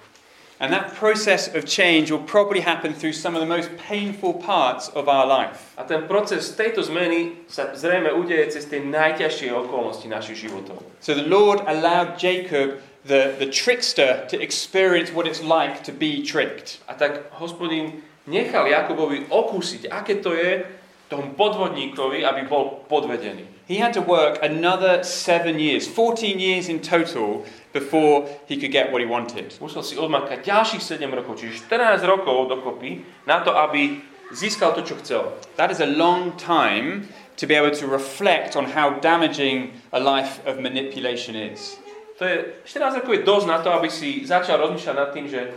And 0.63 0.71
that 0.71 0.95
process 0.95 1.51
of 1.51 1.67
change 1.67 2.07
will 2.07 2.23
probably 2.23 2.63
happen 2.63 2.95
through 2.95 3.11
some 3.11 3.35
of 3.35 3.43
the 3.43 3.51
most 3.51 3.67
painful 3.75 4.39
parts 4.39 4.87
of 4.95 5.11
our 5.11 5.27
life. 5.27 5.75
A 5.75 5.83
ten 5.83 6.07
proces 6.07 6.55
tejto 6.55 6.87
zmeny 6.87 7.35
sa 7.51 7.75
zrejme 7.75 8.15
udeje 8.15 8.55
cez 8.55 8.71
tie 8.71 8.79
najťažšie 8.79 9.51
okolnosti 9.51 10.07
našich 10.07 10.47
životov. 10.47 10.79
So 11.03 11.11
the 11.11 11.27
Lord 11.27 11.67
allowed 11.67 12.15
Jacob, 12.15 12.79
the, 13.03 13.35
the 13.35 13.51
trickster, 13.51 14.23
to 14.31 14.39
experience 14.39 15.11
what 15.11 15.27
it's 15.27 15.43
like 15.43 15.83
to 15.83 15.91
be 15.91 16.23
tricked. 16.23 16.79
A 16.87 16.95
tak 16.95 17.27
hospodin 17.35 17.99
nechal 18.23 18.71
Jakobovi 18.71 19.27
okúsiť, 19.27 19.91
aké 19.91 20.23
to 20.23 20.31
je 20.31 20.63
tomu 21.11 21.35
podvodníkovi, 21.35 22.23
aby 22.23 22.47
bol 22.47 22.87
podvedený. 22.87 23.56
He 23.67 23.83
had 23.83 23.91
to 23.99 24.01
work 24.01 24.39
another 24.41 25.03
seven 25.03 25.59
years, 25.59 25.85
14 25.87 26.39
years 26.39 26.69
in 26.69 26.79
total, 26.79 27.43
before 27.73 28.25
he 28.47 28.55
could 28.55 28.71
get 28.71 28.93
what 28.93 29.01
he 29.01 29.07
wanted. 29.07 29.51
Musel 29.59 29.83
si 29.83 29.99
odmakať 29.99 30.39
ďalších 30.39 30.79
7 30.79 31.03
rokov, 31.11 31.43
čiže 31.43 31.67
14 31.67 31.99
rokov 32.07 32.47
dokopy, 32.47 33.03
na 33.27 33.43
to, 33.43 33.51
aby 33.51 33.99
získal 34.31 34.71
to, 34.71 34.87
čo 34.87 34.95
chcel. 35.03 35.23
That 35.59 35.67
is 35.67 35.83
a 35.83 35.89
long 35.89 36.39
time 36.39 37.11
to 37.35 37.43
be 37.43 37.59
able 37.59 37.75
to 37.75 37.85
reflect 37.91 38.55
on 38.55 38.71
how 38.71 39.03
damaging 39.03 39.75
a 39.91 39.99
life 39.99 40.39
of 40.47 40.63
manipulation 40.63 41.35
is. 41.35 41.75
To 42.17 42.25
je, 42.25 42.63
14 42.63 43.03
rokov 43.03 43.13
je 43.19 43.27
dosť 43.27 43.45
na 43.51 43.59
to, 43.59 43.69
aby 43.75 43.91
si 43.91 44.23
začal 44.23 44.63
rozmýšľať 44.63 44.95
nad 44.95 45.11
tým, 45.11 45.27
že 45.27 45.53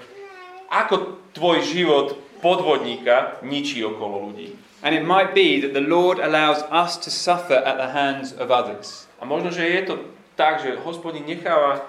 ako 0.66 1.30
tvoj 1.30 1.62
život 1.62 2.18
podvodníka 2.42 3.38
ničí 3.46 3.80
okolo 3.86 4.34
ľudí. 4.34 4.69
And 4.82 4.94
it 4.94 5.04
might 5.04 5.34
be 5.34 5.60
that 5.60 5.72
the 5.72 5.84
Lord 5.84 6.18
allows 6.18 6.64
us 6.72 6.96
to 7.04 7.10
suffer 7.10 7.54
at 7.54 7.76
the 7.76 7.92
hands 7.92 8.32
of 8.32 8.48
others. 8.48 9.04
A 9.20 9.28
možno, 9.28 9.52
že 9.52 9.68
je 9.68 9.82
to 9.84 9.94
tak, 10.34 10.64
že 10.64 10.80
hospodin 10.80 11.28
necháva 11.28 11.84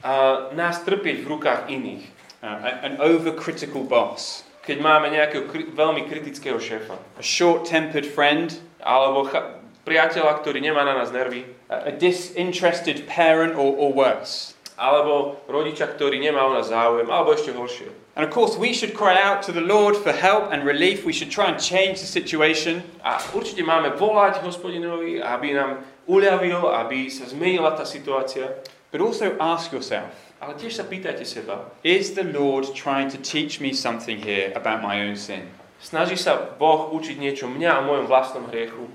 a, 0.00 0.48
nás 0.56 0.80
trpieť 0.80 1.20
v 1.20 1.26
rukách 1.28 1.68
iných. 1.68 2.04
Uh, 2.40 2.56
an 2.80 2.96
overcritical 3.04 3.84
boss, 3.84 4.48
Keď 4.64 4.80
máme 4.80 5.12
nejakého 5.12 5.44
kri- 5.44 5.68
veľmi 5.68 6.08
kritického 6.08 6.56
šéfa. 6.56 6.96
a 6.96 7.22
short 7.22 7.68
tempered 7.68 8.08
friend, 8.08 8.56
Alebo 8.80 9.28
cha- 9.28 9.60
priateľa, 9.84 10.40
ktorý 10.40 10.64
nemá 10.64 10.80
na 10.88 10.96
nás 10.96 11.12
nervy. 11.12 11.44
a 11.68 11.92
disinterested 11.92 13.04
parent, 13.04 13.52
or, 13.52 13.76
or 13.76 13.92
worse. 13.92 14.56
Alebo 14.80 15.44
rodiča, 15.44 15.92
ktorý 15.92 16.16
nemá 16.16 16.48
o 16.48 16.56
nás 16.56 16.72
záujem. 16.72 17.04
Alebo 17.12 17.36
ešte 17.36 17.52
horšie. 17.52 17.92
And 18.16 18.24
of 18.24 18.32
course, 18.32 18.56
we 18.56 18.72
should 18.72 18.96
cry 18.96 19.20
out 19.20 19.44
to 19.44 19.52
the 19.52 19.60
Lord 19.60 19.92
for 20.00 20.16
help 20.16 20.48
and 20.48 20.64
relief. 20.64 21.04
We 21.04 21.12
should 21.12 21.28
try 21.28 21.52
and 21.52 21.60
change 21.60 22.00
the 22.00 22.08
situation. 22.08 22.80
A 23.04 23.20
určite 23.36 23.60
máme 23.60 23.92
volať 24.00 24.40
hospodinovi, 24.40 25.20
aby 25.20 25.52
nám 25.52 25.84
uľavil, 26.08 26.72
aby 26.80 27.12
sa 27.12 27.28
zmenila 27.28 27.76
tá 27.76 27.84
situácia. 27.84 28.48
But 28.88 29.04
also 29.04 29.36
ask 29.38 29.70
yourself 29.70 30.10
Ale 30.40 30.56
tiež 30.56 30.80
sa 30.80 30.88
pýtajte 30.88 31.28
seba, 31.28 31.68
Is 31.84 32.16
the 32.16 32.24
Lord 32.24 32.72
trying 32.72 33.12
to 33.12 33.20
teach 33.20 33.60
me 33.60 33.76
something 33.76 34.16
here 34.16 34.48
about 34.56 34.80
my 34.80 35.04
own 35.04 35.12
sin? 35.12 35.52
snaží 35.80 36.16
sa 36.16 36.56
Boh 36.56 36.92
učiť 36.92 37.16
niečo 37.16 37.48
mňa 37.48 37.84
o 37.84 37.86
mojom 37.88 38.06
vlastnom 38.08 38.44
hriechu? 38.48 38.88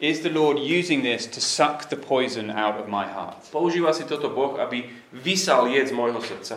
Is 0.00 0.24
the 0.24 0.32
Lord 0.32 0.58
using 0.58 1.02
this 1.04 1.26
to 1.26 1.40
suck 1.44 1.92
the 1.92 1.96
poison 1.96 2.48
out 2.48 2.80
of 2.80 2.88
my 2.88 3.04
heart? 3.04 3.36
Používa 3.52 3.92
si 3.92 4.08
toto 4.08 4.32
Boh, 4.32 4.56
aby 4.56 4.88
vysal 5.12 5.68
jed 5.68 5.88
z 5.88 5.92
môjho 5.92 6.24
srdca. 6.24 6.56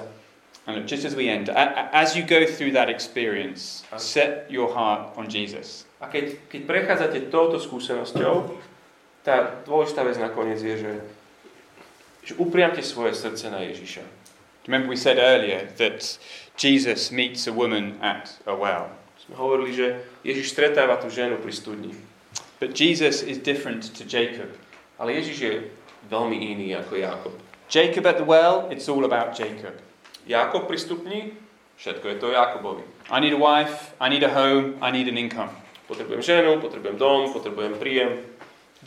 And 0.63 0.79
look, 0.79 0.87
just 0.87 1.03
as 1.03 1.11
we 1.11 1.27
end, 1.27 1.51
as 1.51 2.15
you 2.15 2.23
go 2.23 2.47
through 2.47 2.71
that 2.71 2.87
experience, 2.87 3.83
set 3.99 4.47
your 4.47 4.71
heart 4.71 5.11
on 5.19 5.27
Jesus. 5.27 5.83
A 5.99 6.07
keď, 6.07 6.39
keď 6.47 6.61
prechádzate 6.63 7.27
touto 7.27 7.59
skúsenosťou, 7.59 8.55
tá 9.27 9.59
dôležitá 9.67 10.07
vec 10.07 10.15
nakoniec 10.23 10.63
je, 10.63 10.75
že, 10.79 10.93
že 12.23 12.33
upriamte 12.39 12.79
svoje 12.79 13.11
srdce 13.11 13.51
na 13.51 13.59
Ježiša. 13.59 14.07
Remember, 14.71 14.87
we 14.87 14.95
said 14.95 15.19
earlier 15.19 15.67
that 15.75 15.99
Jesus 16.55 17.11
meets 17.11 17.43
a 17.43 17.51
woman 17.51 17.99
at 17.99 18.39
a 18.47 18.55
well. 18.55 18.87
Sme 19.19 19.35
hovorili, 19.35 19.75
že 19.75 19.87
Ježiš 20.23 20.55
stretáva 20.55 20.95
tú 20.95 21.11
ženu 21.11 21.43
pri 21.43 21.51
studni. 21.51 21.91
But 22.63 22.75
Jesus 22.75 23.21
is 23.21 23.37
different 23.37 23.93
to 23.99 24.07
Jacob. 24.07 24.47
Ale 24.95 25.11
Ježiš 25.19 25.37
je 25.43 25.53
veľmi 26.07 26.39
iný 26.39 26.71
ako 26.79 26.95
Jakob. 26.95 27.35
Jacob 27.67 28.07
at 28.07 28.15
the 28.15 28.23
well, 28.23 28.71
it's 28.71 28.87
all 28.87 29.03
about 29.03 29.35
Jacob. 29.35 29.75
Jakob 30.23 30.71
pri 30.71 30.79
stupni, 30.79 31.19
všetko 31.75 32.07
je 32.07 32.15
to 32.23 32.31
Jakobovi. 32.31 32.87
I 33.11 33.19
need 33.19 33.35
a 33.35 33.41
wife, 33.41 33.91
I 33.99 34.07
need 34.07 34.23
a 34.23 34.31
home, 34.31 34.79
I 34.79 34.95
need 34.95 35.11
an 35.11 35.19
income. 35.19 35.51
Potrebujem 35.91 36.23
ženu, 36.23 36.63
potrebujem 36.63 36.95
dom, 36.95 37.35
potrebujem 37.35 37.75
príjem. 37.75 38.23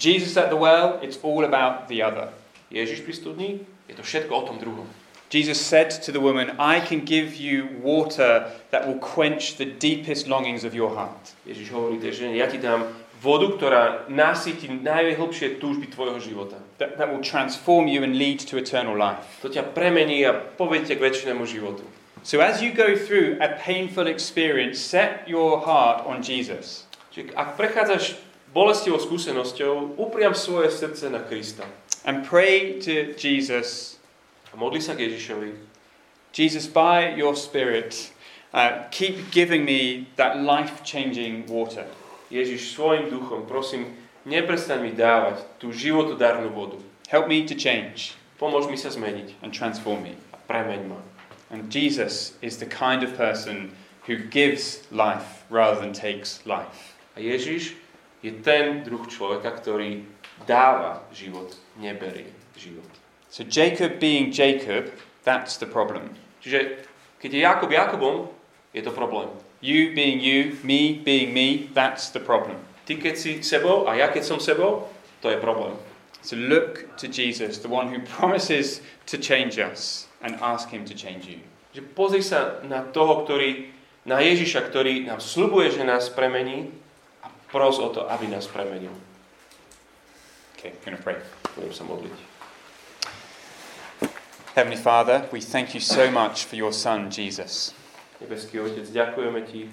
Jesus 0.00 0.40
at 0.40 0.48
the 0.48 0.56
well, 0.56 0.96
it's 1.04 1.20
all 1.20 1.44
about 1.44 1.92
the 1.92 2.00
other. 2.00 2.32
Ježiš 2.72 3.04
pri 3.04 3.12
studni, 3.12 3.50
je 3.92 3.92
to 3.92 4.00
všetko 4.00 4.32
o 4.32 4.42
tom 4.48 4.56
druhom. 4.56 4.88
Jesus 5.28 5.60
said 5.60 5.90
to 5.90 6.12
the 6.16 6.20
woman, 6.20 6.56
I 6.56 6.80
can 6.80 7.04
give 7.04 7.36
you 7.36 7.68
water 7.84 8.48
that 8.72 8.88
will 8.88 8.96
quench 8.96 9.60
the 9.60 9.68
deepest 9.68 10.32
longings 10.32 10.64
of 10.64 10.72
your 10.72 10.96
heart. 10.96 11.36
Ježiš 11.44 11.68
hovorí 11.76 12.00
tej 12.00 12.24
žene, 12.24 12.40
ja 12.40 12.48
ti 12.48 12.56
dám 12.56 12.88
vodu, 13.22 13.48
ktorá 13.56 13.82
nasytí 14.12 14.68
najhlbšie 14.68 15.56
túžby 15.60 15.88
tvojho 15.88 16.20
života. 16.20 16.56
That, 16.78 17.00
that 17.00 17.08
will 17.08 17.24
transform 17.24 17.88
you 17.88 18.04
and 18.04 18.16
lead 18.16 18.44
to 18.50 18.60
eternal 18.60 18.96
life. 18.96 19.40
To 19.40 19.48
ťa 19.48 19.72
premení 19.72 20.24
a 20.28 20.36
povedie 20.36 20.96
k 20.96 21.02
väčšinému 21.02 21.44
životu. 21.48 21.84
So 22.26 22.42
as 22.42 22.58
you 22.58 22.74
go 22.74 22.98
through 22.98 23.38
a 23.38 23.54
painful 23.54 24.10
experience, 24.10 24.82
set 24.82 25.24
your 25.30 25.62
heart 25.62 26.02
on 26.04 26.20
Jesus. 26.20 26.84
Čiže 27.14 27.32
ak 27.38 27.54
prechádzaš 27.56 28.18
bolestivou 28.50 28.98
skúsenosťou, 28.98 30.00
upriam 30.00 30.34
svoje 30.34 30.72
srdce 30.72 31.08
na 31.08 31.22
Krista. 31.22 31.64
And 32.02 32.26
pray 32.26 32.82
to 32.82 33.14
Jesus, 33.16 33.96
A 34.52 34.56
modli 34.56 34.80
sa 34.80 34.96
k 34.96 35.04
Ježišovi. 35.04 35.52
Jesus, 36.32 36.64
by 36.64 37.12
your 37.12 37.36
Spirit, 37.36 38.12
uh, 38.56 38.88
keep 38.88 39.30
giving 39.30 39.64
me 39.64 40.08
that 40.16 40.40
life 40.40 40.80
changing 40.80 41.44
water. 41.44 41.84
Ježiš 42.30 42.74
svojim 42.74 43.10
duchom, 43.10 43.46
prosím, 43.46 43.94
neprestaň 44.26 44.82
mi 44.82 44.92
dávať 44.92 45.46
tú 45.62 45.70
životodarnú 45.70 46.50
vodu. 46.50 46.78
Help 47.06 47.30
me 47.30 47.46
to 47.46 47.54
change 47.54 48.18
Pomôž 48.36 48.68
mi 48.68 48.76
sa 48.76 48.92
zmeniť 48.92 49.40
and 49.40 49.48
transform 49.48 50.04
me. 50.04 50.12
a 50.28 50.38
premeň 50.44 50.92
ma. 50.92 51.00
And 51.48 51.72
Jesus 51.72 52.36
is 52.44 52.60
the 52.60 52.68
kind 52.68 53.00
of 53.00 53.16
person 53.16 53.72
who 54.04 54.28
gives 54.28 54.84
life 54.92 55.48
rather 55.48 55.80
than 55.80 55.96
takes 55.96 56.44
life. 56.44 57.00
A 57.16 57.24
Ježiš 57.24 57.80
je 58.20 58.36
ten 58.44 58.84
druh 58.84 59.08
človeka, 59.08 59.56
ktorý 59.56 60.04
dáva 60.44 61.00
život, 61.16 61.56
neberie 61.80 62.28
život. 62.60 62.84
So, 63.32 63.40
Jacob 63.40 63.96
being 63.96 64.28
Jacob, 64.28 64.92
that's 65.24 65.56
the 65.56 65.68
problem. 65.68 66.12
Čiže 66.44 66.84
keď 67.16 67.30
je 67.32 67.40
Jakob 67.40 67.70
Jakobom, 67.72 68.16
je 68.76 68.84
to 68.84 68.92
problém. 68.92 69.32
You 69.66 69.90
being 69.98 70.22
you, 70.22 70.54
me 70.62 71.02
being 71.02 71.34
me, 71.34 71.70
that's 71.74 72.14
the 72.14 72.22
problem. 72.22 72.62
Ty 72.86 73.02
keď 73.02 73.14
si 73.18 73.42
sebou 73.42 73.90
a 73.90 73.98
ja 73.98 74.06
keď 74.06 74.22
som 74.22 74.38
sebou, 74.38 74.86
to 75.18 75.26
je 75.26 75.42
problém. 75.42 75.74
So, 76.22 76.38
look 76.38 76.86
to 77.02 77.10
Jesus, 77.10 77.58
the 77.58 77.66
one 77.66 77.90
who 77.90 77.98
promises 78.18 78.78
to 79.10 79.18
change 79.18 79.58
us, 79.58 80.06
and 80.22 80.38
ask 80.38 80.70
him 80.70 80.86
to 80.86 80.94
change 80.94 81.26
you. 81.26 81.42
Že 81.74 81.82
pozri 81.98 82.22
sa 82.22 82.62
na 82.62 82.86
toho, 82.86 83.26
ktorý, 83.26 83.74
na 84.06 84.22
Ježiša, 84.22 84.70
ktorý 84.70 85.02
nám 85.02 85.18
slubuje, 85.18 85.74
že 85.74 85.82
nás 85.82 86.14
premení 86.14 86.70
a 87.26 87.28
pros 87.50 87.82
o 87.82 87.90
to, 87.90 88.06
aby 88.06 88.30
nás 88.30 88.46
premenil. 88.46 88.94
Okay, 90.54 90.78
I'm 90.78 90.78
going 90.86 90.94
to 90.94 91.02
pray. 91.02 91.18
Budem 91.58 91.74
sa 91.74 91.82
modliť. 91.82 92.14
Heavenly 94.54 94.78
Father, 94.78 95.26
we 95.34 95.42
thank 95.42 95.74
you 95.74 95.82
so 95.82 96.06
much 96.06 96.46
for 96.46 96.54
your 96.54 96.70
Son, 96.70 97.10
Jesus. 97.10 97.74
Nebeský 98.20 98.60
Otec, 98.60 98.88
ďakujeme 98.88 99.40
Ti 99.44 99.68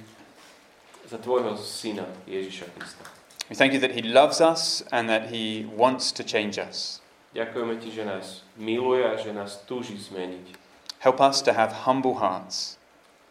za 1.07 1.17
Tvojho 1.17 1.55
Syna 1.55 2.07
Ježiša 2.27 2.67
Krista. 2.75 3.03
We 3.47 3.55
thank 3.55 3.71
you 3.71 3.79
that 3.79 3.91
he 3.91 4.03
loves 4.03 4.39
us 4.39 4.83
and 4.91 5.07
that 5.07 5.31
he 5.31 5.67
wants 5.71 6.11
to 6.15 6.23
change 6.23 6.59
us. 6.59 6.99
Ďakujeme 7.35 7.79
Ti, 7.79 7.89
že 7.91 8.03
nás 8.03 8.25
miluje 8.59 9.03
a 9.03 9.15
že 9.15 9.31
nás 9.31 9.63
túži 9.67 9.95
zmeniť. 9.95 10.59
Help 11.03 11.19
us 11.19 11.43
to 11.43 11.51
have 11.51 11.83
humble 11.83 12.19
hearts 12.19 12.79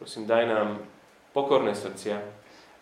Prosím, 0.02 0.26
daj 0.26 0.46
nám 0.50 0.82
pokorné 1.30 1.78
srdcia, 1.78 2.18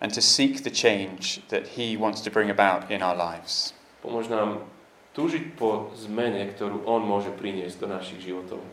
and 0.00 0.08
to 0.14 0.24
seek 0.24 0.64
the 0.64 0.72
change 0.72 1.44
that 1.52 1.76
he 1.76 1.92
wants 1.92 2.24
to 2.24 2.30
bring 2.32 2.48
about 2.48 2.88
in 2.88 3.04
our 3.04 3.12
lives. 3.12 3.76
pomôž 4.00 4.32
nám 4.32 4.64
túžiť 5.12 5.52
po 5.52 5.92
zmene, 6.00 6.48
ktorú 6.48 6.88
On 6.88 7.04
môže 7.04 7.28
priniesť 7.36 7.76
do 7.84 7.92
našich 7.92 8.24
životov. 8.24 8.64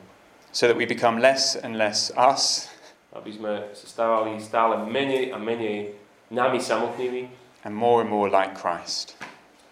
So 0.55 0.71
that 0.71 0.79
we 0.79 0.87
become 0.87 1.19
less 1.19 1.59
and 1.59 1.75
less 1.75 2.07
us 2.15 2.71
Aby 3.15 3.31
sme 3.31 3.51
sa 3.71 3.85
stávali 3.87 4.35
stále 4.41 4.83
menej 4.83 5.31
a 5.31 5.37
menej 5.39 5.95
nami 6.31 6.59
samotnými 6.59 7.27
and 7.63 7.73
more 7.75 8.01
and 8.01 8.09
more 8.09 8.27
like 8.29 8.53
Christ. 8.55 9.15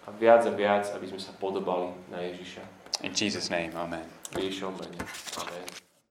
a 0.06 0.10
viac 0.10 0.46
a 0.46 0.50
viac, 0.50 0.86
aby 0.94 1.06
sme 1.10 1.18
sa 1.18 1.34
podobali 1.34 1.90
na 2.10 2.22
Ježiša. 2.22 2.62
In 3.02 3.12
Jesus' 3.12 3.50
name, 3.50 3.74
amen. 3.74 4.06
V 4.32 4.38
Ježišovom 4.38 4.78
mene. 4.78 5.02
Amen. 5.42 5.85